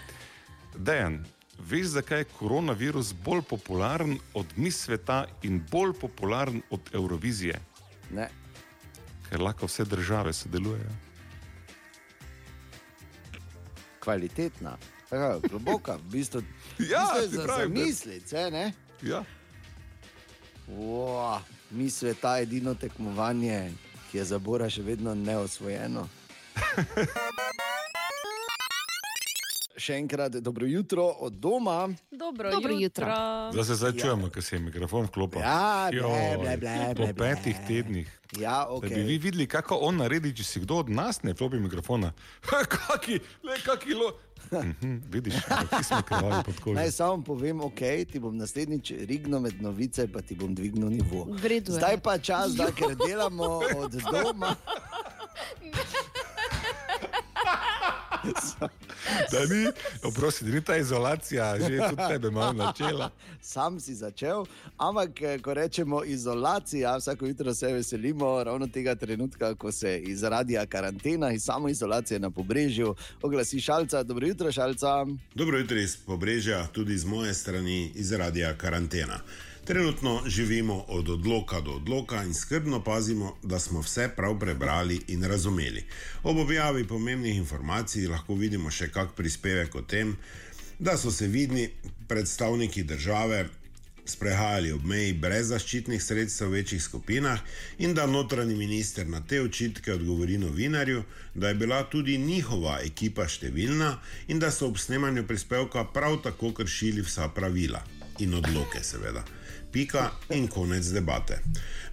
Dejan, 0.77 1.25
veš, 1.59 1.87
zakaj 1.87 2.19
je 2.19 2.29
koronavirus 2.39 3.13
bolj 3.25 3.41
popularen 3.41 4.17
od 4.33 4.45
mis 4.55 4.77
sveta 4.77 5.25
in 5.43 5.61
bolj 5.71 5.93
popularen 6.01 6.61
od 6.69 6.89
Eurovizije? 6.93 7.59
Ne. 8.11 8.29
Ker 9.29 9.41
lahko 9.41 9.65
vse 9.65 9.85
države 9.85 10.33
sodelujejo. 10.33 10.89
Kvalitetna, 13.99 14.77
Tako, 15.09 15.47
globoka, 15.49 15.95
v 15.95 16.11
bistvu. 16.11 16.41
Ja, 16.91 17.05
v 17.17 17.21
bistvu 17.21 17.41
za 17.41 17.57
zamislice, 17.57 18.51
ne? 18.51 18.73
Ja. 19.01 19.23
Wow, 20.69 21.39
mi 21.71 21.89
sveta 21.89 22.37
je 22.37 22.43
edino 22.43 22.73
tekmovanje, 22.73 23.73
ki 24.11 24.17
je 24.17 24.25
za 24.25 24.39
Bora 24.39 24.69
še 24.69 24.81
vedno 24.81 25.15
neosvojeno. 25.15 26.07
Še 29.79 29.95
enkrat 29.95 30.33
dobro 30.37 30.65
jutro 30.65 31.05
od 31.19 31.33
doma. 31.35 31.87
Dobro, 32.11 32.51
Dobro 32.51 32.73
jutro. 32.73 33.07
jutro. 33.07 33.51
Zdaj 33.53 33.63
se 33.65 33.75
zdaj 33.75 33.91
čujemo, 33.93 34.29
ker 34.29 34.43
se 34.43 34.55
je 34.55 34.59
mikrofon 34.61 35.05
vklopil. 35.05 35.39
Ja, 35.39 35.87
ble, 35.87 35.99
Joj, 35.99 36.37
ble, 36.37 36.57
ble, 36.57 36.73
Po 36.89 36.93
ble, 36.97 37.07
ble. 37.07 37.13
petih 37.15 37.55
tednih. 37.63 38.07
Ja, 38.35 38.59
Da 38.59 38.67
ok. 38.69 38.83
bi 38.85 39.01
vi 39.01 39.17
videli, 39.17 39.47
kako 39.47 39.77
on 39.79 39.97
naredi, 39.97 40.33
če 40.33 40.43
si 40.43 40.59
kdo 40.59 40.75
od 40.77 40.89
nas 40.91 41.23
ne 41.23 41.31
vklopi 41.31 41.57
mikrofona. 41.57 42.11
Kaki, 42.69 43.17
le 43.41 43.55
kaki 43.59 43.93
lo. 43.95 44.11
Mhm, 44.51 44.99
vidiš, 45.07 45.33
ki 45.71 45.83
smo 45.83 46.01
krvali 46.03 46.43
pod 46.43 46.59
kožo. 46.59 46.75
Naj 46.75 46.91
samo 46.91 47.23
povem, 47.23 47.61
ok, 47.61 47.79
ti 48.05 48.19
bom 48.19 48.35
naslednjič 48.35 48.91
rignil 49.03 49.39
med 49.39 49.61
novice, 49.61 50.07
pa 50.07 50.21
ti 50.21 50.35
bom 50.35 50.51
dvignil 50.51 50.89
nivo. 50.91 51.23
V 51.31 51.45
redu 51.45 51.71
je. 51.71 51.77
Zdaj 51.77 51.97
pa 51.99 52.17
čas, 52.19 52.53
da 52.53 52.67
ker 52.69 52.95
delamo 52.97 53.49
od 53.77 53.93
doma. 54.13 54.55
Da 59.31 59.39
ni, 59.39 59.67
oprosti, 60.03 60.45
da 60.45 60.51
ni 60.51 60.61
ta 60.61 60.77
izolacija, 60.77 61.59
že 61.59 61.77
tudi 61.89 62.01
tebe 62.09 62.31
malo 62.31 62.53
načela. 62.53 63.09
Sam 63.41 63.79
si 63.79 63.95
začel, 63.95 64.45
ampak 64.77 65.21
eh, 65.21 65.39
ko 65.39 65.53
rečemo 65.53 66.03
izolacija, 66.03 66.97
vsako 66.97 67.25
jutro 67.25 67.53
se 67.53 67.73
veselimo 67.73 68.43
ravno 68.43 68.67
tega 68.67 68.95
trenutka, 68.95 69.55
ko 69.55 69.71
se 69.71 69.99
iz 69.99 70.23
radia 70.23 70.65
karantena 70.65 71.31
in 71.31 71.39
samo 71.39 71.69
izolacije 71.69 72.19
na 72.19 72.29
pobrežju 72.29 72.95
oglasi 73.21 73.61
šalca. 73.61 74.03
Dobro 74.03 74.27
jutro, 74.27 74.51
šalca. 74.51 75.05
Dobro 75.35 75.57
jutro 75.57 75.77
iz 75.77 75.97
pobrežja, 75.97 76.67
tudi 76.67 76.97
z 76.97 77.05
moje 77.05 77.33
strani 77.33 77.91
iz 77.95 78.11
radia 78.11 78.57
karantena. 78.57 79.19
Trenutno 79.69 80.21
živimo 80.25 80.85
od 80.87 81.09
odloka 81.09 81.61
do 81.61 81.71
odloka 81.71 82.23
in 82.23 82.33
skrbno 82.33 82.83
pazimo, 82.83 83.35
da 83.43 83.59
smo 83.59 83.81
vse 83.81 84.09
prav 84.15 84.39
prebrali 84.39 85.01
in 85.07 85.23
razumeli. 85.23 85.83
Ob 86.23 86.37
objavi 86.37 86.87
pomembnih 86.87 87.37
informacij 87.37 88.07
lahko 88.07 88.33
vidimo 88.33 88.71
še 88.71 88.87
kak 88.89 89.13
prispevek 89.13 89.75
o 89.75 89.81
tem, 89.81 90.15
da 90.79 90.97
so 90.97 91.11
se 91.11 91.27
vidni 91.27 91.69
predstavniki 92.07 92.83
države 92.83 93.45
sprehajali 94.05 94.71
ob 94.71 94.85
meji 94.85 95.13
brez 95.13 95.53
zaščitnih 95.53 96.01
sredstev 96.03 96.49
v 96.49 96.63
večjih 96.63 96.83
skupinah 96.83 97.39
in 97.77 97.93
da 97.93 98.09
notranji 98.09 98.57
minister 98.57 99.07
na 99.07 99.21
te 99.21 99.41
očitke 99.41 99.93
odgovori 99.93 100.37
novinarju, 100.37 101.03
da 101.35 101.47
je 101.47 101.61
bila 101.61 101.83
tudi 101.83 102.17
njihova 102.17 102.79
ekipa 102.81 103.29
številna 103.29 103.97
in 104.27 104.39
da 104.39 104.49
so 104.51 104.73
ob 104.73 104.81
snemanju 104.81 105.27
prispevka 105.29 105.91
prav 105.93 106.23
tako 106.25 106.55
kršili 106.57 107.05
vsa 107.05 107.29
pravila 107.29 107.85
in 108.17 108.33
odloke, 108.33 108.81
seveda. 108.83 109.38
Pika 109.71 110.11
in 110.29 110.47
konec 110.47 110.85
debate. 110.85 111.41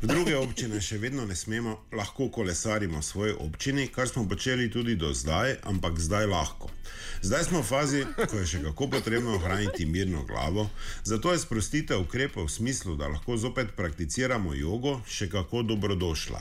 V 0.01 0.09
druge 0.09 0.37
občine 0.37 0.81
še 0.81 0.97
vedno 0.97 1.27
ne 1.29 1.37
smemo, 1.37 1.75
lahko 1.93 2.31
kolesarimo 2.33 3.03
v 3.03 3.05
svoji 3.05 3.35
občini, 3.37 3.87
kar 3.93 4.09
smo 4.09 4.25
počeli 4.29 4.71
tudi 4.73 4.97
do 4.97 5.13
zdaj, 5.13 5.59
ampak 5.69 6.01
zdaj 6.01 6.25
lahko. 6.27 6.73
Zdaj 7.21 7.45
smo 7.45 7.61
v 7.61 7.69
fazi, 7.69 8.03
ko 8.17 8.41
je 8.41 8.47
še 8.49 8.63
kako 8.65 8.89
potrebno 8.97 9.37
ohraniti 9.37 9.85
mirno 9.85 10.25
glavo, 10.25 10.71
zato 11.05 11.33
je 11.33 11.45
sprostitev 11.45 12.01
ukrepov 12.01 12.49
v 12.49 12.57
smislu, 12.57 12.97
da 12.97 13.13
lahko 13.13 13.37
zopet 13.37 13.77
prakticiramo 13.77 14.57
jogo, 14.57 15.03
še 15.05 15.29
kako 15.29 15.65
dobrodošla. 15.69 16.41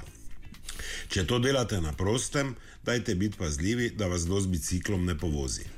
Če 1.12 1.28
to 1.28 1.44
delate 1.44 1.84
na 1.84 1.92
prostem, 1.92 2.56
dajte 2.88 3.16
biti 3.16 3.40
pazljivi, 3.40 3.92
da 3.92 4.08
vas 4.08 4.24
kdo 4.24 4.40
z 4.40 4.56
biciklom 4.56 5.04
ne 5.04 5.20
povozi. 5.20 5.75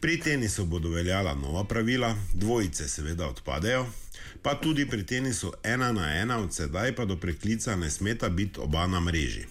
Pri 0.00 0.20
tenisu 0.20 0.64
bodo 0.64 0.90
veljala 0.90 1.34
nova 1.34 1.64
pravila, 1.64 2.16
dvojice 2.32 2.88
seveda 2.88 3.28
odpadejo, 3.28 3.86
pa 4.42 4.54
tudi 4.54 4.86
pri 4.86 5.06
tenisu 5.06 5.52
ena 5.62 5.92
na 5.92 6.14
ena, 6.16 6.38
od 6.38 6.54
sedaj 6.54 6.94
pa 6.96 7.04
do 7.04 7.16
preklica 7.16 7.76
ne 7.76 7.90
smeta 7.90 8.28
biti 8.28 8.60
oba 8.60 8.86
na 8.86 9.00
mreži. 9.00 9.46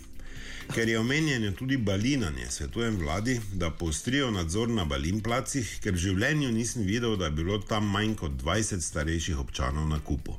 Ker 0.74 0.90
je 0.90 1.00
omenjeno 1.00 1.52
tudi 1.52 1.78
balinanje, 1.78 2.46
svetujem 2.50 2.98
vladi, 2.98 3.42
da 3.54 3.70
poostrijo 3.70 4.32
nadzor 4.32 4.70
na 4.70 4.86
balin 4.86 5.22
placih, 5.22 5.78
ker 5.84 5.94
v 5.94 6.02
življenju 6.08 6.52
nisem 6.52 6.84
videl, 6.84 7.18
da 7.18 7.26
je 7.26 7.38
bilo 7.38 7.60
tam 7.60 7.90
manj 7.90 8.16
kot 8.16 8.32
20 8.42 8.82
starejših 8.82 9.40
občanov 9.40 9.88
na 9.90 10.00
kupu. 10.00 10.38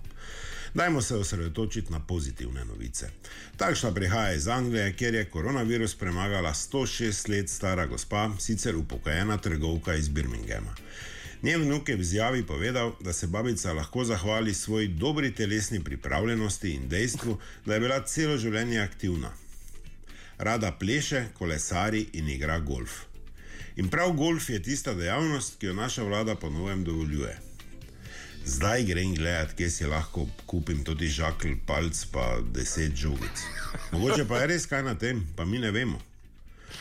Dajmo 0.76 1.02
se 1.02 1.16
osredotočiti 1.16 1.92
na 1.92 2.00
pozitivne 2.00 2.64
novice. 2.64 3.08
Takšna 3.56 3.94
prihaja 3.94 4.32
iz 4.32 4.48
Anglije, 4.48 4.92
kjer 4.92 5.14
je 5.14 5.24
koronavirus 5.24 5.94
premagala 5.94 6.54
106 6.54 7.30
let 7.30 7.48
stara 7.48 7.86
gospa, 7.86 8.30
sicer 8.38 8.76
upokojena 8.76 9.38
trgovka 9.38 9.94
iz 9.94 10.08
Birminghama. 10.08 10.74
Njen 11.42 11.62
vnuk 11.62 11.88
je 11.88 11.96
v 11.96 12.00
izjavi 12.00 12.42
povedal, 12.46 12.92
da 13.00 13.12
se 13.12 13.26
babica 13.26 13.72
lahko 13.72 14.04
zahvali 14.04 14.54
svoji 14.54 14.88
dobri 14.88 15.34
telesni 15.34 15.84
pripravljenosti 15.84 16.70
in 16.70 16.88
dejstvu, 16.88 17.38
da 17.66 17.74
je 17.74 17.80
bila 17.80 18.02
celo 18.02 18.36
življenje 18.38 18.80
aktivna. 18.80 19.32
Rada 20.38 20.72
pleše, 20.72 21.24
kolesari 21.38 22.06
in 22.12 22.28
igra 22.28 22.60
golf. 22.60 23.00
In 23.76 23.88
prav 23.88 24.12
golf 24.12 24.50
je 24.50 24.62
tista 24.62 24.94
dejavnost, 24.94 25.58
ki 25.58 25.66
jo 25.66 25.74
naša 25.74 26.02
vlada 26.02 26.34
ponovem 26.34 26.84
dovoljuje. 26.84 27.45
Zdaj 28.46 28.84
grem 28.84 29.14
gledat, 29.14 29.52
kje 29.58 29.70
si 29.70 29.86
lahko 29.90 30.22
kupim 30.46 30.84
tudi 30.86 31.08
žakl, 31.10 31.56
palc, 31.66 31.98
pa 32.14 32.38
deset 32.54 32.94
žogic. 32.94 33.42
Mogoče 33.90 34.22
pa 34.28 34.38
je 34.38 34.46
res 34.52 34.66
kaj 34.70 34.84
na 34.86 34.94
tem, 34.94 35.24
pa 35.36 35.44
mi 35.44 35.58
ne 35.58 35.72
vemo. 35.74 35.98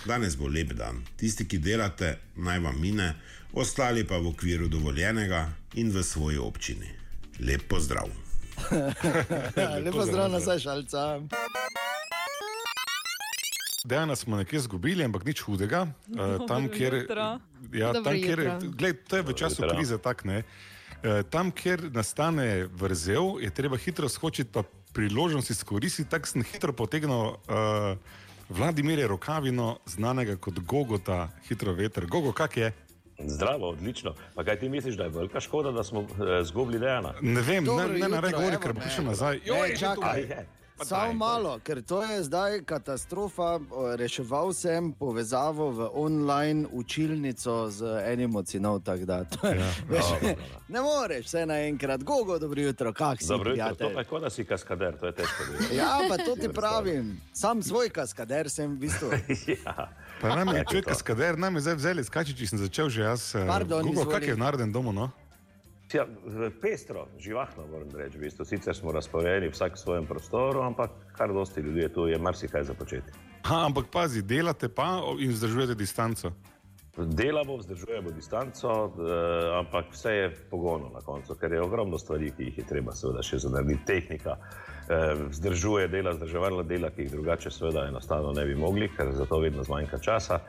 Danes 0.05 0.35
bo 0.37 0.45
lep 0.45 0.75
dan. 0.77 1.01
Tisti, 1.17 1.47
ki 1.49 1.57
delate, 1.57 2.11
naj 2.37 2.61
vam 2.61 2.77
mine, 2.81 3.15
ostali 3.57 4.03
pa 4.05 4.19
v 4.21 4.29
okviru 4.29 4.69
dovoljenega 4.69 5.47
in 5.81 5.89
v 5.89 6.03
svoji 6.05 6.37
občini. 6.37 6.91
Lep 7.41 7.65
pozdrav. 7.65 8.13
Lepo 9.85 10.05
zdrav 10.05 10.29
nazaj, 10.31 10.59
šalca. 10.59 11.19
Dejana 13.85 14.15
smo 14.15 14.37
nekje 14.37 14.61
izgubili, 14.61 15.03
ampak 15.03 15.25
nič 15.25 15.41
hudega. 15.41 15.87
Uh, 16.13 16.37
tam, 16.49 16.69
kjer, 16.69 16.93
jutro. 16.93 17.27
ja, 17.73 17.91
Dobro 17.93 18.03
tam, 18.03 18.21
kjer, 18.21 18.45
gled, 18.77 19.03
to 19.09 19.17
je 19.17 19.25
v 19.25 19.33
času 19.33 19.65
krize 19.73 19.97
tak, 19.97 20.25
ne. 20.29 20.43
Uh, 21.03 21.21
tam, 21.29 21.51
kjer 21.51 21.89
nastane 21.93 22.67
vrzel, 22.73 23.41
je 23.41 23.49
treba 23.49 23.77
hitro 23.77 24.09
skočiti, 24.09 24.51
pa 24.53 24.63
priložnost 24.93 25.49
izkoristiti. 25.49 26.09
Tako 26.09 26.27
sem 26.27 26.43
hitro 26.43 26.73
potegnil 26.73 27.17
uh, 27.17 27.97
Vladimirja 28.49 29.07
Rokavino, 29.07 29.77
znanega 29.85 30.35
kot 30.37 30.59
Gogota, 30.59 31.29
hitro 31.49 31.73
veter. 31.73 32.05
Gogo, 32.05 32.31
kak 32.31 32.57
je? 32.57 32.73
Zdravo, 33.19 33.69
odlično. 33.69 34.13
Pa 34.35 34.43
kaj 34.43 34.59
ti 34.59 34.69
misliš, 34.69 34.95
da 34.95 35.03
je 35.03 35.09
velika 35.09 35.39
škoda, 35.39 35.71
da 35.71 35.83
smo 35.83 36.01
eh, 36.01 36.43
zgubili 36.43 36.79
Dejana? 36.79 37.13
Ne 37.21 37.41
vem, 37.41 37.65
Dobro 37.65 37.87
ne, 37.87 37.93
ne, 37.93 38.09
ne, 38.09 38.21
ne, 38.21 38.31
govori, 38.31 38.57
ker 38.61 38.73
bo 38.73 38.81
prišel 38.81 39.05
nazaj. 39.05 39.35
Ne, 39.35 39.41
Joj, 39.45 39.75
čakaj. 39.77 39.95
tu. 39.95 40.01
A 40.03 40.15
je? 40.15 40.47
Samo 40.77 41.13
malo, 41.13 41.59
ker 41.59 41.81
to 41.81 42.03
je 42.03 42.23
zdaj 42.23 42.63
katastrofa. 42.63 43.59
Reševal 43.95 44.53
sem 44.53 44.91
povezavo 44.91 45.71
v 45.71 45.89
online 45.93 46.67
učilnico 46.71 47.69
z 47.69 48.03
enim 48.05 48.35
od 48.35 48.47
sinov. 48.47 48.79
to 48.79 48.91
Ja. 48.91 48.97
veš, 49.89 50.03
Dobro, 50.03 50.19
dobro. 50.21 50.43
Ne 50.67 50.81
moreš, 50.81 51.25
vse 51.25 51.45
naenkrat, 51.45 52.03
gogo, 52.03 52.39
dobro 52.39 52.61
jutro, 52.61 52.93
kak 52.93 53.21
si. 53.21 53.27
Dobro, 53.27 53.51
jutro, 53.51 53.65
to 53.65 53.75
prijatelj? 53.75 53.93
pa 53.93 53.99
je 53.99 54.05
kot 54.05 54.21
da 54.21 54.29
si 54.29 54.45
kaskader, 54.45 54.97
to 54.99 55.05
je 55.05 55.13
težko. 55.13 55.43
Ja, 55.75 55.99
pa 56.09 56.17
to 56.17 56.35
ti 56.35 56.49
pravim. 56.49 57.21
Sam 57.33 57.63
svoj 57.63 57.89
kaskader 57.89 58.49
sem 58.49 58.75
v 58.75 58.77
bistvu. 58.77 59.09
ja. 59.65 59.91
Pa 60.21 60.35
nam 60.35 60.55
je 60.55 60.63
človek, 60.63 60.83
to. 60.83 60.89
kaskader, 60.89 61.37
nam 61.37 61.55
je 61.55 61.61
zdaj 61.61 61.75
vzeli 61.75 62.03
skačiči, 62.03 62.47
sem 62.47 62.59
začel 62.59 62.89
že 62.89 63.01
jaz. 63.01 63.35
eh, 63.35 63.47
Pardon, 63.47 63.79
Google, 63.83 64.11
kak 64.11 64.27
je 64.27 64.35
v 64.35 64.39
narodnem 64.39 64.71
domu, 64.71 64.91
no? 64.91 65.11
Ja, 65.93 66.05
pestro, 66.61 67.07
živahno 67.19 67.67
moram 67.67 67.89
reči. 67.93 68.17
V 68.17 68.21
bistvu. 68.21 68.45
Sicer 68.45 68.75
smo 68.75 68.91
razporejeni 68.91 69.49
vsak 69.49 69.75
v 69.75 69.79
svojem 69.79 70.05
prostoru, 70.05 70.61
ampak 70.61 70.91
kar 71.17 71.33
dosti 71.33 71.61
ljudi 71.61 71.79
je 71.79 71.93
tu, 71.93 72.07
je 72.07 72.17
marsikaj 72.19 72.63
za 72.63 72.73
početi. 72.73 73.11
Ha, 73.45 73.65
ampak 73.65 73.85
pazi, 73.91 74.21
delate 74.21 74.69
pa 74.69 75.01
in 75.19 75.29
vzdržujete 75.29 75.75
distanco. 75.75 76.31
Delamo, 76.97 77.57
vzdržujemo 77.57 78.11
distanco, 78.11 78.69
eh, 78.71 79.59
ampak 79.59 79.85
vse 79.91 80.11
je 80.11 80.29
pogono 80.49 80.89
na 80.93 81.01
koncu, 81.01 81.35
ker 81.35 81.51
je 81.51 81.61
ogromno 81.61 81.97
stvari, 81.97 82.31
ki 82.31 82.43
jih 82.43 82.57
je 82.57 82.65
treba 82.65 82.95
seveda 82.95 83.23
še 83.23 83.37
zanarediti. 83.43 83.85
Tehnika 83.85 84.37
eh, 84.39 85.13
vzdržuje 85.29 85.87
dela, 85.87 86.15
vzdrževalna 86.15 86.63
dela, 86.63 86.89
ki 86.89 87.03
jih 87.05 87.11
drugače 87.11 87.51
seveda 87.51 87.87
enostavno 87.87 88.31
ne 88.31 88.45
bi 88.45 88.55
mogli, 88.55 88.89
ker 88.97 89.11
za 89.13 89.25
to 89.25 89.39
vedno 89.43 89.63
zmanjka 89.63 89.99
časa. 89.99 90.39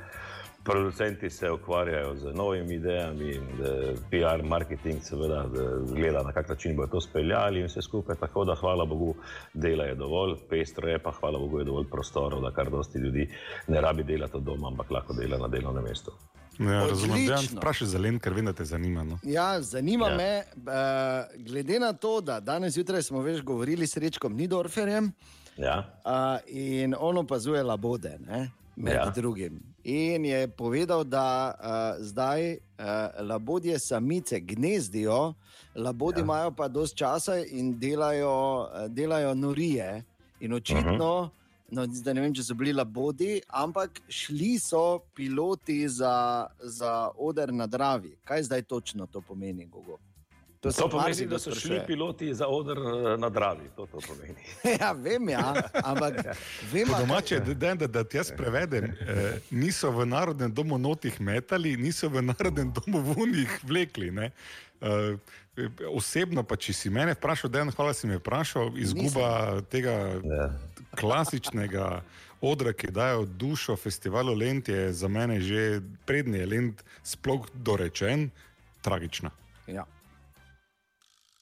Producenti 0.66 1.30
se 1.30 1.50
ukvarjajo 1.50 2.16
z 2.16 2.32
novimi 2.34 2.74
idejami, 2.74 3.40
PR, 4.10 4.42
marketing, 4.44 5.02
seveda 5.02 5.44
gleda 5.94 6.22
na 6.22 6.32
kak 6.32 6.48
način 6.48 6.76
bodo 6.76 6.88
to 6.92 7.00
speljali 7.00 7.60
in 7.60 7.66
vse 7.66 7.82
skupaj. 7.82 8.16
Tako 8.16 8.44
da, 8.44 8.54
hvala 8.54 8.84
Bogu, 8.84 9.14
dela 9.54 9.84
je 9.84 9.94
dovolj, 9.94 10.34
pestro 10.50 10.88
je 10.88 10.98
pa, 10.98 11.10
hvala 11.20 11.38
Bogu, 11.38 11.58
je 11.58 11.64
dovolj 11.64 11.86
prostorov, 11.90 12.42
da 12.42 12.50
kar 12.50 12.70
dosti 12.70 12.98
ljudi 12.98 13.28
ne 13.68 13.80
rabi 13.80 14.02
delati 14.02 14.36
od 14.36 14.42
doma, 14.42 14.68
ampak 14.68 14.90
lahko 14.90 15.12
dela 15.12 15.38
na 15.38 15.48
delovnem 15.48 15.84
mestu. 15.84 16.12
Ja, 16.58 16.86
razumem, 16.88 17.26
da 17.26 17.36
vprašaj 17.56 17.86
za 17.88 17.98
len, 17.98 18.18
ker 18.18 18.32
vem, 18.32 18.44
da 18.44 18.52
te 18.52 18.64
zanima. 18.64 19.04
No. 19.04 19.18
Ja, 19.22 19.60
zanima 19.62 20.08
Ja. 20.08 20.16
me, 20.16 20.42
uh, 20.56 21.44
glede 21.46 21.78
na 21.78 21.92
to, 21.92 22.20
da 22.20 22.40
danes 22.40 22.74
zjutraj 22.74 23.02
smo 23.02 23.22
več 23.22 23.42
govorili 23.42 23.86
s 23.86 23.96
Rečkom 23.96 24.36
Nidorferjem 24.36 25.12
Ja, 25.56 25.78
uh, 26.04 26.12
in 26.46 26.94
on 26.98 27.18
opazuje 27.18 27.62
labode, 27.62 28.18
ne, 28.26 28.50
med. 28.76 28.92
Ja. 28.94 29.12
drugim. 29.14 29.75
In 29.86 30.24
je 30.24 30.48
povedal, 30.48 31.04
da 31.04 31.54
uh, 31.54 32.02
zdaj 32.02 32.52
uh, 32.52 32.58
labodje 33.22 33.78
samice 33.78 34.40
gnezdijo, 34.40 35.34
labodi 35.74 36.20
ja. 36.20 36.24
imajo 36.24 36.50
pa 36.50 36.68
dosti 36.68 36.96
časa 36.96 37.36
in 37.38 37.78
delajo, 37.78 38.66
uh, 38.66 38.88
delajo 38.90 39.34
norije. 39.34 40.02
In 40.40 40.52
očitno, 40.52 41.20
uh 41.20 41.26
-huh. 41.26 41.30
no, 41.70 41.86
zdaj 41.86 42.14
ne 42.14 42.20
vem, 42.20 42.34
če 42.34 42.42
so 42.42 42.54
bili 42.54 42.72
labodi, 42.72 43.40
ampak 43.48 44.00
šli 44.08 44.58
so 44.58 44.98
piloti 45.14 45.88
za, 45.88 46.46
za 46.62 47.10
oder 47.16 47.52
na 47.52 47.66
Dravi. 47.66 48.16
Kaj 48.24 48.42
zdaj 48.42 48.62
točno 48.62 49.06
to 49.06 49.20
pomeni, 49.20 49.66
Gogo? 49.66 49.98
To, 50.60 50.72
to 50.72 50.88
pomeni, 50.88 51.26
da 51.26 51.38
so 51.38 51.50
šli 51.50 51.60
sprašuje. 51.60 51.86
piloti 51.86 52.34
za 52.34 52.46
odr 52.46 52.78
eh, 52.78 53.16
na 53.16 53.28
Dravi. 53.28 53.68
To, 53.76 53.86
to 53.86 53.98
pomeni. 53.98 54.40
ja, 54.80 54.92
vem, 54.92 55.28
ja, 55.28 55.54
ampak 55.74 56.14
vem, 56.72 56.86
Po 56.86 56.94
a- 56.94 56.98
domače, 56.98 57.40
da, 57.40 57.54
da, 57.54 57.74
da, 57.76 57.86
da 57.88 58.04
ti 58.04 58.16
jaz 58.16 58.32
prevedem, 58.32 58.84
eh, 58.84 59.38
niso 59.50 59.90
v 59.90 60.06
narodnem 60.06 60.52
domu 60.52 60.78
notih 60.78 61.20
metali, 61.20 61.76
niso 61.76 62.08
v 62.08 62.22
narodnem 62.22 62.72
domu 62.72 63.00
vunih 63.00 63.60
vlekli. 63.62 64.10
Ne? 64.10 64.30
Eh, 64.80 65.16
osebno, 65.88 66.42
pa 66.42 66.56
če 66.56 66.72
si 66.72 66.90
mene 66.90 67.14
vprašal, 67.14 67.48
da 67.48 67.58
je 67.58 67.70
hvala, 67.70 67.94
si 67.94 68.06
me 68.06 68.16
vprašal, 68.16 68.76
izguba 68.76 69.28
Nisem. 69.54 69.64
tega 69.64 69.92
Ja. 70.22 70.50
klasičnega 70.92 72.02
odra, 72.40 72.72
ki 72.72 72.90
dajo 72.90 73.24
dušo 73.24 73.76
festivalu 73.76 74.34
Lent, 74.34 74.68
je 74.68 74.92
za 74.92 75.08
mene 75.08 75.40
že 75.40 75.80
prednji 76.04 76.38
je 76.38 76.46
Lent 76.46 76.76
sploh 77.02 77.46
dorečen, 77.54 78.30
tragična. 78.82 79.30
Ja. 79.66 79.84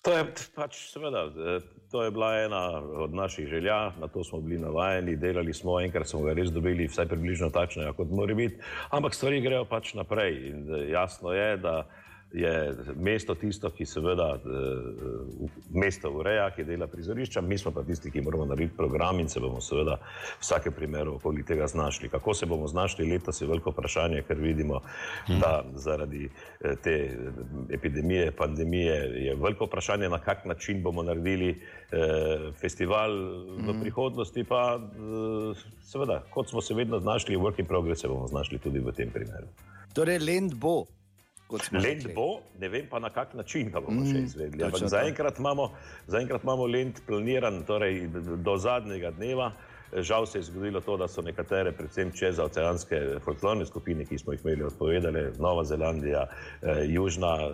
To 0.05 0.13
je 0.13 0.25
pač, 0.53 0.79
seveda, 0.93 1.25
eh, 1.33 1.65
to 1.89 2.05
je 2.05 2.11
bila 2.13 2.35
ena 2.45 2.63
od 2.79 3.15
naših 3.15 3.49
želja, 3.49 3.93
na 4.01 4.09
to 4.09 4.25
smo 4.25 4.41
bili 4.41 4.59
navajeni, 4.61 5.17
delali 5.17 5.55
smo, 5.55 5.81
enkrat 5.81 6.09
smo 6.09 6.21
ga 6.21 6.35
res 6.37 6.51
dobili, 6.53 6.89
vsaj 6.89 7.09
približno 7.09 7.49
takšnega, 7.51 7.95
kot 7.97 8.11
mora 8.13 8.35
biti, 8.35 8.61
ampak 8.91 9.15
stvari 9.15 9.41
grejo 9.41 9.65
pač 9.65 9.95
naprej. 9.95 10.37
In 10.51 10.69
eh, 10.69 10.91
jasno 10.93 11.33
je, 11.33 11.57
da 11.57 11.87
je 12.35 12.75
mesto 12.97 13.35
tisto, 13.35 13.71
ki 13.71 13.87
seveda 13.87 14.29
eh, 14.35 15.49
mesto 15.71 16.11
ureja, 16.11 16.49
ki 16.51 16.65
dela 16.67 16.87
prizorišča, 16.91 17.41
mi 17.41 17.59
smo 17.59 17.71
pa 17.71 17.85
tisti, 17.87 18.11
ki 18.11 18.25
moramo 18.27 18.49
narediti 18.51 18.77
program 18.77 19.21
in 19.21 19.29
se 19.29 19.41
bomo 19.41 19.61
seveda 19.63 19.95
v 20.01 20.41
vsakem 20.41 20.73
primeru 20.75 21.15
okoli 21.15 21.45
tega 21.47 21.67
znašli. 21.71 22.09
Kako 22.09 22.35
se 22.35 22.47
bomo 22.47 22.67
znašli 22.69 23.07
letos 23.11 23.41
je 23.41 23.47
veliko 23.47 23.71
vprašanje, 23.71 24.23
ker 24.27 24.41
vidimo, 24.41 24.81
da 25.29 25.63
zaradi 25.75 26.27
eh, 26.27 26.75
te 26.83 26.97
eh, 27.07 27.31
epidemije, 27.71 28.33
pandemije 28.33 28.97
je 29.27 29.37
veliko 29.37 29.71
vprašanje, 29.71 30.09
na 30.09 30.19
kak 30.19 30.45
način 30.45 30.83
bomo 30.83 31.03
naredili 31.03 31.51
eh, 31.51 32.51
festival 32.61 33.15
v 33.59 33.79
prihodnosti, 33.81 34.45
pa 34.45 34.81
eh, 34.81 35.63
seveda, 35.83 36.23
kot 36.31 36.51
smo 36.51 36.61
se 36.61 36.75
vedno 36.75 37.01
znašli 37.01 37.37
v 37.37 37.47
work 37.47 37.63
in 37.63 37.67
progress, 37.67 38.01
se 38.01 38.09
bomo 38.09 38.27
znašli 38.27 38.59
tudi 38.59 38.83
v 38.83 38.93
tem 38.93 39.11
primeru. 39.11 39.47
Torej, 39.95 40.19
Lend 40.19 40.55
bo. 40.59 40.85
Lent 41.73 41.85
rekli. 41.85 42.13
bo, 42.15 42.41
ne 42.61 42.69
vem 42.69 42.87
pa 42.91 42.99
na 42.99 43.11
kak 43.11 43.35
način 43.35 43.71
ga 43.71 43.81
bomo 43.81 44.05
še 44.05 44.19
Mm, 44.19 44.25
izvedli. 44.25 44.59
točno 44.59 44.67
Ampak 44.67 44.91
zaenkrat 44.91 45.39
imamo, 45.39 45.71
zaenkrat 46.07 46.43
imamo 46.43 46.67
lent 46.67 47.03
planiran 47.07 47.63
torej, 47.67 48.09
do 48.37 48.57
zadnjega 48.57 49.11
dneva. 49.11 49.53
Žal 49.95 50.27
se 50.27 50.39
je 50.39 50.43
zgodilo 50.43 50.81
to, 50.81 50.97
da 50.97 51.07
so 51.09 51.23
nekatere, 51.23 51.71
predvsem 51.73 52.11
čezaoceanske 52.13 53.21
folklorne 53.23 53.67
skupine, 53.67 54.03
ki 54.05 54.19
smo 54.19 54.33
jih 54.33 54.41
imeli 54.45 54.65
odpovedale, 54.65 55.33
Nova 55.39 55.63
Zelandija, 55.65 56.25
eh, 56.63 56.83
Južna 56.89 57.37
eh, 57.39 57.53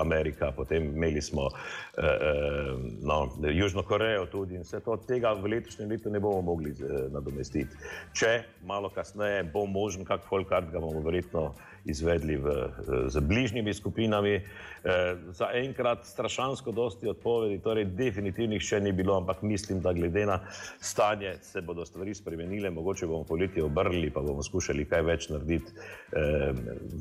Amerika, 0.00 0.50
potem 0.52 0.82
imeli 0.82 1.22
smo 1.22 1.46
eh, 1.48 2.02
eh, 2.02 2.76
no, 3.02 3.28
Južno 3.52 3.82
Korejo 3.82 4.26
tudi 4.26 4.54
in 4.54 4.62
vse 4.66 4.80
to, 4.80 4.96
tega 5.08 5.32
v 5.32 5.46
letošnjem 5.48 5.88
letu 5.90 6.10
ne 6.10 6.20
bomo 6.20 6.42
mogli 6.42 6.70
eh, 6.70 7.08
nadomestiti. 7.12 7.76
Če 8.12 8.42
malo 8.62 8.90
kasneje 8.90 9.42
bo 9.44 9.64
možen 9.66 10.04
kak 10.04 10.28
folkart, 10.28 10.68
ga 10.72 10.80
bomo 10.80 11.00
verjetno 11.00 11.54
izvedli 11.84 12.36
v, 12.36 12.46
eh, 12.46 13.08
z 13.08 13.20
bližnjimi 13.20 13.74
skupinami. 13.74 14.34
Eh, 14.34 15.16
Zaenkrat 15.30 16.06
strašansko 16.06 16.72
dosti 16.72 17.08
odpovedi, 17.08 17.58
torej 17.62 17.84
definitivnih 17.84 18.62
še 18.62 18.80
ni 18.80 18.92
bilo, 18.92 19.16
ampak 19.16 19.42
mislim, 19.42 19.80
da 19.80 19.92
glede 19.92 20.26
na 20.26 20.40
stanje 20.80 21.36
se 21.42 21.60
bodo 21.60 21.84
stvari 21.86 22.14
spremenile, 22.14 22.70
mogoče 22.70 23.06
bomo 23.06 23.24
poletje 23.24 23.64
obrnili, 23.64 24.10
pa 24.10 24.20
bomo 24.20 24.42
skušali 24.42 24.84
kaj 24.84 25.02
več 25.02 25.28
narediti 25.30 25.72
eh, 26.12 26.52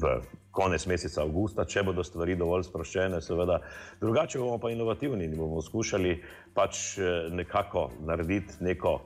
v 0.01 0.21
konec 0.51 0.85
meseca 0.85 1.21
avgusta, 1.21 1.65
če 1.65 1.83
bodo 1.83 2.03
stvari 2.03 2.35
dovolj 2.35 2.67
sproščene, 2.67 3.21
seveda. 3.21 3.61
Drugače 4.01 4.39
bomo 4.39 4.59
pa 4.59 4.69
inovativni 4.69 5.25
in 5.25 5.37
bomo 5.37 5.61
skušali 5.61 6.19
pač 6.53 6.97
eh, 6.97 7.29
nekako 7.31 7.89
narediti 8.05 8.61
neko 8.61 8.99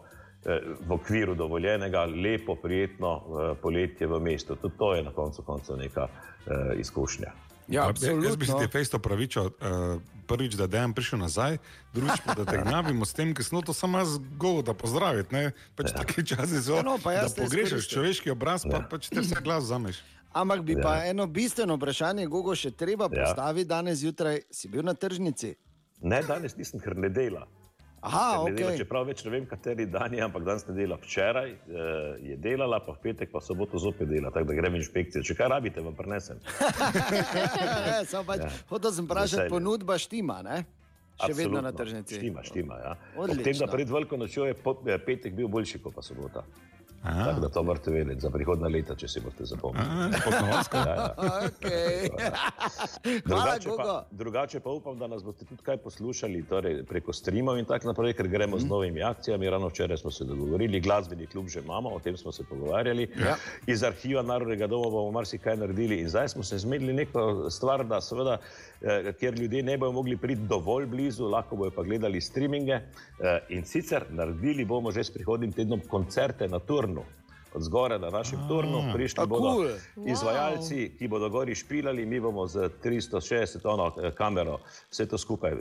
v 0.80 0.92
okviru 0.92 1.36
dovoljenega, 1.36 2.06
lepo, 2.06 2.56
prijetno 2.56 3.16
eh, 3.16 3.56
poletje 3.62 4.08
v 4.08 4.20
mestu. 4.20 4.56
Tudi 4.56 4.78
to 4.78 4.96
je 4.96 5.04
na 5.04 5.12
koncu 5.12 5.42
konca 5.42 5.76
neka 5.76 6.08
eh, 6.08 6.52
izkušnja. 6.78 7.32
Ja, 7.68 7.82
Jaz 7.82 7.94
bi 7.94 8.00
se 8.00 8.12
absolutno. 8.14 8.60
ti 8.60 8.72
fejsto 8.72 9.00
pravičil, 9.00 9.44
uh, 9.44 9.52
prvič, 10.28 10.54
da 10.54 10.68
dejem 10.68 10.94
prišel 10.94 11.20
nazaj, 11.20 11.58
drugič 11.94 12.22
pa, 12.22 12.34
da 12.34 12.46
te 12.46 12.60
gnjavimo 12.62 13.06
s 13.06 13.14
tem, 13.14 13.34
ker 13.34 13.42
smo 13.42 13.62
to 13.62 13.74
samo 13.74 13.98
jaz 13.98 14.20
gov, 14.38 14.62
da 14.62 14.74
pozdraviti. 14.74 15.34
Ne? 15.34 15.52
Pač 15.76 15.90
ja. 15.90 15.98
Taki 15.98 16.26
časi 16.26 16.62
so, 16.62 16.76
Ja, 16.76 16.84
no, 16.84 17.00
pa 17.02 17.10
da 17.10 17.18
jaz 17.18 17.34
te 17.34 17.42
pogrešaš 17.42 17.66
izkoristim. 17.72 17.94
človeški 17.94 18.32
obraz, 18.32 18.64
pa 18.64 18.78
Ja. 18.78 18.86
pač 18.86 19.10
te 19.10 19.18
vse 19.18 19.42
glas 19.42 19.64
zameš. 19.64 20.04
Ampak 20.32 20.62
bi 20.62 20.74
ja. 20.74 20.82
pa 20.84 20.94
eno 21.06 21.26
bistveno 21.28 21.74
vprašanje, 21.76 22.28
Gogo, 22.28 22.54
še 22.54 22.70
treba 22.72 23.04
Ja. 23.06 23.26
postaviti 23.26 23.66
danes 23.66 23.98
zjutraj. 23.98 24.42
Si 24.52 24.68
bil 24.68 24.84
na 24.84 24.94
tržnici? 24.94 25.56
Ne, 26.02 26.22
danes 26.22 26.54
nisem, 26.56 26.78
ker 26.80 26.94
ne 26.96 27.10
dela. 27.10 27.48
Aha, 28.06 28.44
ne 28.46 28.54
dela, 28.54 28.76
čeprav 28.78 29.08
več 29.10 29.24
ne 29.26 29.32
vem, 29.34 29.46
kateri 29.50 29.88
dan 29.90 30.14
je, 30.14 30.22
ampak 30.22 30.46
danes 30.46 30.66
ne 30.70 30.76
dela. 30.78 30.98
Včeraj 31.02 31.52
eh, 31.52 31.58
je 32.32 32.38
delala, 32.42 32.80
pa 32.86 32.94
v 32.94 33.02
petek, 33.08 33.32
pa 33.34 33.42
soboto 33.42 33.82
zopet 33.82 34.10
dela, 34.10 34.32
tako 34.34 34.52
da 34.52 34.58
grem 34.62 34.78
inšpekcijo. 34.80 35.24
Če 35.26 35.38
kaj 35.40 35.52
rabite, 35.56 35.84
vam 35.86 35.98
prenesem. 35.98 36.40
ne, 36.46 38.00
samo 38.12 38.24
pač, 38.30 38.46
ja. 38.46 38.52
Hotel 38.70 38.94
sem 38.94 39.10
vprašati, 39.10 39.50
ponudba 39.52 39.98
štima, 40.02 40.42
ne? 40.46 40.64
Še 41.16 41.32
vedno 41.32 41.62
na 41.64 41.72
Absolutno. 41.72 41.78
tržnici. 41.80 42.18
Štima, 42.20 42.44
štima. 42.44 42.78
Ja. 42.84 42.94
Ob 43.16 43.30
Odlično. 43.30 43.44
tem, 43.48 43.60
da 43.64 43.68
pred 43.72 43.92
veliko 43.92 44.18
nočjo 44.20 44.50
je 44.50 44.56
eh, 44.56 44.98
petek 45.00 45.36
bil 45.38 45.48
boljši 45.48 45.80
kot 45.84 45.96
pa 45.96 46.04
sobota. 46.04 46.44
A. 47.06 47.26
Tako 47.26 47.40
da 47.40 47.50
to 47.50 47.64
morate 47.64 47.92
vedeti 47.92 48.22
za 48.22 48.30
prihodna 48.30 48.68
leta, 48.68 48.96
če 48.96 49.08
si 49.08 49.22
boste 49.22 49.46
zapomnili. 49.46 50.22
Podnovasko. 50.26 50.78
Ja, 50.86 50.96
ja. 50.96 51.16
Okay. 51.46 52.10
Hvala, 53.28 53.44
Drugače 53.44 53.70
Gogo. 53.70 53.84
pa, 53.84 54.06
drugače 54.12 54.60
pa 54.60 54.70
upam, 54.70 54.98
da 55.00 55.08
nas 55.08 55.24
boste 55.24 55.46
tudi 55.46 55.64
kaj 55.64 55.78
poslušali 55.78 56.44
torej 56.50 56.84
preko 56.90 57.14
streamov 57.14 57.60
in 57.60 57.66
tako 57.66 57.88
naprej, 57.88 58.14
ker 58.18 58.28
gremo 58.28 58.60
z 58.60 58.66
novimi 58.66 59.04
akcijami. 59.04 59.50
Ravno 59.50 59.68
včeraj 59.68 59.98
smo 59.98 60.12
se 60.12 60.26
dogovorili, 60.26 60.82
glasbeni 60.82 61.28
klub 61.28 61.48
že 61.48 61.60
imamo, 61.60 61.90
o 61.90 62.00
tem 62.00 62.18
smo 62.18 62.32
se 62.32 62.44
pogovarjali. 62.50 63.08
Ja. 63.20 63.36
Iz 63.68 63.84
arhiva 63.84 64.22
Narodnega 64.22 64.68
doma 64.68 64.90
bomo 64.90 65.12
marsikaj 65.12 65.58
naredili 65.58 66.02
in 66.02 66.10
zdaj 66.10 66.30
smo 66.30 66.44
se 66.44 66.58
zmedili 66.58 66.94
neko 66.94 67.50
stvar, 67.50 67.86
da 67.86 68.02
seveda, 68.02 68.38
eh, 68.86 69.14
ker 69.20 69.40
ljudje 69.40 69.64
ne 69.64 69.78
bodo 69.78 69.92
mogli 69.92 70.18
priti 70.18 70.48
dovolj 70.50 70.86
blizu, 70.86 71.28
lahko 71.28 71.56
bodo 71.56 71.72
pa 71.76 71.84
gledali 71.84 72.22
streaminge. 72.22 72.74
Eh, 72.74 73.40
in 73.50 73.66
sicer 73.66 74.06
naredili 74.10 74.66
bomo 74.66 74.92
že 74.92 75.04
s 75.04 75.14
prihodnim 75.14 75.52
tednom 75.52 75.82
koncerte 75.90 76.48
na 76.48 76.60
turnu. 76.60 77.04
Od 77.56 77.64
zgoraj 77.64 78.00
na 78.00 78.10
našem 78.10 78.40
turnu 78.48 78.82
prišli 78.94 79.24
A, 79.24 79.26
bodo 79.26 79.52
cool. 79.54 79.68
izvajalci, 80.12 80.92
ki 81.00 81.08
bodo 81.08 81.30
gori 81.30 81.56
špilali, 81.56 82.06
mi 82.06 82.20
bomo 82.20 82.48
z 82.48 82.70
360 82.84 83.64
ono 83.64 83.94
eh, 83.96 84.12
kamero 84.12 84.60
vse 84.92 85.08
to 85.08 85.18
skupaj 85.18 85.52
eh, 85.52 85.58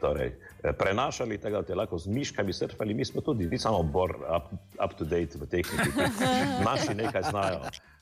torej, 0.00 0.32
prenašali, 0.78 1.38
tako 1.38 1.56
da 1.56 1.62
te 1.62 1.74
lahko 1.74 1.98
z 1.98 2.06
miškami 2.06 2.52
surfali. 2.52 2.94
Mi 2.94 3.04
smo 3.04 3.20
tudi, 3.20 3.48
ni 3.50 3.58
samo 3.58 3.82
bor 3.82 4.14
up, 4.36 4.54
up 4.84 4.98
to 4.98 5.04
date 5.04 5.38
v 5.38 5.46
tehniki, 5.50 5.90
naši 6.70 6.94
nekaj 6.94 7.22
znajo. 7.30 7.60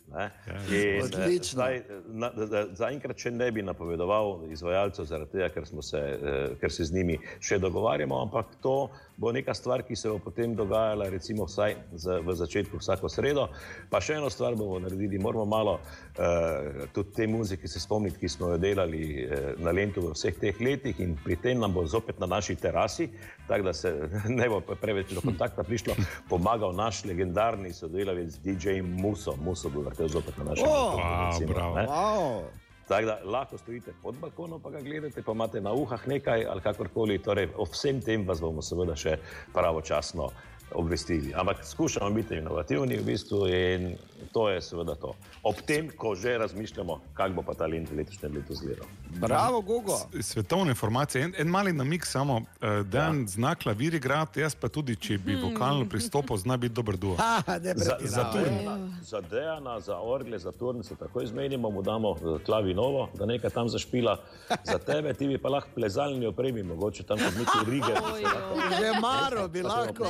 Ne? 0.09 0.31
In, 0.73 1.11
eh, 1.21 2.71
zaenkrat 2.79 3.21
še 3.21 3.31
ne 3.31 3.51
bi 3.53 3.63
napovedoval 3.63 4.47
izvajalcev, 4.53 5.05
zaradi 5.11 5.37
tega, 5.37 5.49
ker, 5.53 5.67
smo 5.69 5.85
se, 5.85 5.99
eh, 5.99 6.55
ker 6.61 6.73
se 6.73 6.87
z 6.89 6.97
njimi 6.97 7.19
še 7.45 7.59
dogovarjamo, 7.61 8.23
ampak 8.25 8.57
to 8.65 8.89
bo 9.19 9.33
neka 9.33 9.55
stvar, 9.55 9.83
ki 9.83 9.97
se 9.97 10.09
bo 10.09 10.19
potem 10.23 10.55
dogajala, 10.57 11.11
recimo 11.13 11.45
vsaj 11.45 11.77
za, 11.93 12.21
v 12.25 12.35
začetku 12.39 12.81
vsako 12.81 13.11
sredo. 13.13 13.49
Pa 13.91 14.01
še 14.01 14.17
eno 14.17 14.31
stvar 14.31 14.57
bomo 14.57 14.79
naredili, 14.81 15.19
moramo 15.21 15.45
malo 15.45 15.79
eh, 16.17 16.87
tudi 16.95 17.13
te 17.17 17.27
muzike 17.27 17.69
se 17.69 17.83
spomniti, 17.83 18.21
ki 18.23 18.33
smo 18.33 18.55
jo 18.55 18.61
delali 18.63 19.03
eh, 19.25 19.53
na 19.59 19.75
Lentu 19.77 20.07
v 20.07 20.15
vseh 20.15 20.39
teh 20.41 20.63
letih 20.63 21.01
in 21.05 21.19
pri 21.21 21.37
tem 21.43 21.61
nam 21.61 21.75
bo 21.75 21.85
zopet 21.87 22.21
na 22.23 22.31
naši 22.31 22.57
terasi, 22.57 23.11
tako 23.49 23.65
da 23.65 23.73
se 23.73 24.09
ne 24.41 24.49
bo 24.49 24.61
preveč 24.61 25.13
do 25.13 25.21
kontakta 25.21 25.63
prišlo, 25.63 25.95
pomagal 26.29 26.75
naš 26.77 27.05
legendarni 27.05 27.73
sodelavec 27.73 28.39
DJ 28.45 28.81
Muso. 28.83 29.37
Muso 29.45 29.69
bo 29.69 29.81
vrtel 29.81 30.09
zopet 30.09 30.39
na 30.39 30.45
našem 30.45 30.67
O, 30.69 30.75
balkonu. 30.75 32.43
Tako 32.89 33.07
da 33.07 33.19
lahko 33.25 33.59
stojite 33.59 33.93
pod 34.03 34.15
balkonom, 34.21 34.61
pa 34.63 34.71
ga 34.71 34.81
gledate, 34.81 35.23
pa 35.23 35.33
imate 35.33 35.61
na 35.61 35.73
uhah 35.73 36.09
nekaj 36.09 36.47
ali 36.49 36.61
kakorkoli. 36.61 37.19
Torej, 37.19 37.51
o 37.57 37.65
vsem 37.65 38.01
tem 38.01 38.25
vas 38.29 38.41
bomo 38.41 38.63
seveda 38.63 38.97
še 38.97 39.19
pravočasno 39.53 40.31
obvestili. 40.73 41.33
Ampak 41.37 41.65
skušamo 41.65 42.11
biti 42.11 42.37
inovativni 42.41 42.97
v 42.97 43.05
bistvu 43.05 43.47
in 43.49 43.91
to 44.33 44.49
je 44.51 44.62
seveda 44.62 44.95
to. 44.95 45.14
Ob 45.43 45.61
tem, 45.66 45.91
ko 45.97 46.14
že 46.14 46.39
razmišljamo, 46.39 47.01
kako 47.14 47.35
bo 47.35 47.43
pa 47.43 47.55
ta 47.55 47.66
lent 47.66 47.91
letošnje 47.93 48.29
leto 48.29 48.53
izgledal. 48.53 48.87
Bravo, 49.11 49.61
Gogo. 49.61 49.99
Svetovne 50.21 50.71
informacije. 50.71 51.25
En, 51.25 51.35
en 51.39 51.49
mali 51.49 51.73
namik 51.73 52.07
samo, 52.07 52.37
uh, 52.37 52.87
da 52.87 53.09
en 53.11 53.21
ja. 53.21 53.27
znak 53.27 53.59
klavir 53.59 53.95
igrati, 53.95 54.41
jaz 54.41 54.55
pa 54.55 54.69
tudi, 54.69 54.97
če 54.97 55.19
bi 55.19 55.37
vokalno 55.37 55.89
pristopil, 55.89 56.37
zna 56.37 56.57
biti 56.57 56.75
dober 56.75 56.97
duo. 56.97 57.16
Ha, 57.16 57.43
Za, 57.75 57.97
za, 58.01 58.25
turn, 58.33 58.91
za 59.03 59.21
Dejana, 59.21 59.81
za 59.81 59.99
Orgle, 60.01 60.39
za 60.39 60.53
Turn 60.53 60.83
se 60.83 60.97
takoj 60.97 61.27
zmenimo, 61.27 61.71
mu 61.71 61.83
damo 61.83 62.16
eh, 62.16 62.45
klavinovo, 62.45 63.09
da 63.14 63.27
nekaj 63.27 63.51
tam 63.51 63.69
zašpila. 63.69 64.16
Za 64.64 64.79
tebe, 64.79 65.14
ti 65.14 65.29
bi 65.29 65.39
pa 65.39 65.49
lahko 65.49 65.71
plezalni 65.75 66.27
opremi, 66.27 66.62
mogoče 66.62 67.03
tam 67.03 67.19
kot 67.19 67.35
neki 67.39 67.71
rige. 67.71 67.95
Že 68.79 69.01
maro 69.01 69.49
bi 69.49 69.62
lahko. 69.62 70.05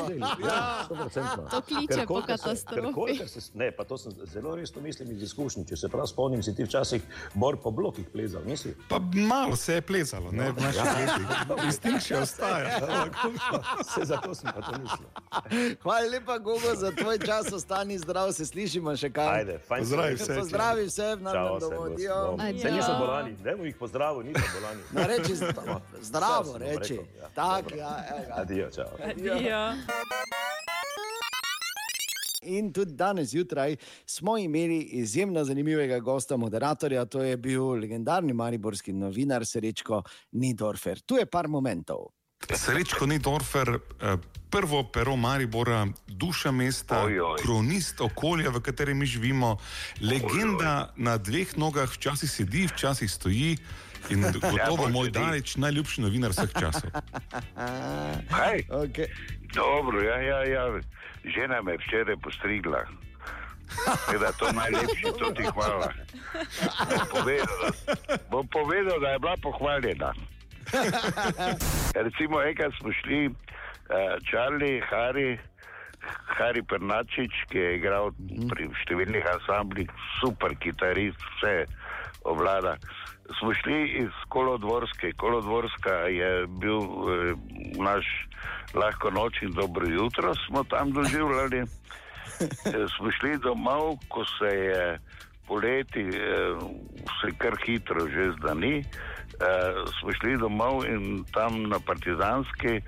Ja, 0.46 0.86
100%. 0.90 1.50
To 1.50 1.60
kliče 1.60 2.06
po 2.06 2.22
katastrofi. 2.26 3.20
Ne, 3.54 3.70
pa 3.72 3.84
to 3.84 3.97
sem 3.98 4.12
zelo 4.26 4.54
resno 4.54 4.82
mislim 4.82 5.10
iz 5.10 5.22
izkušenj. 5.22 5.64
Če 5.64 5.76
se 5.76 5.88
prav 5.88 6.06
spomnim, 6.06 6.42
si 6.42 6.54
ti 6.54 6.64
včasih 6.64 7.02
bor 7.34 7.56
po 7.56 7.70
blokih 7.70 8.06
plezal, 8.08 8.42
nisi? 8.44 8.74
Pa 8.88 8.98
malo 9.12 9.56
se 9.56 9.74
je 9.74 9.82
plezalo, 9.82 10.30
ne 10.32 10.50
v 10.50 10.60
naših 10.60 10.82
letih. 10.82 11.26
Instinkt 11.64 12.02
še 12.02 12.16
ostaja. 12.16 12.78
Se 13.90 14.04
zato 14.04 14.34
sem 14.34 14.48
pa 14.48 14.60
to 14.62 14.72
mislil. 14.74 15.08
Hvala 15.78 16.08
lepa, 16.08 16.38
Gogo, 16.38 16.74
za 16.74 16.90
tvoj 16.92 17.18
čas. 17.18 17.52
Ostani 17.52 17.98
zdrav, 17.98 18.32
se 18.32 18.46
slišimo 18.46 18.96
še 18.96 19.10
kaj. 19.10 19.28
Ajde, 19.38 19.58
fajn. 19.60 19.82
Pozdravi 19.82 20.16
se- 20.16 20.24
vse. 20.24 20.36
Pozdravi 20.36 20.84
vse 20.84 21.08
v 21.10 21.22
našem 21.22 21.60
se 21.60 21.66
domu. 21.66 21.76
No, 21.76 21.84
Adijo. 21.84 22.62
Saj 22.62 22.72
niso 22.72 22.92
bolani, 22.94 23.36
dajmo 23.38 23.64
jih 23.64 23.76
pozdraviti, 23.76 24.28
niso 24.28 24.48
bolani. 24.54 24.82
No, 24.92 25.00
reči 25.04 25.34
zdravo, 25.34 25.80
zdravo 26.02 26.58
reči. 26.58 26.94
rekel, 26.94 27.06
ja. 27.18 27.28
Tak, 27.34 27.64
ja, 27.74 27.92
evo 28.08 28.22
ga. 28.26 28.34
Adijo, 28.36 28.70
čau. 28.70 28.90
Adijo. 29.02 29.62
In 32.42 32.72
tudi 32.72 32.94
danes 32.94 33.28
zjutraj 33.28 33.76
smo 34.06 34.38
imeli 34.38 34.78
izjemno 34.78 35.44
zanimivega 35.44 35.98
gosta, 35.98 36.36
moderatorja, 36.36 37.04
to 37.04 37.22
je 37.22 37.36
bil 37.36 37.68
legendarni 37.68 38.32
mariborski 38.32 38.92
novinar 38.92 39.46
Srečko 39.46 40.02
Nidorfer. 40.32 41.00
Tu 41.00 41.16
je 41.16 41.26
par 41.26 41.48
momentov. 41.48 42.06
Srečko 42.54 43.06
Nidorfer, 43.06 43.68
eh, 43.68 44.16
prvo 44.50 44.84
pero 44.92 45.16
Maribora, 45.16 45.86
duša 46.06 46.50
mesta, 46.50 47.02
Oj, 47.04 47.20
oj. 47.20 47.36
kronist 47.42 48.00
okolja, 48.00 48.50
v 48.50 48.60
katerem 48.60 48.98
mi 48.98 49.06
živimo, 49.06 49.56
legenda 50.00 50.92
na 50.96 51.18
dveh 51.18 51.56
nogah, 51.58 51.90
včasih 51.90 52.30
sedi, 52.30 52.66
včasih 52.66 53.10
stoji 53.10 53.56
in 54.10 54.22
gotovo 54.32 54.76
bolj 54.76 54.92
moj 54.92 55.10
daleč 55.10 55.56
najljubši 55.56 56.00
novinar 56.00 56.30
vseh 56.30 56.52
časov. 56.54 56.90
Kaj? 58.30 58.62
Okay. 58.86 59.06
Dobro, 59.54 60.02
ja, 60.02 60.20
ja, 60.22 60.44
ja. 60.44 60.80
Žena 61.34 61.62
me 61.62 61.76
včeraj 61.76 62.16
postrigla. 62.22 62.84
Tako 63.84 64.18
Da, 64.18 64.32
to 64.32 64.46
je 64.46 64.52
najlepše, 64.52 65.08
to 65.18 65.30
ti 65.36 65.44
hvala. 65.44 65.92
Bom 66.88 67.06
povedal, 67.10 67.60
bom 68.30 68.46
povedal, 68.48 69.00
da 69.00 69.08
je 69.08 69.18
bila 69.18 69.36
pohvaljena. 69.42 70.12
Recimo, 71.94 72.42
enkrat 72.42 72.72
smo 72.80 72.92
šli, 72.92 73.26
uh, 73.28 73.34
Charlie, 74.28 74.80
Harry, 74.90 75.38
Harry 76.38 76.62
Pernačič, 76.62 77.32
ki 77.52 77.58
je 77.58 77.76
igral 77.76 78.12
pri 78.48 78.68
številnih 78.84 79.24
ansamblih, 79.36 79.88
super 80.20 80.54
kitarist, 80.60 81.20
vse 81.36 81.66
obvlada. 82.24 82.76
Smo 83.38 83.54
šli 83.54 83.88
iz 83.88 84.14
Kolodvorske. 84.28 85.12
Kolodvorska 85.12 85.90
je 85.90 86.46
bil 86.46 86.80
eh, 86.80 87.34
naš 87.76 88.06
lahko 88.74 89.10
noč 89.10 89.42
in 89.42 89.52
dobro 89.52 89.88
jutro, 89.88 90.34
smo 90.46 90.64
tam 90.64 90.92
doživljali. 90.92 91.64
Eh, 92.40 92.86
smo 92.96 93.10
šli 93.10 93.38
domov, 93.38 93.96
ko 94.08 94.24
se 94.24 94.56
je 94.56 94.98
poleti, 95.46 96.00
eh, 96.00 96.54
se 97.20 97.32
kar 97.38 97.56
hitro 97.66 98.08
že 98.08 98.32
zdani. 98.38 98.78
Eh, 98.78 99.74
smo 100.00 100.12
šli 100.12 100.36
domov 100.36 100.84
in 100.86 101.24
tam 101.32 101.62
na 101.62 101.78
Partizanski, 101.86 102.80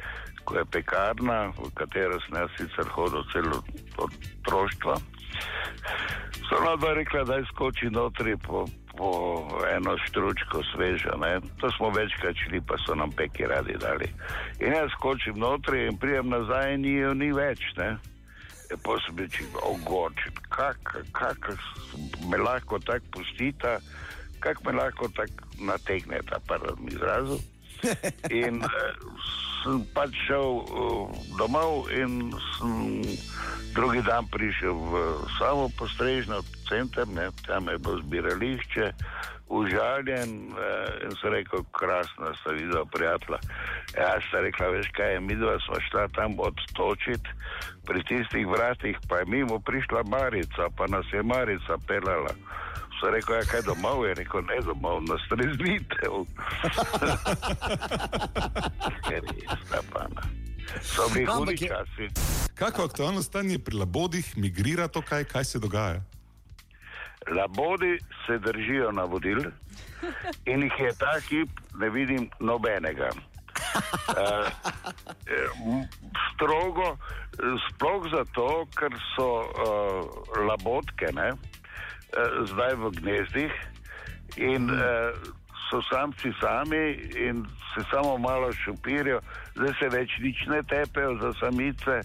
ko 0.44 0.58
je 0.58 0.64
pekarna, 0.64 1.52
v 1.56 1.70
katero 1.74 2.18
jaz 2.34 2.50
sicer 2.58 2.86
hodil 2.94 3.24
celo 3.32 3.62
od 3.98 4.10
otroštva. 4.40 4.96
So 6.48 6.56
ona 6.60 6.76
dva 6.76 6.94
rekla, 6.94 7.24
da 7.24 7.34
je 7.34 7.44
skoči 7.54 7.90
po, 8.46 8.66
po 9.00 9.48
eno 9.76 9.96
štručko 10.08 10.60
sveža. 10.74 11.16
Ne? 11.16 11.40
To 11.60 11.70
smo 11.72 11.88
večkrat 11.90 12.36
šli, 12.36 12.60
pa 12.60 12.76
so 12.84 12.94
nam 12.94 13.10
peki 13.16 13.48
radi 13.48 13.74
dali. 13.80 14.08
In 14.60 14.72
jaz 14.76 14.90
skočim 14.92 15.38
notri 15.40 15.86
in 15.86 15.96
prijem 15.96 16.28
nazaj 16.28 16.74
in 16.74 16.84
jo 16.84 17.14
ni 17.14 17.32
več. 17.32 17.64
Ne? 17.76 17.96
Je 18.70 18.76
posebej 18.84 19.28
ogočen, 19.62 20.36
kako 20.48 21.00
kak, 21.12 21.48
me 22.28 22.36
lahko 22.36 22.78
tako 22.78 23.06
pustita, 23.16 23.78
kako 24.40 24.68
me 24.68 24.76
lahko 24.76 25.08
tako 25.16 25.48
nategneta, 25.64 26.38
prvem 26.46 26.92
izrazu. 26.92 27.40
In 28.44 28.62
eh, 28.62 28.92
sem 29.62 29.84
pač 29.94 30.14
šel 30.26 30.62
eh, 30.64 31.18
domov 31.38 31.90
in 31.94 32.32
sem 32.56 33.02
drugi 33.74 34.02
dan 34.02 34.26
prišel 34.30 34.74
v 34.74 34.94
samo 35.38 35.68
postrežno 35.78 36.42
center, 36.68 37.06
ne, 37.08 37.30
tam 37.46 37.68
je 37.70 37.78
bilo 37.78 38.00
zbirališče, 38.02 38.92
užaljen 39.50 40.30
eh, 40.54 41.04
in 41.06 41.14
sem 41.20 41.32
rekel, 41.34 41.64
krasna 41.74 42.34
sta 42.40 42.54
videla 42.54 42.84
prijatelja. 42.84 43.38
Ja, 43.96 44.14
sta 44.28 44.40
rekla, 44.40 44.70
veš 44.76 44.90
kaj, 44.96 45.20
mi 45.20 45.36
dva 45.36 45.58
smo 45.66 45.80
šla 45.90 46.08
tam 46.14 46.38
odtočiti, 46.38 47.30
pri 47.86 48.02
tistih 48.04 48.46
vratih 48.46 48.98
pa 49.08 49.22
je 49.22 49.26
mimo 49.26 49.58
prišla 49.58 50.02
Marica, 50.06 50.70
pa 50.76 50.86
nas 50.86 51.06
je 51.12 51.22
Marica 51.22 51.78
pelala. 51.86 52.34
Sem 53.00 53.14
rekel, 53.14 53.34
ja, 53.34 53.44
kaj 53.48 53.62
domov 53.64 54.04
je, 54.04 54.14
rekel, 54.14 54.42
ne 54.44 54.60
domov, 54.60 55.00
na 55.08 55.16
streznitev. 55.24 56.12
Ker 59.08 59.24
je 59.24 59.56
stapana. 59.64 60.22
So 60.82 61.08
bili 61.14 61.26
hudi 61.26 61.58
časi. 61.58 62.08
Kako 62.54 62.84
aktualno 62.84 63.22
stanje 63.22 63.58
pri 63.58 63.76
labodih, 63.76 64.36
migrira 64.36 64.88
to 64.88 65.02
kaj, 65.02 65.24
kaj 65.24 65.44
se 65.44 65.58
dogaja? 65.58 66.02
Labodi 67.28 67.98
se 68.26 68.38
držijo 68.38 68.92
navodil 68.92 69.38
in 70.44 70.62
jih 70.62 70.72
je 70.78 70.92
ta 70.98 71.20
hip, 71.28 71.48
ne 71.74 71.90
vidim 71.90 72.30
nobenega. 72.40 73.10
M, 75.64 75.84
Strogo, 76.34 76.96
sploh 77.68 78.08
zato, 78.12 78.66
ker 78.76 78.92
so 79.14 79.28
uh, 79.44 79.48
labotke 80.48 81.12
ne, 81.12 81.32
zdaj 82.46 82.74
v 82.74 82.90
gnezdih 83.00 83.52
in 84.36 84.70
uh, 84.70 85.14
so 85.70 85.82
samci 85.90 86.32
sami 86.40 86.98
in 87.14 87.46
se 87.74 87.84
samo 87.90 88.18
malo 88.18 88.52
šupirijo, 88.52 89.20
zdaj 89.54 89.74
se 89.78 89.88
več 89.88 90.10
nič 90.18 90.46
ne 90.46 90.62
tepejo 90.62 91.14
za 91.22 91.32
samice 91.40 92.00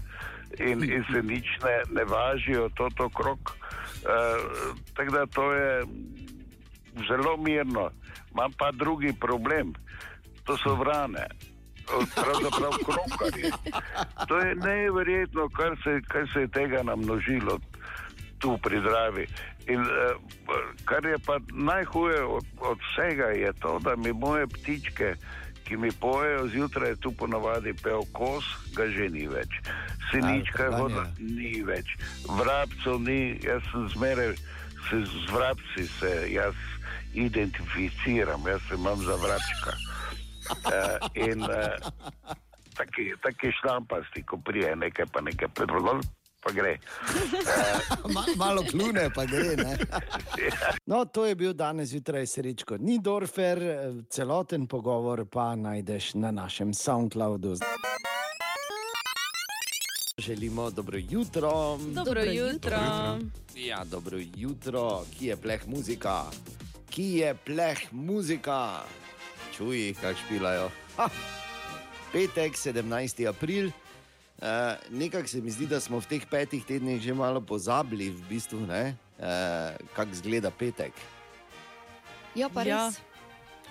in, 0.60 0.84
in 0.84 1.06
se 1.12 1.22
nič 1.22 1.48
ne, 1.64 1.82
ne 1.90 2.04
važijo 2.06 2.70
tot 2.78 3.00
okrog. 3.00 3.40
Uh, 4.06 4.76
tako 4.94 5.12
da 5.12 5.26
to 5.26 5.54
je 5.54 5.84
zelo 7.08 7.38
mirno. 7.38 7.90
Imam 8.32 8.52
pa 8.58 8.72
drugi 8.72 9.14
problem, 9.20 9.74
to 10.44 10.58
so 10.58 10.76
vrane. 10.76 11.28
Pravzaprav 12.16 12.78
krokarji. 12.86 13.52
To 14.28 14.40
je 14.40 14.56
neverjetno, 14.56 15.50
kar 15.50 15.78
se, 15.84 16.02
kar 16.08 16.30
se 16.34 16.40
je 16.40 16.48
tega 16.48 16.84
namnožilo 16.84 17.60
tu 18.40 18.58
pri 18.58 18.82
Dravi. 18.82 19.28
In 19.68 19.82
uh, 19.82 20.18
kar 20.86 21.06
je 21.06 21.18
pa 21.26 21.40
najhuje 21.54 22.24
od, 22.24 22.46
od 22.62 22.78
vsega, 22.92 23.34
je 23.34 23.54
to, 23.54 23.80
da 23.80 23.96
mi 23.96 24.14
moje 24.14 24.48
ptičke, 24.48 25.16
ki 25.66 25.78
mi 25.78 25.92
pojejo 25.92 26.48
zjutraj, 26.48 26.96
tu 27.02 27.12
ponavadi 27.12 27.74
pejo 27.84 28.04
kos, 28.14 28.46
ga 28.78 28.86
že 28.88 29.10
ni 29.10 29.26
več. 29.28 29.50
Sinička 30.12 30.64
je 30.64 30.70
voda, 30.70 31.08
ni 31.20 31.64
več. 31.66 31.98
Vrabcev 32.30 33.02
ni, 33.02 33.40
jaz 33.42 33.66
sem 33.72 33.90
zmeraj 33.98 34.36
se 34.90 35.06
z 35.06 35.32
vrabci 35.32 35.88
se 36.00 36.28
jaz 36.32 36.56
identificiram, 37.14 38.42
jaz 38.48 38.62
se 38.70 38.76
imam 38.76 38.98
za 38.98 39.16
vrabčka. 39.16 39.74
Uh, 40.46 41.28
in 41.30 41.42
uh, 41.42 42.30
taki, 42.74 43.14
taki 43.22 43.52
šlampasti, 43.62 44.24
ko 44.24 44.38
prije 44.38 44.76
nekaj, 44.76 45.06
pa 45.12 45.22
nekaj 45.22 45.48
predvodol, 45.48 46.02
pa 46.46 46.52
gre. 46.52 46.78
Ma, 48.14 48.26
malo 48.46 48.62
kljune, 48.72 49.10
pa 49.16 49.26
gre. 49.26 49.56
Ne? 49.58 49.78
No, 50.86 51.06
to 51.06 51.26
je 51.26 51.36
bil 51.36 51.54
danes 51.54 51.90
zjutraj 51.90 52.28
srečko. 52.28 52.78
Ni 52.78 53.00
Dorfer, 53.02 53.60
celoten 54.10 54.68
pogovor 54.68 55.26
pa 55.26 55.56
najdeš 55.56 56.14
na 56.14 56.32
našem 56.32 56.74
SoundCloudu. 56.74 57.56
Želimo 60.18 60.70
dobro 60.72 61.00
jutro. 61.10 61.80
Dobro 61.94 62.22
jutro. 62.22 62.78
Ja, 63.56 63.84
dobro 63.84 64.18
jutro, 64.36 65.06
ki 65.18 65.26
je 65.26 65.36
pleh 65.38 65.68
muzika, 65.68 66.24
ki 66.90 67.04
je 67.04 67.36
pleh 67.36 67.80
muzika. 67.92 68.82
Čuji, 69.58 69.94
kaj 70.02 70.14
špilajo. 70.26 70.70
Ha! 70.98 71.10
Petek, 72.12 72.54
17. 72.54 73.30
april. 73.30 73.72
Uh, 74.36 74.48
Nekako 74.90 75.28
se 75.28 75.42
mi 75.42 75.52
zdi, 75.52 75.68
da 75.68 75.80
smo 75.80 76.00
v 76.00 76.06
teh 76.06 76.26
petih 76.28 76.66
tednih 76.66 77.02
že 77.02 77.14
malo 77.14 77.42
pozabili, 77.42 78.10
v 78.10 78.22
bistvu, 78.30 78.58
uh, 78.68 78.92
kako 79.96 80.12
izgleda 80.12 80.52
petek. 80.52 80.92
Ja, 82.36 82.50
pa 82.50 82.64
Ja. 82.64 82.88
res. 82.88 83.00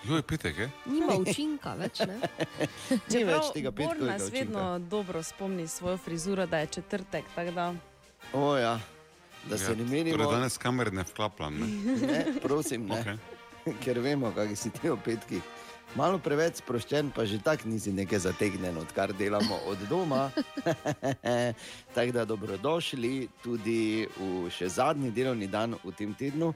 Jo, 0.04 0.16
je 0.16 0.22
petek, 0.22 0.58
je? 0.58 0.70
Nima 0.86 1.14
učinka 1.16 1.74
več. 1.74 2.00
Ne? 2.00 2.16
Ni 3.12 3.24
več 3.24 3.52
tega 3.54 3.70
Bor 3.70 3.92
petkovega 3.92 4.12
nas 4.12 4.32
vedno 4.32 4.78
dobro 4.78 5.22
spomni 5.22 5.68
svojo 5.68 5.96
frizuro, 5.96 6.46
da 6.46 6.58
je 6.58 6.66
četrtek. 6.66 7.24
Da... 7.54 7.74
O, 8.32 8.56
ja. 8.56 8.80
Da 9.48 9.58
se 9.58 9.76
ne 9.76 9.84
menimo. 9.84 10.16
Torej, 10.16 10.32
danes 10.32 10.58
kamer 10.58 10.92
ne 10.92 11.02
vklapljam. 11.02 11.56
Ne? 11.60 11.96
Ne, 12.06 12.24
prosim, 12.42 12.86
ne. 12.86 13.00
Okay. 13.00 13.18
ker 13.84 13.98
vemo, 13.98 14.32
kako 14.32 14.56
si 14.56 14.70
ti 14.70 14.90
v 14.90 14.96
petki. 15.04 15.40
Malo 15.94 16.18
preveč 16.18 16.56
sproščen, 16.58 17.12
pa 17.14 17.22
že 17.22 17.36
tako 17.38 17.68
nisi 17.70 17.92
nekaj 17.94 18.24
zategnjen, 18.24 18.80
odkar 18.82 19.12
delamo 19.14 19.60
od 19.70 19.78
doma. 19.86 20.24
tako 21.94 22.12
da 22.16 22.24
dobrodošli 22.26 23.28
tudi 23.44 24.08
v 24.18 24.50
še 24.50 24.72
zadnji 24.74 25.12
delovni 25.14 25.46
dan 25.46 25.76
v 25.84 25.92
tem 25.94 26.10
tednu, 26.18 26.48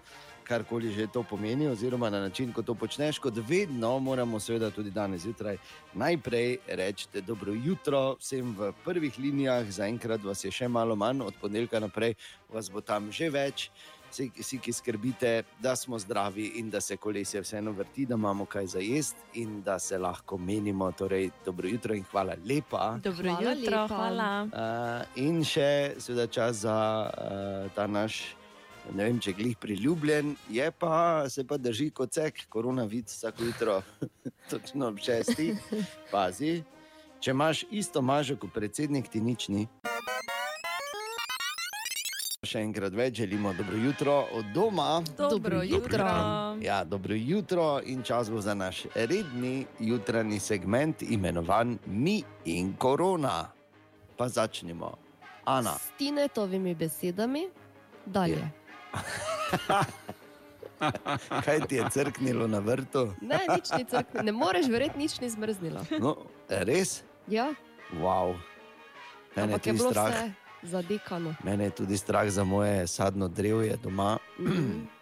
karkoli 0.43 0.91
že 0.91 1.07
to 1.07 1.22
pomeni, 1.22 1.68
oziroma 1.70 2.11
na 2.11 2.24
način, 2.24 2.51
ko 2.53 2.64
to 2.66 2.74
počneš, 2.74 3.20
kot 3.22 3.39
vedno, 3.47 3.93
moramo 4.03 4.41
seveda 4.43 4.72
tudi 4.74 4.91
danes 4.91 5.22
zjutraj 5.22 5.61
najprej 5.95 6.59
reči 6.74 7.22
dobro 7.22 7.55
jutro 7.55 8.16
vsem 8.18 8.57
v 8.59 8.72
prvih 8.84 9.18
linijah, 9.22 9.70
zaenkrat 9.70 10.24
vas 10.26 10.43
je 10.43 10.51
še 10.51 10.66
malo 10.66 10.99
manj, 10.99 11.22
od 11.22 11.39
ponedeljka 11.39 11.78
naprej 11.78 12.18
vas 12.51 12.72
bo 12.74 12.82
tam 12.82 13.12
že 13.14 13.30
več. 13.30 13.70
Vsi, 14.11 14.30
vsi, 14.38 14.59
ki 14.59 14.72
skrbite, 14.72 15.42
da 15.61 15.76
smo 15.76 15.98
zdravi 15.98 16.46
in 16.56 16.70
da 16.70 16.80
se 16.80 16.96
kolesje 16.96 17.40
vseeno 17.40 17.72
vrti, 17.72 18.06
da 18.06 18.14
imamo 18.14 18.44
kaj 18.44 18.66
za 18.66 18.78
jesti 18.78 19.20
in 19.34 19.62
da 19.62 19.78
se 19.78 19.98
lahko 19.98 20.38
menimo. 20.38 20.92
Torej, 20.92 21.30
dobro 21.44 21.68
jutro 21.68 21.94
in 21.94 22.04
hvala 22.11 22.34
lepa. 22.44 22.98
Dobro 23.04 23.34
Hvala 23.34 23.52
jutro, 23.52 23.82
lepa. 23.82 23.96
hvala. 23.96 24.48
Uh, 24.48 25.20
in 25.24 25.44
še 25.44 25.94
seveda 25.98 26.26
čas 26.26 26.56
za 26.64 26.76
uh, 27.11 27.72
ta 27.74 27.86
naš, 27.86 28.22
ne 28.94 29.04
vem, 29.04 29.20
če 29.20 29.32
glih 29.36 29.56
priljubljen, 29.61 30.32
je 30.50 30.70
pa 30.72 31.28
se 31.28 31.44
pa 31.46 31.56
drži 31.61 31.90
kot 31.90 32.12
cek, 32.16 32.46
koronavirus 32.48 33.18
vsako 33.18 33.44
jutro, 33.44 33.82
točno 34.50 34.88
ob 34.88 34.98
šestih. 34.98 35.61
Pazi, 36.11 36.62
če 37.20 37.30
imaš 37.36 37.66
isto 37.70 38.02
mažo 38.02 38.36
kot 38.40 38.54
predsednik, 38.56 39.12
ti 39.12 39.20
nič 39.20 39.48
ni. 39.52 39.68
Še 42.49 42.62
enkrat 42.64 42.94
več 42.96 43.18
želimo 43.20 43.53
dobro 43.53 43.76
jutro 43.76 44.24
od 44.32 44.44
doma. 44.55 45.03
Dobro 45.18 45.61
jutro. 45.62 46.05
Ja, 46.64 46.84
dobro 46.84 47.14
jutro 47.14 47.80
in 47.84 48.03
čas 48.03 48.30
bo 48.30 48.40
za 48.40 48.55
naš 48.55 48.86
redni 48.94 49.66
jutranji 49.80 50.38
segment, 50.40 51.03
imenovan 51.03 51.78
Mi 51.86 52.22
in 52.44 52.72
Korona. 52.78 53.51
Pa 54.16 54.28
začnemo. 54.28 54.94
Ana, 55.44 55.74
S 55.76 55.92
Tinetovimi 55.99 56.74
besedami, 56.74 57.49
dalje. 58.07 58.49
kaj 61.44 61.61
ti 61.68 61.76
je 61.76 61.84
crknilo 61.90 62.49
na 62.49 62.59
vrtu? 62.59 63.12
Ne, 63.20 63.44
nič 63.57 63.70
ni 63.76 63.84
crknilo, 63.84 64.24
ne 64.24 64.32
moreš 64.32 64.66
verjeti, 64.72 64.99
nič 64.99 65.20
ni 65.20 65.28
zmrznilo. 65.30 65.84
No, 66.01 66.16
res? 66.49 67.03
Ja, 67.28 67.53
Wow. 67.92 68.36
Mene 69.36 69.36
je 69.36 69.42
ampak 69.55 69.66
je 69.66 69.72
tudi 69.72 69.78
bilo 69.78 69.90
strah. 69.90 70.12
vse 70.12 70.47
zadekano. 70.62 71.34
Mene 71.44 71.64
je 71.64 71.70
tudi 71.70 71.96
strah 71.96 72.28
za 72.28 72.44
moje 72.44 72.86
sadno 72.86 73.28
drevje 73.28 73.76
doma. 73.82 74.18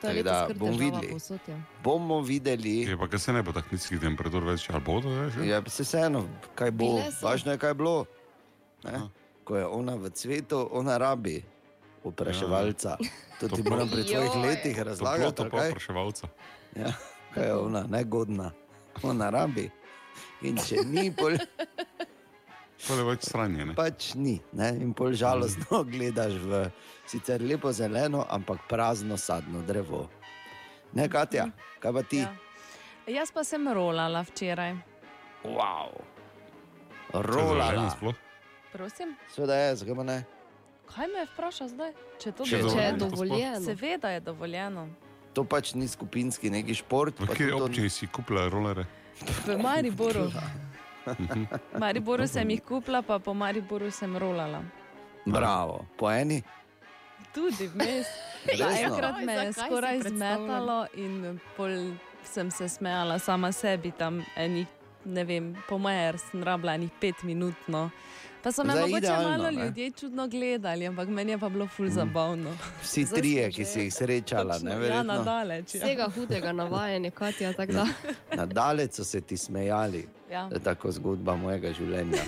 To 0.00 0.08
je 0.08 0.24
Tako 0.24 0.48
da 0.48 0.54
bomo 0.54 0.76
videli. 0.76 1.08
povsod, 1.10 1.40
ja. 1.48 1.56
Bomo 1.82 2.20
videli. 2.20 2.80
Je 2.84 2.98
pa, 2.98 3.08
ker 3.08 3.20
se 3.20 3.32
ne 3.32 3.42
bo 3.42 3.52
tako 3.52 3.68
nizkih 3.72 4.00
temperatur 4.00 4.44
več, 4.44 4.66
ali 4.70 4.82
bodo 4.84 5.08
več? 5.08 5.38
Ja, 5.48 5.62
se 5.72 5.86
vseeno, 5.86 6.26
kaj 6.54 6.70
bo. 6.70 7.00
Važno 7.22 7.54
je, 7.54 7.58
kaj 7.58 7.70
je 7.70 7.74
bilo. 7.74 8.04
Ko 9.44 9.56
je 9.56 9.64
ona 9.66 9.94
v 9.96 10.10
cvetu, 10.12 10.68
ona 10.72 10.98
rabi 11.00 11.40
opraševalca. 12.04 12.96
To 13.40 13.48
ti 13.48 13.62
moram 13.64 13.88
pri 13.88 14.04
tvojih 14.04 14.36
letih 14.44 14.78
razlagati. 14.78 15.42
Ali 15.42 15.50
pa 15.50 15.58
kaj? 15.58 15.70
vpraševalca. 15.70 16.28
Ja, 16.76 16.92
kaj 17.34 17.46
je 17.46 17.54
ona, 17.56 17.86
negodna, 17.88 18.52
ona 19.02 19.30
rabi. 19.30 19.70
In 20.44 20.60
če 20.60 20.84
ni, 20.84 21.08
pol, 21.08 21.40
To 22.86 22.94
je 22.94 23.04
več 23.04 23.26
sranje. 23.26 23.64
Ne? 23.66 23.74
pač 23.74 24.14
ni. 24.14 24.38
Ne? 24.52 24.70
In 24.78 24.94
pol 24.94 25.12
žalostno 25.18 25.82
gledaš 25.84 26.38
v 26.38 26.66
sicer 27.06 27.42
lepo 27.42 27.72
zeleno, 27.72 28.24
ampak 28.30 28.66
prazno 28.70 29.16
sadno 29.18 29.62
drevo. 29.66 30.06
Ne, 30.94 31.08
Katja, 31.10 31.48
kaj 31.82 31.92
pa 31.92 32.02
ti? 32.02 32.22
Ja. 32.22 32.30
Jaz 33.06 33.30
pa 33.34 33.44
sem 33.44 33.66
rolala 33.68 34.22
včeraj. 34.26 34.74
Wow. 35.44 35.94
Rolala. 37.14 37.90
Prosim, 38.72 39.14
Sveda 39.32 39.54
je, 39.54 39.76
zakaj 39.76 40.04
ne? 40.04 40.18
kaj 40.94 41.06
me 41.08 41.18
je 41.18 41.26
vprašal 41.34 41.68
zdaj? 41.68 41.92
Če 42.18 42.32
to 42.32 42.44
Če 42.44 42.56
je 42.56 42.70
Če 42.70 42.82
je 42.82 42.92
dovoljeno. 43.00 43.60
Seveda 43.64 44.10
je 44.10 44.20
dovoljeno. 44.20 44.88
To 45.34 45.44
pač 45.44 45.74
ni 45.74 45.88
skupinski 45.88 46.50
neki 46.50 46.74
šport. 46.74 47.18
V 47.20 47.26
kateri 47.26 47.50
to- 47.50 47.64
občini 47.64 47.90
si 47.90 48.06
kupila 48.06 48.48
rolere? 48.48 48.86
V 49.46 49.58
Mariboru. 49.58 50.30
V 51.06 51.78
Mariboru 51.82 52.26
sem 52.26 52.50
jih 52.50 52.60
kupila, 52.60 53.02
pa 53.02 53.18
po 53.18 53.34
Mariboru 53.34 53.90
sem 53.90 54.16
rolala. 54.16 54.62
Bravo, 55.26 55.84
po 55.96 56.10
eni. 56.10 56.42
Tudi 57.34 57.66
vmes. 57.68 58.06
Resno? 58.46 58.66
Enkrat 58.70 59.24
me 59.24 59.32
je 59.34 59.52
skoraj 59.52 60.00
zmetalo 60.02 60.86
in 60.94 61.40
pol 61.56 61.70
sem 62.24 62.50
se 62.50 62.68
smejala 62.68 63.18
sama 63.18 63.52
sebi 63.52 63.90
tam 63.90 64.22
enih, 64.36 64.66
ne 65.04 65.24
vem, 65.24 65.56
po 65.68 65.78
mojem, 65.78 66.18
sem 66.20 66.42
rabila 66.42 66.74
enih 66.74 66.90
pet 67.00 67.22
minut. 67.22 67.54
No. 67.66 67.90
Pa 68.42 68.52
so 68.52 68.62
me 68.64 68.72
Zdaj 68.72 68.82
mogoče 68.82 68.98
idealno, 68.98 69.28
malo 69.28 69.50
ne? 69.50 69.64
ljudje 69.64 69.90
čudno 69.90 70.28
gledali, 70.28 70.86
ampak 70.86 71.08
meni 71.08 71.32
je 71.32 71.38
pa 71.38 71.48
bilo 71.48 71.66
ful 71.66 71.88
zabavno. 71.88 72.50
Vsi 72.82 73.04
Zdaj 73.04 73.18
trije, 73.18 73.50
ki 73.50 73.64
si 73.64 73.80
jih 73.80 73.94
srečala, 73.94 74.54
Točno, 74.54 74.68
ne 74.68 74.74
Ja, 74.74 74.78
verjetno. 74.78 75.02
nadaleč. 75.04 75.74
Ja. 75.74 75.80
Vsega 75.80 76.08
hudega 76.08 76.52
navajanja, 76.52 77.10
Katja, 77.10 77.52
tako 77.52 77.72
da. 77.72 77.86
Na 78.32 78.46
daleč 78.46 78.92
so 78.92 79.04
se 79.04 79.20
ti 79.20 79.36
smejali. 79.36 80.06
Ja. 80.30 80.48
To 80.48 80.58
je 80.58 80.62
tako 80.62 80.90
zgodba 80.90 81.36
mojega 81.38 81.70
življenja. 81.76 82.24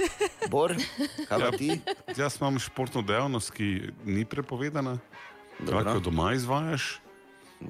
Bor, 0.53 0.74
kaj 1.28 1.38
pa 1.42 1.51
ti? 1.59 1.80
Jaz 2.16 2.38
imam 2.38 2.61
športno 2.62 3.03
dejavnost, 3.03 3.51
ki 3.55 3.90
ni 4.07 4.24
prepovedana, 4.28 4.99
lahko 5.66 5.99
doma 6.05 6.32
izvajaš. 6.38 6.99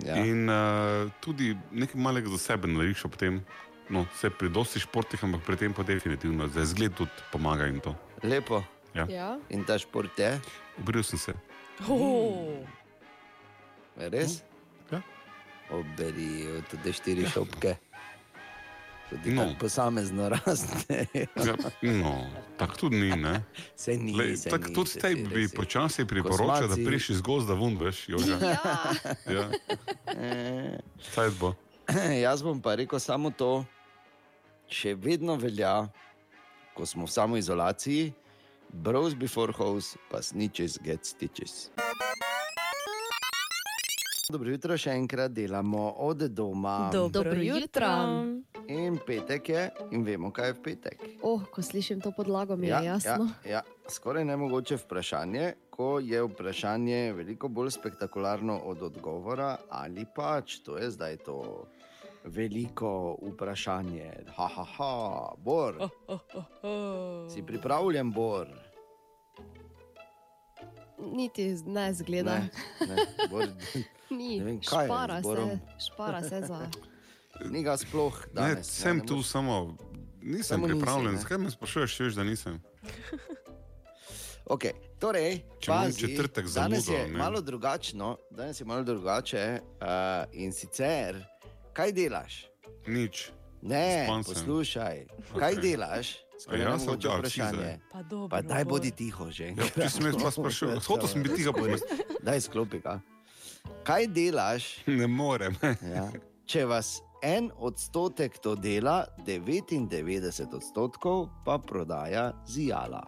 Ja. 0.05 0.18
In 0.20 0.51
uh, 0.53 1.09
tudi 1.24 1.55
nekaj 1.72 2.01
malega 2.01 2.29
za 2.37 2.39
sebe 2.51 2.68
narediš 2.68 3.07
ob 3.09 3.16
tem. 3.16 3.41
No, 3.89 4.05
se 4.20 4.29
pri 4.29 4.51
dosti 4.53 4.83
športih, 4.85 5.22
ampak 5.24 5.47
pri 5.47 5.57
tem 5.57 5.72
pa 5.72 5.81
definitivno, 5.83 6.45
za 6.53 6.61
izgled 6.61 6.93
tudi 6.93 7.24
pomaga 7.33 7.70
in 7.72 7.81
to. 7.81 7.95
Lepo. 8.20 8.61
Ja. 8.93 9.07
Ja. 9.09 9.29
In 9.49 9.64
ta 9.64 9.79
šport 9.81 10.12
je? 10.20 10.35
Ubril 10.76 11.03
sem 11.03 11.18
se. 11.18 11.33
Oh. 11.89 12.61
Res? 13.97 14.43
Ja. 14.93 15.01
Oberi 15.72 16.45
tudi 16.68 16.93
štiri 16.93 17.24
šopke. 17.33 17.79
Tudi 19.11 19.31
No. 19.31 19.45
no. 19.45 19.55
posamezno 19.59 20.29
raste. 20.35 21.07
Ja, 21.37 21.55
no, 21.83 22.27
tako 22.57 22.77
tudi 22.77 22.97
ni. 22.99 23.17
Ne? 23.17 23.41
Se 23.77 23.97
ni, 23.97 24.13
Lej, 24.13 24.37
se 24.37 24.51
tak, 24.51 24.69
ni, 24.69 24.75
tudi 24.75 24.91
se 24.91 25.01
tej 25.01 25.15
ni, 25.15 25.23
bi 25.25 25.49
počasi 25.49 26.05
priporočal, 26.05 26.47
da 26.61 26.69
Kosmaci. 26.69 26.85
prišli 26.85 27.15
z 27.15 27.23
gozda 27.23 27.55
ven, 27.55 27.79
veš, 27.79 28.09
Joža. 28.09 28.37
Ja. 29.27 29.49
Saj 31.01 31.31
bo. 31.41 31.55
Jaz 32.21 32.43
bom 32.43 32.61
pa 32.61 32.75
rekel 32.75 33.01
samo 33.01 33.31
to, 33.31 33.65
še 34.69 34.93
vedno 34.95 35.37
velja, 35.37 35.89
ko 36.75 36.85
smo 36.85 37.09
v 37.09 37.11
samoizolaciji, 37.11 38.13
bros 38.71 39.15
before 39.15 39.53
house, 39.53 39.97
pa 40.11 40.21
snitches 40.21 40.77
get 40.79 41.09
stitches. 41.09 41.73
Dobro 44.29 44.51
jutro, 44.53 44.76
še 44.76 44.93
enkrat 44.93 45.33
delamo 45.33 45.87
od 46.05 46.26
doma. 46.37 46.91
Dobro 46.93 47.09
Dobro 47.22 47.41
jutro. 47.41 47.87
jutro. 47.87 48.66
In 48.68 48.99
petek 49.07 49.49
je, 49.49 49.62
in 49.97 50.05
vemo, 50.05 50.29
kaj 50.31 50.51
je 50.51 50.53
v 50.53 50.61
petek. 50.66 51.05
Oh, 51.24 51.47
ko 51.49 51.64
slišim 51.64 52.03
to 52.05 52.12
podlago, 52.12 52.57
mi 52.57 52.68
je 52.68 52.83
jasno. 52.85 53.31
Ja, 53.45 53.51
ja. 53.51 53.62
Skoraj 53.89 54.26
nemogoče 54.29 54.76
vprašanje, 54.85 55.55
ko 55.72 55.97
je 56.05 56.20
vprašanje 56.26 57.12
veliko 57.16 57.49
bolj 57.49 57.72
spektakularno 57.79 58.59
od 58.68 58.83
odgovora, 58.83 59.57
ali 59.70 60.05
pač 60.05 60.59
to 60.61 60.76
je 60.76 60.91
zdaj 60.91 61.16
to 61.24 61.64
veliko 62.29 63.16
vprašanje. 63.33 64.12
Ha, 64.37 64.47
ha, 64.47 64.64
ha, 64.76 64.95
Bor, 65.39 65.81
Oh, 65.81 65.91
oh, 66.07 66.20
oh, 66.35 66.45
oh. 66.62 67.31
si 67.33 67.41
pripravljen, 67.43 68.12
Bor? 68.12 68.53
Niti 70.99 71.55
ne 71.64 71.95
zgleda. 71.95 72.43
Ne, 72.45 72.51
ne, 72.93 73.07
Bor, 73.31 73.49
Ni, 74.11 74.39
Ne 74.39 74.45
vem, 74.45 74.61
kaj 74.61 74.85
je 74.85 74.89
špara 74.89 75.17
z 75.17 75.23
Borom. 75.23 75.51
se, 75.51 75.59
špara 75.87 76.23
se 76.23 76.41
za. 76.43 76.61
ni 77.53 77.63
ga 77.63 77.77
sploh. 77.77 78.17
Ne, 78.27 78.33
Danes, 78.35 78.67
sem 78.69 78.97
ne, 78.97 79.03
ne 79.03 79.07
tu 79.07 79.17
boš- 79.17 79.27
samo, 79.27 79.77
nisem 80.21 80.43
Samo 80.45 80.67
nisi, 80.67 80.77
pripravljen. 80.77 81.13
ne. 81.13 81.19
Zakaj 81.19 81.39
me 81.39 81.51
sprašuješ, 81.51 81.91
če 81.93 82.05
veš, 82.05 82.15
da 82.15 82.25
nisem? 82.25 82.55
Okay, 84.49 84.73
torej, 84.97 85.43
Če 85.61 85.69
pazi, 85.69 86.01
četrtek 86.01 86.47
danes 86.47 86.81
zamudo, 86.81 86.93
je 86.95 87.07
ne. 87.07 87.19
malo 87.19 87.41
drugačno, 87.43 88.17
danes 88.31 88.57
je 88.57 88.65
malo 88.65 88.83
drugače. 88.83 89.43
Uh, 89.75 89.87
in 90.33 90.53
sicer, 90.53 91.19
kaj 91.73 91.93
delaš? 91.93 92.47
Nič. 92.87 93.29
Ne, 93.61 94.07
Span 94.07 94.25
sem. 94.25 94.33
poslušaj, 94.33 94.97
kaj 95.35 95.53
Okej. 95.53 95.63
delaš? 95.63 96.15
Skoraj 96.39 96.57
A 96.57 96.63
ja, 96.63 96.71
ja, 96.71 96.77
vsi 96.77 96.89
vprašanje. 97.11 97.79
Pa 97.93 98.03
dobro. 98.05 98.29
Pa 98.31 98.41
daj 98.41 98.65
bodi 98.65 98.91
tiho 98.91 99.29
že. 99.29 99.53
Ja, 99.53 99.65
ti 99.67 99.91
si 99.91 100.01
me 100.01 100.13
pa 100.15 100.31
sprašujem, 100.31 100.81
hotel 100.81 101.09
sem 101.09 101.21
biti 101.21 101.35
tiho, 101.37 101.53
pa 101.53 101.61
me- 101.61 101.83
Daj 102.23 102.41
sklopi 102.41 102.79
ga. 102.79 103.01
Kaj 103.85 104.07
delaš, 104.07 104.87
ne 104.87 105.07
morem. 105.07 105.57
ja, 105.95 106.09
če 106.45 106.64
vas 106.64 106.93
en 107.23 107.51
odstotek 107.59 108.39
to 108.39 108.55
dela, 108.55 109.05
99 109.19 110.55
odstotkov 110.55 111.29
pa 111.45 111.59
prodaja 111.59 112.33
zijala? 112.47 113.03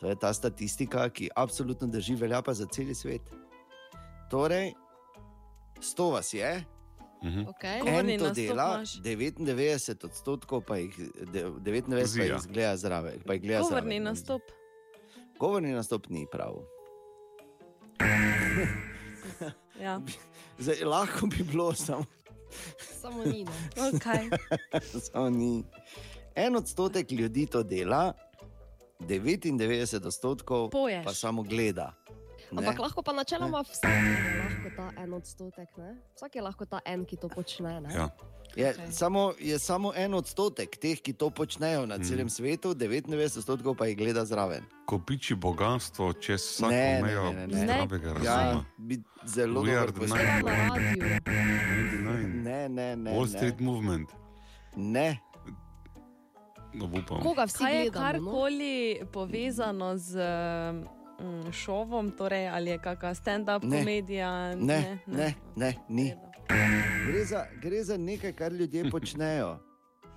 To 0.00 0.08
je 0.08 0.16
ta 0.16 0.32
statistika, 0.32 1.08
ki 1.08 1.30
absolutno 1.34 1.86
drži, 1.86 2.14
velja 2.14 2.42
pa 2.42 2.52
za 2.52 2.66
cel 2.66 2.94
svet. 2.94 3.22
Torej, 4.30 4.72
100 5.80 6.10
vas 6.10 6.34
je, 6.34 6.64
Mhm. 7.22 7.40
Okay. 7.46 7.80
Govorni 7.80 8.12
en 8.12 8.20
to 8.20 8.30
dela, 8.30 8.66
imaš. 8.76 9.00
99 9.00 10.04
odstotkov 10.04 10.60
pa 10.60 10.76
jih, 10.76 10.92
de- 11.24 11.48
99 11.56 12.00
pa 12.00 12.04
Zija. 12.04 12.38
pa 13.26 13.32
jih 13.32 13.42
gleda 13.42 13.60
Govorni 13.60 13.80
zraven. 13.90 14.02
nastop. 14.02 14.42
Govorni 15.38 15.72
nastop 15.72 16.08
ni 16.08 16.26
prav. 16.30 16.60
Ja. 19.80 20.00
Zdaj, 20.58 20.84
lahko 20.84 21.26
bi 21.26 21.42
bilo, 21.42 21.74
samo, 21.74 22.04
Samo 23.00 23.24
ni. 23.24 23.44
No. 23.44 23.52
Okay. 23.90 24.30
samo 25.12 25.30
ni. 25.30 25.64
En 26.34 26.56
odstotek 26.56 27.10
ljudi 27.10 27.46
to 27.46 27.62
dela, 27.62 28.12
99 29.00 30.06
odstotkov 30.06 30.70
Poješ. 30.70 31.04
pa 31.04 31.14
samo 31.14 31.42
gleda. 31.42 31.92
Ne? 32.54 32.62
Ampak 32.62 32.78
lahko 32.78 33.02
pa 33.02 33.12
načeloma 33.12 33.62
vsak 33.62 33.90
je 33.90 34.38
lahko 34.38 34.70
ta 34.76 34.86
en 34.96 35.12
odstotek. 35.12 35.68
Ne? 35.76 35.96
Vsak 36.14 36.34
je 36.34 36.42
lahko 36.42 36.64
ta 36.64 36.78
en, 36.84 37.04
ki 37.04 37.16
to 37.16 37.28
počne. 37.28 37.80
Ne? 37.80 37.90
Ja. 37.90 38.08
Je, 38.54 38.70
Okej. 38.70 38.92
samo, 38.92 39.34
je 39.40 39.58
samo 39.58 39.90
en 39.92 40.14
odstotek 40.14 40.76
teh, 40.76 40.94
ki 40.94 41.12
to 41.12 41.30
počnejo 41.30 41.86
na 41.86 41.98
celem 41.98 42.30
svetu, 42.30 42.70
99 42.70 43.10
odstotkov 43.38 43.74
pa 43.74 43.86
jih 43.86 43.98
gleda 43.98 44.22
zraven. 44.24 44.62
Kopiči 44.86 45.34
bogatstvo 45.34 46.12
čez 46.14 46.38
vsako 46.42 46.70
Ne, 46.70 46.94
ne, 46.94 47.02
mejo 47.02 47.24
ne, 47.24 47.46
ne, 47.46 47.46
ne. 47.46 47.56
zdravega 47.58 48.08
Ja, 48.22 48.36
razuma. 48.36 48.64
bi 48.78 49.02
zelo 49.26 49.62
We 49.62 49.74
are 49.74 49.86
dobro. 49.86 50.06
99. 50.06 51.20
Ne, 52.44 52.68
ne, 52.68 52.96
ne. 52.96 53.10
Wall 53.10 53.22
ne. 53.22 53.28
Street 53.28 53.60
Movement. 53.60 54.08
Ne, 54.76 55.18
No. 56.74 56.90
Koga 57.22 57.44
vsi 57.44 57.58
Kaj 57.58 57.76
je 57.76 57.82
gledamo? 57.84 58.18
No? 58.20 58.30
karkoli 58.30 59.00
povezano 59.12 59.96
z 59.96 60.18
mm, 61.20 61.52
šovom, 61.52 62.10
torej 62.10 62.48
ali 62.48 62.70
je 62.70 62.78
kakšna 62.78 63.14
stand-up 63.14 63.62
Ne. 63.62 63.78
komedija? 63.78 64.54
ne, 64.54 64.98
ne, 65.06 65.34
ne, 65.56 65.74
ni. 65.88 66.14
Gre 67.06 67.24
za, 67.24 67.46
gre 67.62 67.84
za 67.84 67.96
nekaj, 67.96 68.32
kar 68.32 68.52
ljudje 68.52 68.90
počnejo. 68.90 69.58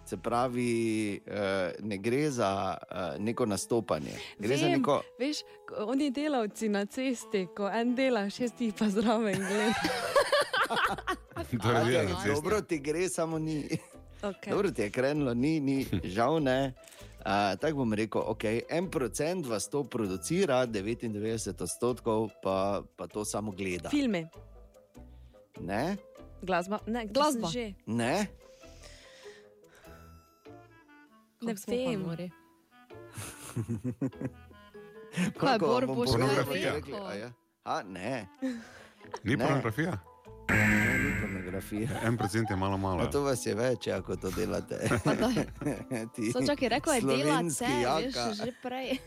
Se 0.05 0.17
pravi, 0.17 1.21
eh, 1.25 1.71
ne 1.79 1.97
gre 1.97 2.29
za 2.31 2.77
eh, 2.91 3.19
neko 3.19 3.45
nastopanje. 3.45 4.11
Gre 4.39 4.57
za 4.57 4.65
Vem, 4.65 4.77
neko. 4.77 5.01
Veš, 5.19 5.37
oni 5.77 6.11
delavci 6.11 6.69
na 6.69 6.85
cesti, 6.85 7.47
ko 7.57 7.69
en 7.69 7.95
dela, 7.95 8.29
šestih 8.29 8.73
pa 8.79 8.89
zraven 8.89 9.35
gleda. 9.35 9.73
Na 11.37 11.43
cesti. 11.43 11.57
dobro 12.35 12.61
ti 12.61 12.79
gre, 12.79 13.09
samo 13.09 13.39
ni. 13.39 13.67
Okay. 14.21 14.49
Dobro 14.49 14.71
ti 14.71 14.81
je 14.81 14.89
krenilo, 14.89 15.33
ni, 15.33 15.59
ni 15.59 15.85
žal 16.03 16.43
ne. 16.43 16.73
Uh, 17.27 17.59
Tako 17.59 17.77
bom 17.77 17.93
rekel, 17.93 18.21
okay, 18.23 18.61
en 18.69 18.87
procent 18.87 19.45
vas 19.45 19.67
to 19.67 19.83
producira, 19.83 20.63
99 20.65 21.61
odstotkov 21.61 22.29
pa, 22.43 22.83
pa 22.95 23.07
to 23.07 23.25
samo 23.25 23.51
gleda. 23.51 23.89
Filmi, 23.89 24.27
Ne, 25.59 25.97
glasba, 26.41 26.79
ne, 26.87 27.05
Glasba. 27.05 27.47
Že. 27.47 27.73
ne, 27.85 28.27
Ne 31.41 31.53
vem. 31.65 32.31
Koliko 35.39 35.49
je 35.51 35.59
Bor 35.59 35.85
boš 35.87 36.09
kaj 36.15 36.71
rekel? 36.71 37.19
ja? 37.19 37.31
A, 37.63 37.83
ne, 37.83 38.27
Ni 39.23 39.35
Ne. 39.35 39.45
pornografija. 39.45 39.97
ne, 40.49 40.93
ni 41.51 41.61
pornografija. 41.61 42.07
En 42.07 42.17
procent 42.17 42.49
je 42.49 42.55
malo 42.55 42.77
malo. 42.77 43.03
No, 43.03 43.11
to 43.11 43.21
vas 43.21 43.45
je 43.45 43.55
več, 43.55 43.87
ako 43.87 44.15
to 44.15 44.31
delate. 44.31 44.77
Pa 45.03 45.13
Sam 46.33 46.47
čakaj, 46.47 46.69
rekel 46.69 46.93
je 46.93 47.01
delati, 47.01 47.51
slovenski 47.51 47.65
veš, 47.65 48.15
jaka. 48.15 48.33
že 48.33 48.51
prej. 48.61 48.97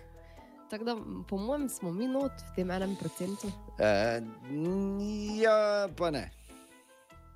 Tako 0.70 0.84
da, 0.84 0.96
po 1.28 1.36
mojem, 1.36 1.68
smo 1.68 1.92
mi 1.92 2.06
not 2.06 2.32
v 2.32 2.54
tem 2.56 2.70
enem 2.70 2.96
procentu. 2.96 3.50
Eh, 3.78 4.22
ja, 5.40 5.88
pa 5.96 6.10
ne. 6.10 6.30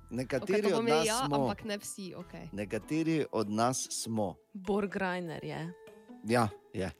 Okay, 0.05 0.17
Nekateri 0.17 0.69
to 0.69 0.77
od 0.77 0.85
nas 0.85 1.07
ja, 1.07 1.17
smo. 1.25 1.35
ampak 1.35 1.63
ne 1.63 1.77
vsi. 1.77 2.13
Okay. 2.15 2.47
Nekateri 2.51 3.25
od 3.31 3.49
nas 3.49 3.87
smo. 3.91 4.35
Borg 4.53 4.95
Reiner 4.95 5.43
je. 5.43 5.73
Ja, 6.23 6.47
je. 6.73 6.91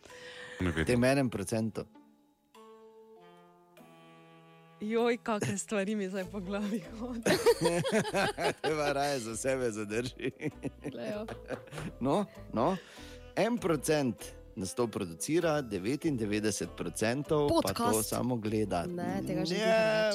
Ne 0.59 0.71
V 0.71 0.75
vem. 0.75 0.85
tem 0.85 1.03
enem 1.03 1.29
procentu. 1.29 1.85
Joj, 4.85 5.17
kakšne 5.17 5.57
stvari 5.57 5.95
mi 5.95 6.09
zdaj 6.09 6.25
po 6.25 6.39
glavi 6.39 6.83
hodijo. 6.99 7.37
Treba 8.61 8.91
raje 8.91 9.19
za 9.19 9.35
sebe 9.35 9.71
zadrži. 9.71 10.31
Glejo. 10.91 11.25
No, 11.99 12.25
no. 12.53 12.77
En 13.35 13.57
procent 13.57 14.15
nas 14.55 14.75
to 14.75 14.87
producira, 14.87 15.61
99 15.63 16.67
procentov 16.77 17.49
pa 17.63 17.73
to 17.73 17.83
Podcast. 17.83 18.09
samo 18.09 18.35
gleda. 18.35 18.85
Ne, 18.85 19.21
tega 19.27 19.45
že 19.45 19.55
Ne, 19.55 20.11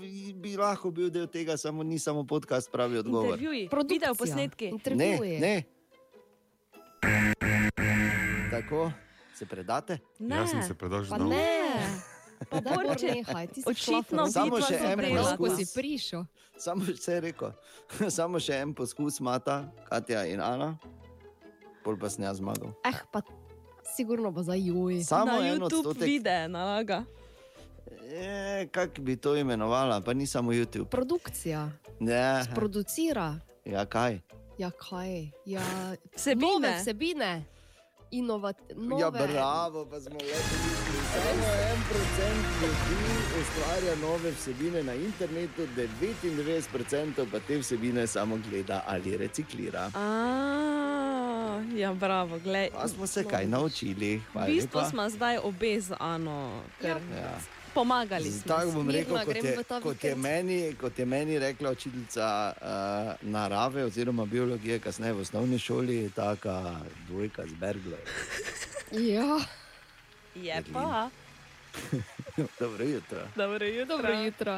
bi, 0.00 0.32
bi 0.34 0.56
lahko 0.56 0.90
bil 0.90 1.10
del 1.10 1.26
tega, 1.26 1.56
samo 1.56 1.82
ni 1.82 1.98
samo 1.98 2.26
podcast, 2.26 2.70
pravi 2.72 2.98
odgovor. 2.98 3.38
Produkcija. 3.70 3.70
video 3.88 4.14
posnetki. 4.14 4.72
Ne, 4.90 5.18
ne. 5.40 5.62
Tako 8.50 8.92
se 9.34 9.46
predate. 9.46 9.98
Ne, 10.18 10.36
Jaz 10.36 10.50
sem 10.50 10.62
se 10.62 10.74
predal 10.74 11.02
že 11.02 11.10
Pa 11.10 11.18
dolgo. 11.18 11.34
Borče, 12.40 12.62
Bor, 12.64 12.86
nehaj, 13.16 13.46
ti 13.48 13.62
si 13.62 13.68
očitno 13.68 14.26
Samo 14.26 14.60
še 14.60 14.76
en 14.76 15.00
poskus. 15.16 15.56
si 15.56 15.64
prišel. 15.74 16.22
Samo 16.56 16.84
še 16.84 17.20
rekel, 17.20 17.52
samo 18.10 18.38
še 18.38 18.54
en 18.56 18.74
poskus 18.74 19.18
imata, 19.18 19.56
Katja 19.84 20.24
in 20.24 20.40
Ana, 20.40 20.78
pol 21.82 21.96
pa 21.96 22.08
sem 22.08 22.24
jaz 22.24 22.38
zmagal. 22.38 22.70
Eh, 22.84 22.98
pa 23.10 23.22
sigurno 23.88 24.30
bo 24.30 24.42
za 24.42 24.54
juj. 24.54 25.02
Samo 25.02 25.32
na 25.34 25.44
en 25.44 25.58
YouTube 25.58 25.86
odstotek. 25.88 26.06
videe 26.08 26.48
nalaga. 26.48 27.04
E, 28.04 28.66
Kako 28.66 29.02
bi 29.02 29.16
to 29.16 29.34
imenovala, 29.34 30.00
pa 30.00 30.12
ni 30.12 30.26
samo 30.26 30.52
YouTube. 30.52 30.86
Produkcija, 30.86 31.70
Ne, 32.00 32.44
producira. 32.54 33.34
ja, 33.64 33.84
kaj? 33.84 34.20
Ja, 34.56 34.70
kaj? 34.70 35.30
Ja, 35.44 35.62
Vsebine. 36.12 36.46
nove 36.52 36.70
vsebine. 36.76 37.44
Inovativne. 38.10 39.00
Ja, 39.00 39.10
bravo, 39.10 39.84
pa 39.84 40.00
smo 40.00 40.14
le 40.14 40.26
rekli. 40.26 40.70
Samo 41.14 41.44
en 41.64 41.80
procent 41.84 42.46
ljudi 42.62 43.04
ustvarja 43.40 43.96
nove 43.98 44.30
vsebine 44.30 44.82
na 44.82 44.94
internetu, 44.94 45.62
99% 45.76 47.26
pa 47.32 47.40
te 47.40 47.58
vsebine 47.58 48.06
samo 48.06 48.38
gleda 48.40 48.84
ali 48.86 49.16
reciklira. 49.16 49.90
A, 49.94 50.04
ja, 51.74 51.94
bravo, 51.94 52.38
glej. 52.38 52.70
Pa 52.72 52.88
smo 52.88 53.06
se 53.06 53.24
kaj 53.24 53.46
naučili. 53.46 54.16
V 54.16 54.22
Hvala 54.32 54.46
bistvu 54.46 54.78
lepa. 54.78 54.90
smo 54.90 55.10
zdaj 55.10 55.38
obe 55.38 55.80
z 55.80 55.94
Ano, 56.00 56.50
ker 56.80 56.96
Ja. 57.12 57.38
Pomagali 57.78 58.30
smo. 58.30 58.48
Tako 58.48 58.70
bom 58.72 58.90
rekel, 58.90 59.16
kot 59.24 59.36
je, 59.36 59.54
ta 59.64 59.80
kot, 59.80 60.04
je 60.04 60.14
meni, 60.16 60.74
kot 60.74 60.98
je 60.98 61.06
meni 61.06 61.38
rekla 61.38 61.70
učiteljica 61.70 62.26
uh, 62.52 62.66
narave 63.22 63.84
oziroma 63.84 64.26
biologije, 64.26 64.78
kasneje 64.78 65.12
v 65.12 65.20
osnovni 65.20 65.58
šoli, 65.58 66.10
taka 66.10 66.80
dvojka 67.08 67.46
z 67.46 67.54
Berglom. 67.54 68.02
Ja, 68.92 69.38
Je 70.34 70.62
pa. 70.72 71.08
Dobro 72.60 72.84
jutro. 72.84 73.18
Dobro 73.36 73.66
jutro. 73.66 73.96
dobro 73.96 74.12
jutro. 74.14 74.52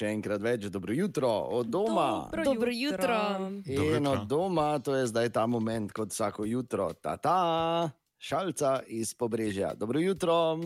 Še 0.00 0.08
enkrat 0.08 0.40
več, 0.40 0.64
dobro 0.72 0.94
jutro 0.96 1.28
od 1.28 1.66
doma. 1.66 2.06
Dobro, 2.24 2.44
Dobro 2.44 2.70
jutro. 2.72 3.18
Dobro 3.28 3.62
In 3.66 3.96
jutro. 4.00 4.12
od 4.12 4.22
doma, 4.26 4.78
to 4.78 4.94
je 4.96 5.06
zdaj 5.06 5.28
ta 5.28 5.46
moment, 5.46 5.92
kot 5.92 6.08
vsako 6.10 6.44
jutro, 6.44 6.92
ta 6.94 7.16
ta, 7.16 7.90
šalca 8.20 8.82
iz 8.86 9.14
pobrežja. 9.14 9.74
Dobro 9.74 10.00
jutro. 10.00 10.60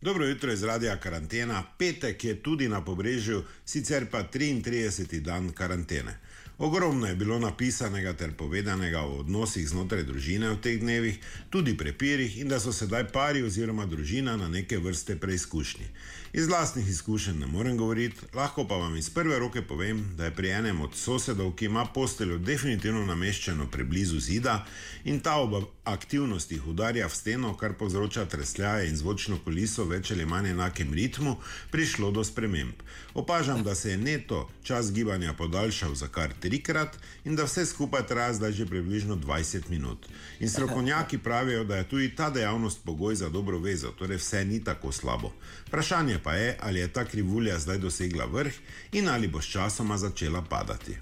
Dobro 0.00 0.26
jutro 0.26 0.52
iz 0.52 0.62
radia 0.62 0.96
karantena. 0.96 1.62
Petek 1.78 2.24
je 2.24 2.42
tudi 2.42 2.68
na 2.68 2.84
pobrežju, 2.84 3.42
sicer 3.64 4.10
pa 4.10 4.22
33. 4.32 5.20
dan 5.20 5.52
karantene. 5.52 6.18
Ogromno 6.58 7.06
je 7.06 7.16
bilo 7.16 7.38
napisanega 7.38 8.12
ter 8.12 8.32
povedanega 8.32 9.00
o 9.00 9.16
odnosih 9.18 9.68
znotraj 9.68 10.04
družine 10.06 10.52
v 10.52 10.60
teh 10.62 10.78
dnevih, 10.80 11.18
tudi 11.50 11.74
prepirih 11.76 12.36
in 12.38 12.48
da 12.48 12.60
so 12.62 12.72
sedaj 12.72 13.08
pari 13.10 13.42
oziroma 13.42 13.86
družina 13.86 14.36
na 14.36 14.48
neke 14.48 14.78
vrste 14.78 15.16
preizkušnji. 15.18 15.88
Iz 16.32 16.46
vlastnih 16.46 16.88
izkušenj 16.88 17.38
ne 17.38 17.46
morem 17.46 17.76
govoriti, 17.76 18.20
lahko 18.34 18.64
pa 18.68 18.74
vam 18.74 18.96
iz 18.96 19.10
prve 19.10 19.38
roke 19.38 19.62
povem, 19.62 20.04
da 20.16 20.24
je 20.24 20.34
pri 20.34 20.48
enem 20.50 20.80
od 20.80 20.94
sosedov, 20.94 21.52
ki 21.54 21.64
ima 21.64 21.84
posteljo 21.84 22.38
definitivno 22.38 23.04
nameščeno 23.06 23.66
preblizu 23.70 24.20
zida 24.20 24.64
in 25.04 25.20
ta 25.20 25.36
ob 25.36 25.54
aktivnostih 25.84 26.66
udarja 26.66 27.06
v 27.06 27.14
steno, 27.14 27.54
kar 27.56 27.74
povzroča 27.78 28.24
tresljaje 28.26 28.88
in 28.88 28.96
zvočno 28.96 29.38
koliso 29.44 29.84
v 29.84 29.96
več 29.96 30.10
ali 30.10 30.26
manj 30.26 30.50
enakem 30.50 30.94
ritmu, 30.94 31.36
prišlo 31.70 32.10
do 32.10 32.24
sprememb. 32.24 32.82
Opažam, 33.14 33.62
da 33.62 33.74
se 33.74 33.90
je 33.90 33.98
neto 33.98 34.48
čas 34.62 34.92
gibanja 34.92 35.32
podaljšal 35.32 35.94
za 35.94 36.08
kar 36.08 36.34
trikrat 36.44 36.98
in 37.24 37.36
da 37.36 37.46
vse 37.48 37.64
skupaj 37.66 38.06
traja 38.06 38.34
zdaj 38.36 38.52
že 38.52 38.66
približno 38.66 39.16
20 39.16 39.70
minut. 39.70 40.08
In 40.40 40.50
strokovnjaki 40.50 41.18
pravijo, 41.18 41.64
da 41.64 41.76
je 41.76 41.88
tudi 41.88 42.10
ta 42.16 42.30
dejavnost 42.30 42.84
pogoj 42.84 43.14
za 43.14 43.28
dobro 43.28 43.58
vezo, 43.58 43.94
torej 43.96 44.20
vse 44.20 44.44
ni 44.44 44.60
tako 44.64 44.92
slabo. 44.92 45.32
Vprašanje 45.66 46.18
pa 46.22 46.34
je, 46.34 46.56
ali 46.60 46.80
je 46.80 46.92
ta 46.92 47.04
krivulja 47.04 47.58
zdaj 47.58 47.78
dosegla 47.78 48.24
vrh 48.24 48.52
in 48.92 49.08
ali 49.08 49.28
bo 49.28 49.40
sčasoma 49.40 49.96
začela 49.96 50.42
padati. 50.42 50.96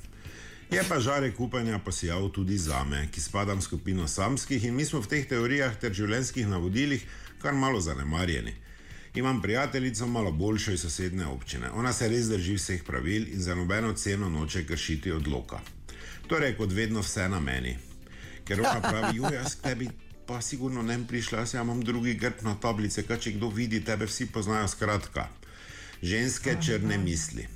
Je 0.70 0.85
pa 0.89 1.01
žarek 1.01 1.40
upanja 1.40 1.78
posijal 1.78 2.31
tudi 2.32 2.59
za 2.59 2.85
me, 2.85 3.09
ki 3.12 3.20
spadam 3.20 3.60
skupino 3.60 4.09
samskih 4.09 4.64
in 4.64 4.74
mi 4.74 4.85
smo 4.85 5.01
v 5.01 5.06
teh 5.06 5.27
teorijah 5.28 5.74
ter 5.77 5.93
življenjskih 5.93 6.47
navodilih 6.48 7.02
kar 7.43 7.55
malo 7.55 7.81
zanemarjeni. 7.81 8.55
Imam 9.14 9.43
prijateljico 9.43 10.06
malo 10.06 10.32
boljšo 10.32 10.72
iz 10.72 10.80
sosednje 10.80 11.26
občine. 11.26 11.70
Ona 11.70 11.93
se 11.93 12.09
res 12.09 12.28
drži 12.28 12.55
vseh 12.55 12.84
pravil 12.84 13.28
in 13.32 13.43
za 13.43 13.55
nobeno 13.55 13.93
ceno 13.93 14.28
noče 14.28 14.66
kršiti 14.66 15.12
odloka. 15.12 15.60
Torej, 16.26 16.56
kot 16.56 16.72
vedno, 16.72 17.01
vse 17.01 17.28
na 17.28 17.40
meni. 17.40 17.76
Ker 18.44 18.60
ona 18.60 18.80
pravi, 18.80 19.16
jo 19.16 19.28
jaz 19.32 19.55
k 19.55 19.62
tebi 19.68 19.89
pa 20.26 20.40
sigurno 20.40 20.82
ne 20.82 20.98
bi 20.98 21.06
prišla, 21.06 21.39
jaz 21.39 21.55
ja 21.55 21.62
imam 21.62 21.82
drugi 21.84 22.14
grb 22.14 22.40
na 22.43 22.55
tablice, 22.55 23.02
kaj 23.02 23.18
če 23.18 23.32
kdo 23.36 23.48
vidi, 23.48 23.82
tebe 23.84 24.06
vsi 24.06 24.26
poznajo 24.32 24.68
skratka. 24.68 25.28
Ženske 26.02 26.56
črne 26.62 26.98
misli. 26.98 27.47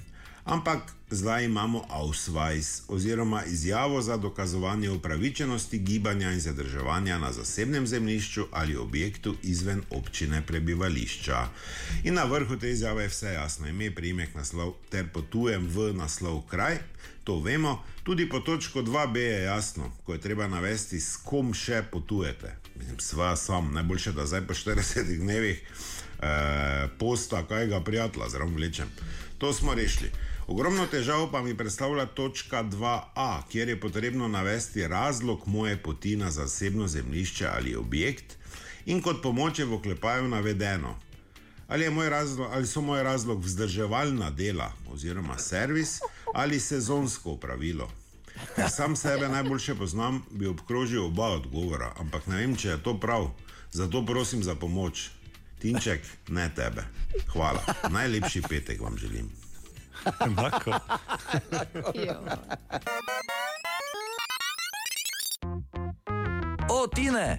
Ampak 0.47 0.93
zdaj 1.11 1.45
imamo 1.45 1.85
Ausweis 1.89 2.83
oziroma 2.89 3.45
izjavo 3.45 4.03
za 4.03 4.17
dokazovanje 4.17 4.91
upravičenosti 4.91 5.79
gibanja 5.79 6.33
in 6.33 6.41
zadrževanja 6.41 7.19
na 7.19 7.33
zasebnem 7.33 7.87
zemljišču 7.87 8.47
ali 8.53 8.77
objektu 8.77 9.35
izven 9.43 9.83
občine 9.91 10.43
prebivališča. 10.47 11.49
In 12.05 12.15
na 12.15 12.25
vrhu 12.25 12.57
te 12.57 12.71
izjave 12.71 13.03
je 13.03 13.09
vse 13.09 13.33
jasno, 13.33 13.69
ime, 13.69 13.91
priimek, 13.95 14.35
naslov 14.35 14.73
ter 14.91 15.09
potujem 15.13 15.67
v 15.69 15.93
naslov 15.93 16.43
kraj. 16.47 16.79
To 17.25 17.41
vemo, 17.41 17.83
tudi 18.03 18.29
po 18.29 18.41
točko 18.41 18.83
2b 18.83 19.17
je 19.17 19.43
jasno, 19.43 19.91
ko 20.05 20.13
je 20.13 20.21
treba 20.21 20.47
navesti, 20.49 21.01
s 21.01 21.17
kom 21.17 21.55
še 21.55 21.83
potujete. 21.91 22.55
Mislim, 22.77 23.01
sva 23.01 23.37
sam, 23.37 23.75
najboljše, 23.75 24.13
da 24.13 24.27
zdaj 24.27 24.47
po 24.47 24.55
40 24.55 25.19
dnevih 25.19 25.63
eh, 26.23 26.89
posta 26.99 27.43
kajega 27.49 27.81
prijatelja 27.81 28.29
zraven 28.29 28.55
vlečem. 28.55 28.89
To 29.39 29.53
smo 29.53 29.75
rešili. 29.75 30.11
Ogromno 30.47 30.87
težav 30.87 31.31
pa 31.33 31.43
mi 31.43 31.57
predstavlja 31.57 32.07
točka 32.07 32.63
2a, 32.63 33.43
kjer 33.51 33.69
je 33.69 33.81
potrebno 33.81 34.29
navesti 34.29 34.89
razlog 34.89 35.43
moje 35.47 35.77
poti 35.77 36.17
na 36.17 36.31
zasebno 36.31 36.89
zemljišče 36.89 37.47
ali 37.47 37.77
objekt 37.77 38.37
in 38.87 39.03
kot 39.03 39.23
pomoč 39.23 39.59
je 39.59 39.65
v 39.65 39.75
oklepaju 39.75 40.29
navedeno. 40.29 40.95
Ali, 41.69 41.91
moj 41.91 42.09
razlog, 42.09 42.49
ali 42.53 42.67
so 42.67 42.81
moj 42.81 43.03
razlog 43.03 43.43
vzdrževalna 43.45 44.31
dela 44.31 44.73
oziroma 44.93 45.39
servis 45.39 45.99
ali 46.35 46.61
sezonsko 46.61 47.31
upravilo. 47.31 47.91
Ker 48.55 48.71
sam 48.71 48.97
sebe 48.97 49.29
najboljše 49.29 49.75
poznam, 49.75 50.23
bi 50.31 50.47
obkrožil 50.47 51.05
oba 51.05 51.27
odgovora, 51.27 51.93
ampak 51.99 52.27
ne 52.27 52.37
vem, 52.37 52.57
če 52.57 52.69
je 52.69 52.83
to 52.83 53.01
prav. 53.01 53.31
Zato 53.73 54.05
prosim 54.07 54.43
za 54.43 54.55
pomoč. 54.55 55.11
Tinček, 55.59 56.01
ne 56.29 56.51
tebe. 56.55 56.85
Hvala. 57.33 57.65
Najlepši 57.91 58.43
petek 58.49 58.81
vam 58.81 58.99
želim. 58.99 59.46
Enako. 60.21 60.71
Jo. 61.97 62.15
O, 66.71 66.87
Tine! 66.89 67.39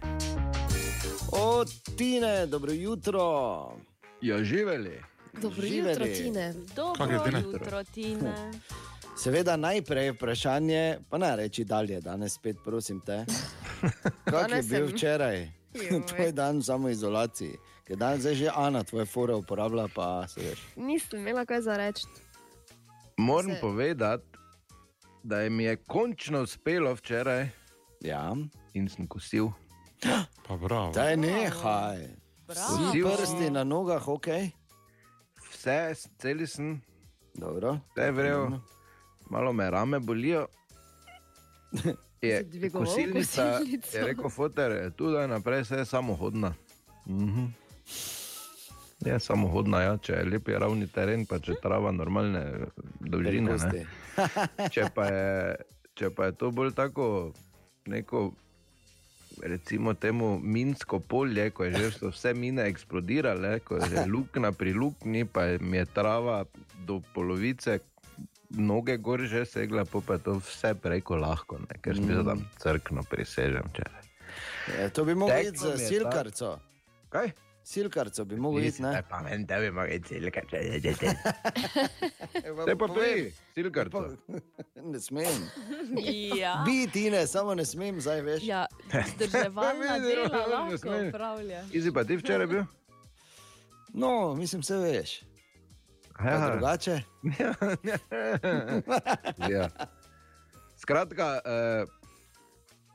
O, 1.32 1.66
Tine, 1.98 2.46
dobro 2.46 2.72
jutro. 2.72 3.22
Ja, 4.22 4.44
živeli. 4.44 5.02
Dobro 5.34 5.62
Živeli. 5.62 5.90
jutro, 5.92 6.06
Tine. 6.06 6.54
Dobro 6.76 7.20
Tine? 7.20 7.42
jutro, 7.42 7.84
Tine. 7.86 8.52
Seveda 9.18 9.58
najprej 9.58 10.12
vprašanje, 10.12 11.00
pa 11.10 11.18
ne 11.18 11.36
reči 11.36 11.64
dalje, 11.64 12.02
danes 12.02 12.34
spet 12.34 12.58
prosim 12.64 13.02
te. 13.02 13.26
Kak 14.26 14.52
je 14.52 14.62
bil 14.64 14.64
sem- 14.64 14.88
včeraj? 14.88 15.48
Tvoj 16.10 16.32
dan 16.32 16.60
v 16.60 16.64
samoizolaciji. 16.64 17.54
Ker 17.84 17.96
danes 17.96 18.26
že 18.28 18.50
Ana 18.50 18.84
tvoje 18.84 19.06
fore 19.06 19.34
uporablja, 19.34 19.88
pa 19.88 20.28
se 20.28 20.42
veš. 20.42 20.60
Nisem 20.76 21.20
imela 21.20 21.46
kaj 21.46 21.62
za 21.62 21.78
reči. 21.78 22.04
Moram 23.18 23.52
Se- 23.52 23.62
povedati, 23.62 24.26
da 25.24 25.40
je 25.40 25.50
mi 25.50 25.64
je 25.64 25.76
končno 25.78 26.42
uspelo 26.42 26.94
včeraj 26.94 27.50
Ja, 28.02 28.36
in 28.74 28.90
sem 28.90 29.08
kosil. 29.08 29.48
Pa 30.48 30.58
bravo. 30.58 30.92
daj 30.92 31.18
nehaj. 31.18 32.08
Bravo. 32.48 32.76
Vsi 32.86 33.02
prsti 33.04 33.50
na 33.50 33.64
nogah, 33.64 34.08
ok. 34.08 34.28
Vse, 35.52 35.78
celi 36.18 36.48
sem, 36.48 36.82
Dobro. 37.34 37.80
vse 37.88 38.02
je 38.02 38.12
vrel, 38.12 38.48
malo 39.26 39.54
me 39.54 39.70
rame 39.70 40.00
bolijo. 40.00 40.48
Je, 42.22 42.44
kosilnica 42.72 43.52
kosilnico? 43.52 43.98
je 43.98 44.04
rekel, 44.04 44.30
fotor, 44.30 44.92
tu 44.92 45.12
da 45.12 45.28
naprej 45.28 45.62
vse 45.62 45.76
je 45.76 45.86
samohodna. 45.86 46.54
Mhm. 47.06 47.46
Je 49.06 49.20
samohodna, 49.22 49.82
ja, 49.86 49.98
če 50.02 50.16
je 50.18 50.26
lep 50.26 50.48
je 50.50 50.60
ravni 50.60 50.88
teren, 50.90 51.28
pa 51.30 51.38
če 51.40 51.60
trava 51.62 51.92
normalne 51.94 52.42
dolžine. 53.00 53.54
Ne. 53.70 53.84
Če 54.74 54.88
pa, 54.96 55.06
je, 55.14 55.58
če 55.94 56.10
pa 56.18 56.32
je 56.32 56.34
to 56.42 56.50
bolj 56.50 56.72
tako 56.74 57.06
neko, 57.86 58.32
recimo 59.46 59.94
temu 59.94 60.40
minsko 60.42 61.00
polje, 61.00 61.52
ko 61.54 61.68
je 61.70 61.78
že 61.78 62.10
vse 62.10 62.34
mine 62.34 62.66
eksplodirale, 62.66 63.60
ko 63.62 63.78
je 63.78 64.08
luknja 64.10 64.52
pri 64.52 64.74
luknji, 64.74 65.26
pa 65.30 65.46
je, 65.54 65.86
trava 65.94 66.44
do 66.90 66.98
polovice. 67.14 67.80
Noge 68.50 68.98
gor 68.98 69.22
že 69.28 69.46
segla, 69.46 69.86
pa 69.86 70.18
je 70.18 70.24
to 70.24 70.40
vse 70.42 70.74
preko 70.82 71.22
lahko, 71.22 71.60
ne? 71.62 71.78
ker 71.84 72.00
sem 72.00 72.08
mm. 72.08 72.26
tam 72.26 72.46
crkno 72.58 73.04
prisežem. 73.06 73.68
Ja, 74.74 74.90
to 74.90 75.06
bi 75.06 75.14
mogel 75.14 75.52
iti 75.52 75.60
za 75.62 75.78
silkarco. 75.78 76.58
Kaj? 77.14 77.36
Silkarco 77.68 78.26
bi 78.26 78.36
mogel 78.36 78.64
iti, 78.64 78.82
ne? 78.82 79.04
Pa 79.10 79.20
meni 79.24 79.48
tebi 79.48 79.68
ima 79.68 79.84
reči, 79.84 80.08
cilka, 80.08 80.40
če 80.48 80.60
je 80.64 80.78
že 80.86 80.92
te. 80.96 81.10
Pa 82.80 82.88
pej, 82.96 83.26
silkarco. 83.56 84.04
Ne 84.88 85.02
smem. 85.04 85.42
Ja. 86.38 86.62
Bi 86.64 86.86
ti 86.88 87.10
ne, 87.12 87.26
samo 87.28 87.52
ne 87.60 87.66
smem, 87.68 88.00
zdaj 88.00 88.22
veš. 88.24 88.46
Ja, 88.48 88.62
vzdrževalna 88.94 89.98
Vidi, 89.98 90.14
dela 90.16 90.44
lahko 90.54 90.94
upravlja. 91.10 91.66
Ki 91.74 91.82
si 91.84 91.92
pa 91.92 92.06
ti 92.08 92.16
včeraj 92.22 92.48
bil? 92.48 92.64
No, 93.92 94.32
mislim, 94.40 94.64
se 94.64 94.78
veš. 94.78 95.18
Ja, 96.24 96.40
drugače. 96.48 97.02
ja. 99.58 99.68
Skratka, 100.80 101.30
eh, 101.44 101.84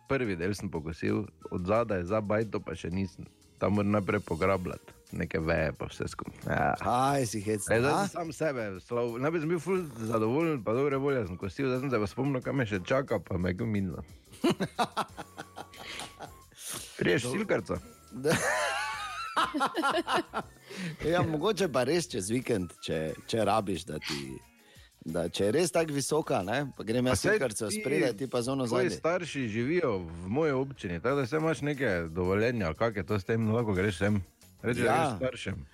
prvi 0.09 0.41
del 0.41 0.57
sem 0.57 0.73
pokosil, 0.73 1.27
od 1.51 1.69
zadaj 1.69 2.09
za 2.09 2.25
bajto 2.25 2.65
pa 2.65 2.73
še 2.73 2.89
nisem. 2.89 3.29
Tam 3.63 3.79
moram 3.79 3.95
najprej 3.95 4.25
pograbljati, 4.27 4.91
neke 5.15 5.39
veje 5.39 5.71
pa 5.79 5.87
vse 5.87 6.09
skupaj. 6.11 6.35
Ja. 6.51 6.73
Aj, 6.83 7.23
si 7.31 7.39
hec. 7.47 7.63
E, 7.71 7.79
zdaj 7.79 8.09
sam 8.11 8.33
sebe, 8.35 8.65
slov. 8.83 9.21
najprej 9.23 9.45
sem 9.45 9.53
bil 9.55 9.61
ful 9.63 9.85
zadovoljen, 10.11 10.59
pa 10.67 10.75
dobre 10.75 10.99
volje 10.99 11.23
sem 11.29 11.39
kosil, 11.39 11.71
zdaj 11.71 11.79
sem 11.85 11.95
se 11.95 12.11
spomnil, 12.11 12.43
kam 12.43 12.59
me 12.59 12.67
še 12.67 12.83
čaka, 12.83 13.21
pa 13.23 13.39
me 13.39 13.55
je 13.55 13.63
minilo. 13.63 14.03
Priješ 16.99 17.31
silkarca. 17.31 17.79
Ja, 21.05 21.23
mogoče 21.23 21.69
pa 21.73 21.85
res 21.89 22.09
čez 22.09 22.31
vikend, 22.33 22.73
če, 22.85 23.13
če 23.29 23.45
rabiš, 23.45 23.85
da 23.89 24.01
ti. 24.03 24.39
Da, 25.05 25.29
če 25.29 25.45
je 25.45 25.53
res 25.53 25.71
tako 25.71 25.93
visoka, 25.93 26.43
ne, 26.43 26.67
pa 26.77 26.85
grem 26.85 27.07
jaz 27.07 27.23
kar 27.37 27.53
se 27.53 27.69
ti- 27.69 27.81
spredaj, 27.81 28.13
ti 28.15 28.27
pa 28.27 28.43
zono 28.43 28.67
zadaj. 28.67 28.91
starši 28.93 29.49
živijo 29.49 29.99
v 29.99 30.29
moji 30.29 30.53
občini, 30.53 31.01
tako 31.01 31.17
da 31.17 31.27
se 31.27 31.37
imaš 31.37 31.61
neke 31.61 32.07
dovoljenja, 32.09 32.75
kak 32.75 32.97
je 32.97 33.03
to 33.03 33.19
s 33.19 33.25
tem, 33.25 33.51
lahko 33.51 33.73
greš 33.73 33.99
sem. 33.99 34.23
Reči, 34.63 34.81
Ja. 34.81 35.17
staršem. 35.17 35.67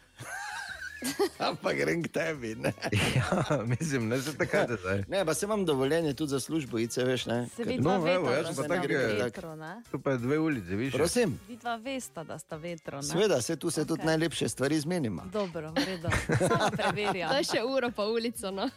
Pa 1.62 1.72
grem 1.72 2.02
k 2.02 2.08
tebi. 2.08 2.54
Ne, 2.56 2.72
Ja, 3.14 3.28
mislim, 3.62 4.08
ne 4.08 4.18
se 4.18 4.32
takaj 4.34 4.66
zdaj. 4.76 5.04
ne 5.08 5.24
pa 5.24 5.34
se 5.34 5.46
imam 5.46 5.64
dovoljenje 5.64 6.14
tudi 6.14 6.28
za 6.28 6.40
službo, 6.40 6.78
ice 6.78 7.04
veš. 7.04 7.26
Ne, 7.26 7.46
Se 7.48 7.64
vidva 7.64 7.92
No, 7.92 8.00
veta, 8.00 8.14
evo, 8.14 8.30
jaz 8.30 8.56
da 8.56 8.62
pa 8.64 8.76
gre- 8.76 9.18
vetro? 9.18 9.56
Tu 9.90 9.98
pa 9.98 10.10
je 10.10 10.18
dve 10.18 10.38
ulici, 10.38 10.74
viš. 10.74 10.92
Prosim, 10.92 11.38
Vidva 11.48 11.76
vesta, 11.76 12.24
da 12.24 12.38
sta 12.38 12.56
vetro, 12.56 12.96
ne? 12.96 13.02
seveda 13.04 13.40
se 13.40 13.56
tu 13.56 13.70
se 13.70 13.80
tudi 13.82 13.92
Okej. 13.94 14.06
najlepše 14.06 14.48
stvari 14.48 14.78
zmenimo. 14.78 15.22
Dobro, 15.24 15.70
v 15.70 15.84
redu. 15.86 16.08
Samo 16.48 16.70
preverjam. 16.72 17.30
Daj 17.30 17.44
še 17.44 17.62
uro 17.64 17.90
pa 17.90 18.04
ulico. 18.04 18.50
No. 18.50 18.68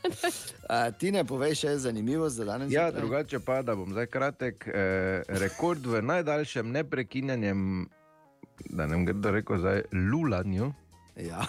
A, 0.68 0.92
ti 0.92 1.12
ne 1.12 1.24
poveš 1.24 1.60
še 1.60 1.78
zanimivo 1.80 2.30
za 2.30 2.46
danes? 2.46 2.72
Ja, 2.72 2.84
zjutraj? 2.84 3.02
drugače 3.02 3.40
pa, 3.42 3.62
da 3.62 3.76
bom 3.76 3.92
zdaj 3.92 4.06
kratek, 4.08 4.68
eh, 4.68 4.74
rekord 5.30 5.82
v 5.82 6.02
najdaljšem 6.02 6.72
neprekinjanjem, 6.72 7.90
da 8.68 8.86
ne 8.86 8.96
bom 8.96 9.06
grdo 9.06 9.32
rekel, 9.32 9.58
zdaj 9.58 9.82
lulanju, 9.92 10.74
Ja. 11.16 11.44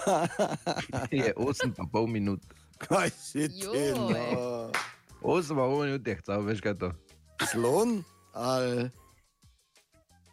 je 1.10 1.34
8,5 1.36 2.06
minut. 2.09 2.40
Kaj 2.78 3.10
si 3.10 3.48
ti? 3.48 3.66
No? 3.94 4.70
8,5 5.22 5.84
minut 5.84 6.06
je 6.06 6.16
hcal, 6.18 6.43
veš 6.43 6.60
kaj 6.60 6.74
to? 6.78 6.90
Slon 7.52 8.02
ali 8.34 8.90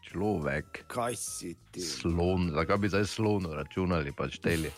Človek, 0.09 0.85
kaj 0.89 1.13
si 1.15 1.53
ti? 1.71 1.81
slon, 1.85 2.49
zakaj 2.57 2.77
bi 2.81 2.89
zdaj 2.89 3.05
slono 3.05 3.53
računali, 3.53 4.09
pač 4.17 4.39
šteli. 4.41 4.71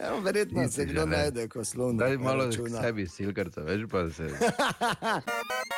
Ja, 0.00 0.14
verjetno 0.22 0.68
se 0.68 0.84
kdo 0.86 1.06
ne. 1.06 1.16
najde, 1.16 1.48
ko 1.48 1.64
slon. 1.64 1.96
Daj 1.98 2.16
malo 2.18 2.46
računa. 2.46 2.80
sebi 2.82 3.08
silkarca, 3.10 3.60
veš 3.66 3.90
pa 3.90 4.06
se. 4.10 4.30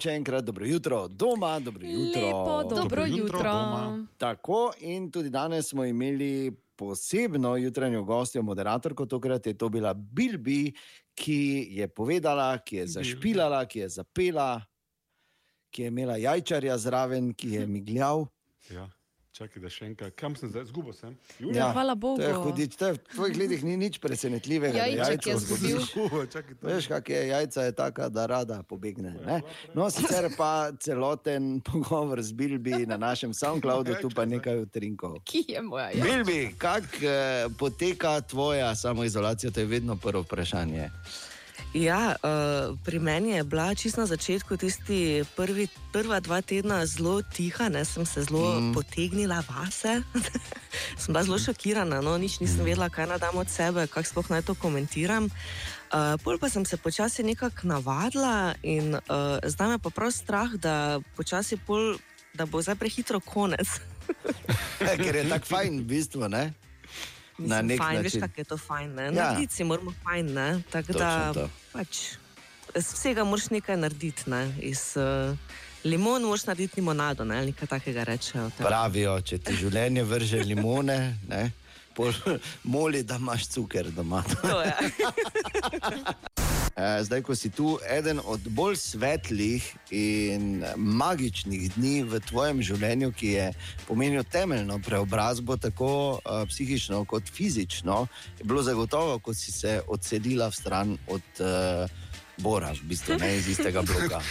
Še 0.00 0.14
enkrat 0.16 0.44
dobro 0.44 0.66
jutro 0.66 1.08
doma, 1.08 1.58
dobro 1.60 1.86
jutro. 1.86 2.20
Lepo, 2.20 2.62
dobro 2.62 2.76
Dobro 2.76 3.04
jutro, 3.06 3.24
jutro. 3.24 3.42
doma. 3.42 4.06
Tako 4.18 4.72
in 4.80 5.10
tudi 5.10 5.30
danes 5.30 5.68
smo 5.68 5.84
imeli 5.84 6.50
posebno 6.76 7.56
jutranjo 7.56 8.02
gostjo, 8.04 8.42
moderatorko, 8.42 9.06
tokrat 9.06 9.46
je 9.46 9.54
to 9.54 9.68
bila 9.68 9.94
Bilbi, 9.94 10.72
ki 11.14 11.68
je 11.70 11.88
povedala, 11.88 12.58
ki 12.58 12.76
je 12.76 12.86
zašpilala, 12.86 13.66
ki 13.66 13.78
je 13.78 13.88
zapela, 13.88 14.62
ki 15.70 15.82
je 15.82 15.88
imela 15.88 16.16
jajčarja 16.16 16.78
zraven, 16.78 17.34
ki 17.34 17.50
je 17.52 17.66
migljal. 17.66 18.26
Ja. 18.70 18.88
Čakaj, 19.40 19.62
da 19.62 19.70
še 19.72 19.86
enkrat. 19.88 20.12
Kam 20.20 20.34
sem 20.36 20.50
zdaj? 20.52 20.66
Zgubo 20.68 20.92
sem. 20.92 21.14
Ja, 21.40 21.70
hvala 21.72 21.94
Bogu. 21.96 22.20
To 22.20 22.26
je 22.28 22.40
hudič, 22.44 22.74
to 22.76 22.90
je, 22.90 22.96
v 22.98 23.00
tvojih 23.14 23.38
letih 23.40 23.62
ni 23.64 23.76
nič 23.80 23.96
presenetljivega. 23.96 24.76
da 24.76 24.84
Jajček 24.84 25.28
je 25.30 25.36
zgubil. 25.40 25.78
Veš, 26.60 26.88
kak 26.92 27.08
je 27.08 27.22
jajca, 27.30 27.64
je 27.64 27.72
taka, 27.72 28.10
da 28.12 28.26
rada 28.28 28.58
pobegne. 28.68 29.14
Ne? 29.24 29.40
No, 29.72 29.88
sicer 29.88 30.28
pa 30.36 30.68
celoten 30.76 31.56
pogovor 31.70 32.20
z 32.20 32.36
Bilbi 32.36 32.84
na 32.84 33.00
našem 33.00 33.32
SoundCloudu, 33.32 33.96
tu 34.04 34.12
pa 34.12 34.28
nekaj 34.28 34.60
utrinkov. 34.68 35.16
Ki 35.24 35.40
je 35.48 35.64
moja 35.64 35.88
jajca? 35.88 36.04
Bilbi, 36.04 36.40
kako 36.60 37.00
eh, 37.00 37.48
poteka 37.56 38.20
tvoja 38.20 38.74
samoizolacija? 38.76 39.56
To 39.56 39.64
je 39.64 39.72
vedno 39.72 39.96
prvo 39.96 40.20
vprašanje. 40.28 40.92
Ja, 41.70 42.18
uh, 42.18 42.74
pri 42.82 42.98
meni 42.98 43.30
je 43.30 43.44
bila 43.44 43.74
čisto 43.74 44.00
na 44.00 44.06
začetku 44.06 44.56
tisti 44.56 45.22
prvi, 45.36 45.68
prva 45.94 46.18
dva 46.20 46.42
tedna 46.42 46.82
zelo 46.86 47.22
tiha, 47.22 47.68
ne 47.70 47.84
sem 47.84 48.06
se 48.06 48.26
zelo 48.26 48.60
mm. 48.60 48.74
potegnila 48.74 49.38
vase. 49.46 50.02
sem 51.00 51.14
bila 51.14 51.22
zelo 51.22 51.38
šokirana, 51.38 52.00
no, 52.02 52.18
nič 52.18 52.40
nisem 52.42 52.66
vedela, 52.66 52.90
kaj 52.90 53.06
naj 53.06 53.18
dam 53.22 53.38
od 53.38 53.46
sebe, 53.46 53.86
kako 53.86 54.08
sploh 54.08 54.30
naj 54.30 54.42
to 54.42 54.54
komentiram. 54.58 55.30
Uh, 55.94 56.18
pol 56.26 56.42
pa 56.42 56.50
sem 56.50 56.66
se 56.66 56.76
počasi 56.76 57.22
nekako 57.22 57.70
navadila 57.70 58.54
in 58.62 58.94
uh, 58.94 59.38
zdaj 59.46 59.68
me 59.68 59.78
pa 59.78 59.90
prav 59.94 60.10
strah, 60.10 60.50
da 60.58 60.98
počasi 61.14 61.54
pol, 61.54 61.94
da 62.34 62.50
bo 62.50 62.62
zdaj 62.62 62.82
prehitro 62.82 63.22
konec. 63.22 63.78
Ker 65.06 65.16
je 65.16 65.28
tako 65.30 65.46
fajn, 65.46 65.78
v 65.80 65.86
bistvu. 65.86 66.26
Ne? 66.26 66.50
Na 67.40 67.62
Mislim, 67.62 67.66
nek 67.66 67.78
fajn, 67.78 67.96
veš, 67.96 68.04
način. 68.04 68.20
kako 68.20 68.40
je 68.40 68.44
to 68.44 68.56
fajn. 68.56 68.94
Ne? 68.94 69.04
Ja. 69.04 69.10
Narediti 69.10 69.54
si 69.54 69.64
moramo 69.64 69.92
fajn, 70.04 70.32
ne? 70.34 70.62
tako 70.70 70.92
da 70.92 71.32
to. 71.34 71.48
pač, 71.72 71.96
iz 72.76 72.92
vsega 72.92 73.24
moraš 73.24 73.50
nekaj 73.50 73.76
narediti. 73.76 74.30
Ne? 74.30 74.42
Iz 74.60 74.82
uh, 74.96 75.36
limon 75.84 76.22
moraš 76.22 76.46
narediti 76.46 76.80
limonado, 76.80 77.24
ne? 77.24 77.38
ali 77.38 77.46
nekaj 77.46 77.68
takega 77.68 78.04
rečejo. 78.04 78.50
Tako. 78.50 78.68
Pravijo, 78.68 79.20
če 79.20 79.38
ti 79.38 79.56
življenje 79.56 80.04
vrže 80.04 80.44
limone, 80.44 81.16
ne? 81.28 81.50
pol 81.96 82.12
moli, 82.72 83.02
da 83.02 83.16
imaš 83.16 83.48
cuker 83.48 83.90
doma. 83.90 84.22
To 84.42 84.62
je. 84.62 84.74
Eh, 86.76 87.04
Zdaj, 87.04 87.22
ko 87.26 87.34
si 87.34 87.50
tu, 87.50 87.78
eden 87.82 88.20
od 88.24 88.40
bolj 88.54 88.76
svetlih 88.78 89.64
in 89.90 90.62
magičnih 90.76 91.66
dni 91.74 92.02
v 92.06 92.20
tvojem 92.22 92.62
življenju, 92.62 93.10
ki 93.12 93.32
je 93.34 93.46
pomenil 93.88 94.22
temeljno 94.22 94.78
preobrazbo, 94.78 95.56
tako 95.58 96.20
uh, 96.22 96.44
psihično 96.48 97.02
kot 97.10 97.26
fizično, 97.26 98.06
je 98.38 98.46
bilo 98.46 98.62
zagotovo, 98.62 99.18
ko 99.18 99.34
si 99.34 99.52
se 99.52 99.80
odselila 99.88 100.48
v 100.48 100.54
stran 100.54 100.94
od 101.10 101.42
uh, 101.42 101.90
Bora, 102.40 102.72
v 102.72 102.88
bistvu 102.88 103.16
ne 103.20 103.36
iz 103.36 103.48
istega 103.48 103.82
bloka. 103.82 104.20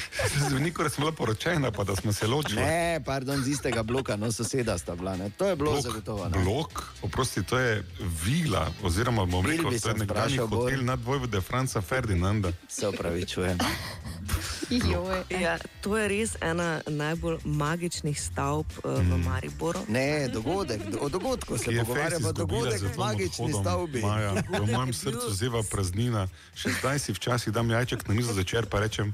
Da 0.80 0.90
smo 0.90 1.06
bila 1.06 1.12
poročena, 1.12 1.72
pa 1.72 1.84
da 1.84 1.96
smo 1.96 2.14
se 2.14 2.28
ločili. 2.28 2.62
Ne, 2.62 3.02
pardon, 3.06 3.44
z 3.44 3.48
istega 3.48 3.84
bloka, 3.84 4.16
no, 4.16 4.32
soseda 4.32 4.78
sta 4.78 4.96
bila. 4.96 5.18
Ne. 5.18 5.30
To 5.30 5.46
je 5.46 5.56
bilo 5.56 5.72
Blok, 5.72 5.84
zagotovo. 5.84 6.30
Ne. 6.30 6.44
blok, 6.44 6.84
oprosti, 7.02 7.44
to 7.44 7.60
je 7.60 7.84
vila, 8.26 8.72
oziroma 8.84 9.26
bom 9.26 9.46
rekel, 9.46 9.80
to 9.82 9.90
je 9.90 9.96
nekdanji 9.96 10.38
hotel 10.38 10.86
nad 10.86 11.04
vojvode 11.04 11.42
Franca 11.42 11.82
Ferdinanda. 11.82 12.52
Se 12.68 12.88
upravičujem. 12.88 13.58
Joj. 14.70 15.24
Ja, 15.42 15.58
to 15.82 15.98
je 15.98 16.08
res 16.08 16.36
ena 16.42 16.82
najbolj 16.86 17.40
magičnih 17.44 18.22
stavb 18.22 18.70
uh, 18.84 19.02
v 19.02 19.18
Mariboru. 19.26 19.82
Ne, 19.88 20.30
dogodek, 20.30 20.86
do, 20.90 20.98
o 21.02 21.10
dogodku 21.10 21.58
se 21.58 21.74
pogovarjamo, 21.74 22.32
dogodek 22.34 22.78
z 22.78 22.84
v 22.84 22.98
magični 22.98 23.54
stavbi. 23.54 24.02
Maja, 24.02 24.34
v 24.46 24.66
mojem 24.70 24.94
srcu 25.02 25.34
zeva 25.34 25.64
praznina. 25.66 26.28
Še 26.54 26.78
zdaj 26.78 27.02
si 27.02 27.18
včasih 27.18 27.54
dam 27.54 27.70
jajček 27.70 28.06
na 28.08 28.14
mizo 28.14 28.34
začer, 28.34 28.70
pa 28.70 28.86
rečem. 28.86 29.14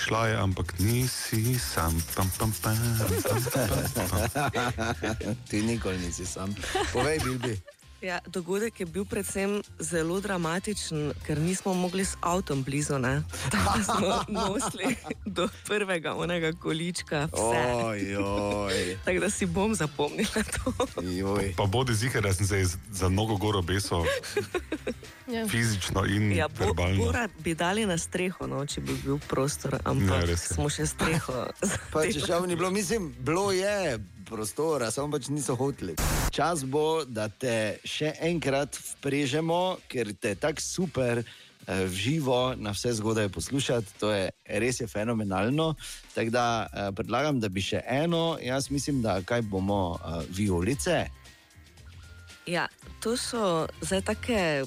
Šla 0.00 0.26
je, 0.26 0.36
ampak 0.40 0.78
nisi 0.78 1.58
sam. 1.58 1.94
Pam, 2.16 2.30
pam, 2.38 2.50
pam, 2.62 2.76
pam, 2.98 3.12
pam, 3.22 4.08
pam. 4.10 5.36
Ti 5.48 5.62
nikoli 5.62 5.98
nisi 5.98 6.26
sam. 6.26 6.54
Povej, 6.92 7.20
Bilbi. 7.22 7.79
Ja, 8.00 8.18
dogodek 8.26 8.80
je 8.80 8.86
bil 8.86 9.04
predvsem 9.04 9.58
zelo 9.78 10.20
dramatičen, 10.20 11.12
ker 11.20 11.36
nismo 11.38 11.74
mogli 11.74 12.00
s 12.00 12.16
avtom 12.20 12.62
blizu. 12.62 12.98
ne. 12.98 13.22
Tako 13.52 13.82
smo 13.82 14.24
nosili 14.30 14.96
do 15.26 15.48
prvega 15.66 16.14
onega 16.14 16.52
količka. 16.54 17.28
Vse. 17.28 17.60
Ojoj, 17.76 18.96
Tako 19.04 19.20
da 19.20 19.30
si 19.30 19.46
bom 19.46 19.74
zapomnila 19.74 20.42
to. 20.44 20.72
joj. 21.02 21.54
Pa 21.56 21.66
bodi 21.66 21.94
ziger, 21.94 22.22
da 22.22 22.32
sem 22.32 22.46
se 22.46 22.64
za 22.90 23.08
mnogo 23.08 23.36
gor 23.36 23.56
obesil, 23.56 24.04
Ja. 25.28 25.46
fizično 25.46 26.04
in 26.06 26.32
Ja, 26.32 26.48
bo, 26.48 26.64
verbalno. 26.64 27.04
Bora 27.04 27.28
bi 27.38 27.54
dali 27.54 27.86
na 27.86 27.98
streho, 27.98 28.46
no, 28.46 28.66
če 28.66 28.80
bi 28.80 28.92
bil 28.94 29.18
prostor, 29.20 29.72
Ne, 29.72 29.78
ampak 29.84 30.28
je. 30.28 30.36
smo 30.36 30.68
še 30.68 30.86
streho. 30.86 31.46
Pa 31.92 32.02
če 32.04 32.20
šel 32.20 32.46
ni 32.46 32.56
bilo, 32.56 32.70
mislim, 32.70 33.14
bilo 33.18 33.52
je 33.52 33.98
prostora, 34.30 34.90
samo 34.90 35.10
pač 35.18 35.28
niso 35.28 35.56
hoteli. 35.58 35.96
Čas 36.30 36.62
bo, 36.64 37.02
da 37.04 37.26
te 37.28 37.80
še 37.84 38.14
enkrat 38.22 38.78
vprežemo, 38.78 39.78
ker 39.90 40.14
te 40.14 40.36
je 40.36 40.38
tako 40.38 40.62
super. 40.62 41.18
eh, 41.18 41.84
V 41.84 41.92
živo 41.92 42.54
na 42.56 42.70
vse 42.70 42.92
zgodaj 42.92 43.28
poslušati, 43.28 43.98
to 44.00 44.10
je 44.10 44.30
res 44.46 44.80
je 44.80 44.86
fenomenalno. 44.86 45.74
Tako 46.14 46.30
da 46.30 46.44
eh, 46.66 46.92
predlagam, 46.96 47.40
da 47.40 47.48
bi 47.48 47.60
še 47.60 47.82
eno, 47.86 48.38
jaz 48.42 48.70
mislim, 48.70 49.02
da 49.02 49.18
kaj 49.22 49.42
bomo 49.42 49.98
uh, 49.98 50.22
violice. 50.30 51.10
Ja, 52.46 52.68
to 53.02 53.16
so 53.16 53.66
zdaj 53.82 54.00
take 54.02 54.64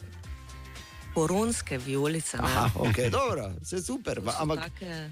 koronske 1.14 1.77
violice. 1.77 2.38
ne. 2.38 2.44
Aha, 2.44 2.69
ok, 2.80 2.98
dobro, 3.11 3.49
vse 3.61 3.81
super. 3.81 4.22
Ampak 4.40 4.60
take, 4.69 5.10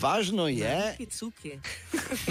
Važno 0.00 0.48
je, 0.48 0.96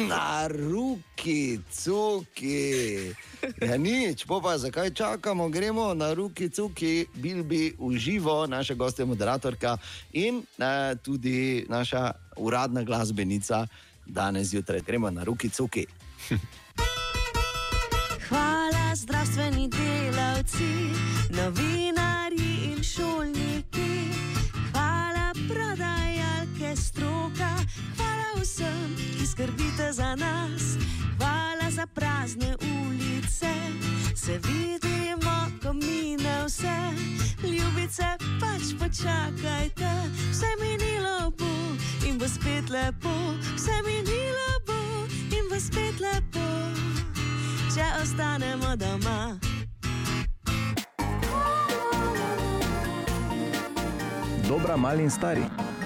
na 0.10 0.48
ruki, 0.48 1.60
cuki. 1.72 3.14
Ja, 3.62 3.78
nič, 3.78 4.26
po 4.30 4.38
pa 4.42 4.58
zakaj 4.58 4.94
čakamo, 4.94 5.50
gremo 5.50 5.94
na 5.94 6.14
ruki, 6.14 6.50
cuki, 6.50 7.06
bil 7.14 7.44
bi 7.44 7.74
uživo, 7.78 8.46
naša 8.46 8.74
gostja, 8.78 9.06
moderatorka 9.06 9.78
in 10.14 10.46
eh, 10.62 10.94
tudi 11.02 11.66
naša 11.70 12.12
uradna 12.38 12.84
glasbenica 12.84 13.68
danes 14.06 14.48
zjutraj. 14.48 14.82
Gremo 14.86 15.10
na 15.10 15.24
ruki, 15.24 15.50
cuki. 15.50 15.86
Hvala 18.30 18.96
zdravstveni 18.96 19.70
delavci, 19.70 20.94
novinari 21.30 22.74
in 22.74 22.84
šolniki. 22.84 24.14
Hvala 24.72 25.34
prodajalke 25.50 26.01
stroka, 26.82 27.52
hvala 27.98 28.42
vsem, 28.42 28.96
ki 29.18 29.28
skrbite 29.28 29.92
za 29.92 30.16
nas. 30.16 30.78
Hvala 31.18 31.72
za 31.72 31.86
prazne 31.88 32.56
ulice, 32.58 33.54
se 34.16 34.40
vidimo, 34.44 35.36
ko 35.64 35.74
mine 35.74 36.46
vse. 36.46 36.78
Ljubice, 37.44 38.18
pač 38.42 38.74
počakajte, 38.80 39.92
vse 40.32 40.50
minilo 40.62 41.32
bo 41.38 41.54
in 42.08 42.18
bo 42.18 42.28
spet 42.28 42.70
lepo. 42.70 43.14
Vse 43.56 43.82
minilo 43.86 44.50
bo 44.68 45.06
in 45.38 45.50
bo 45.50 45.60
spet 45.60 46.00
lepo 46.00 46.42
če 47.72 47.86
ostanemo 48.02 48.76
doma. 48.76 49.40
Dobra, 54.48 54.76
mali 54.78 55.04
in 55.04 55.10
stari. 55.10 55.46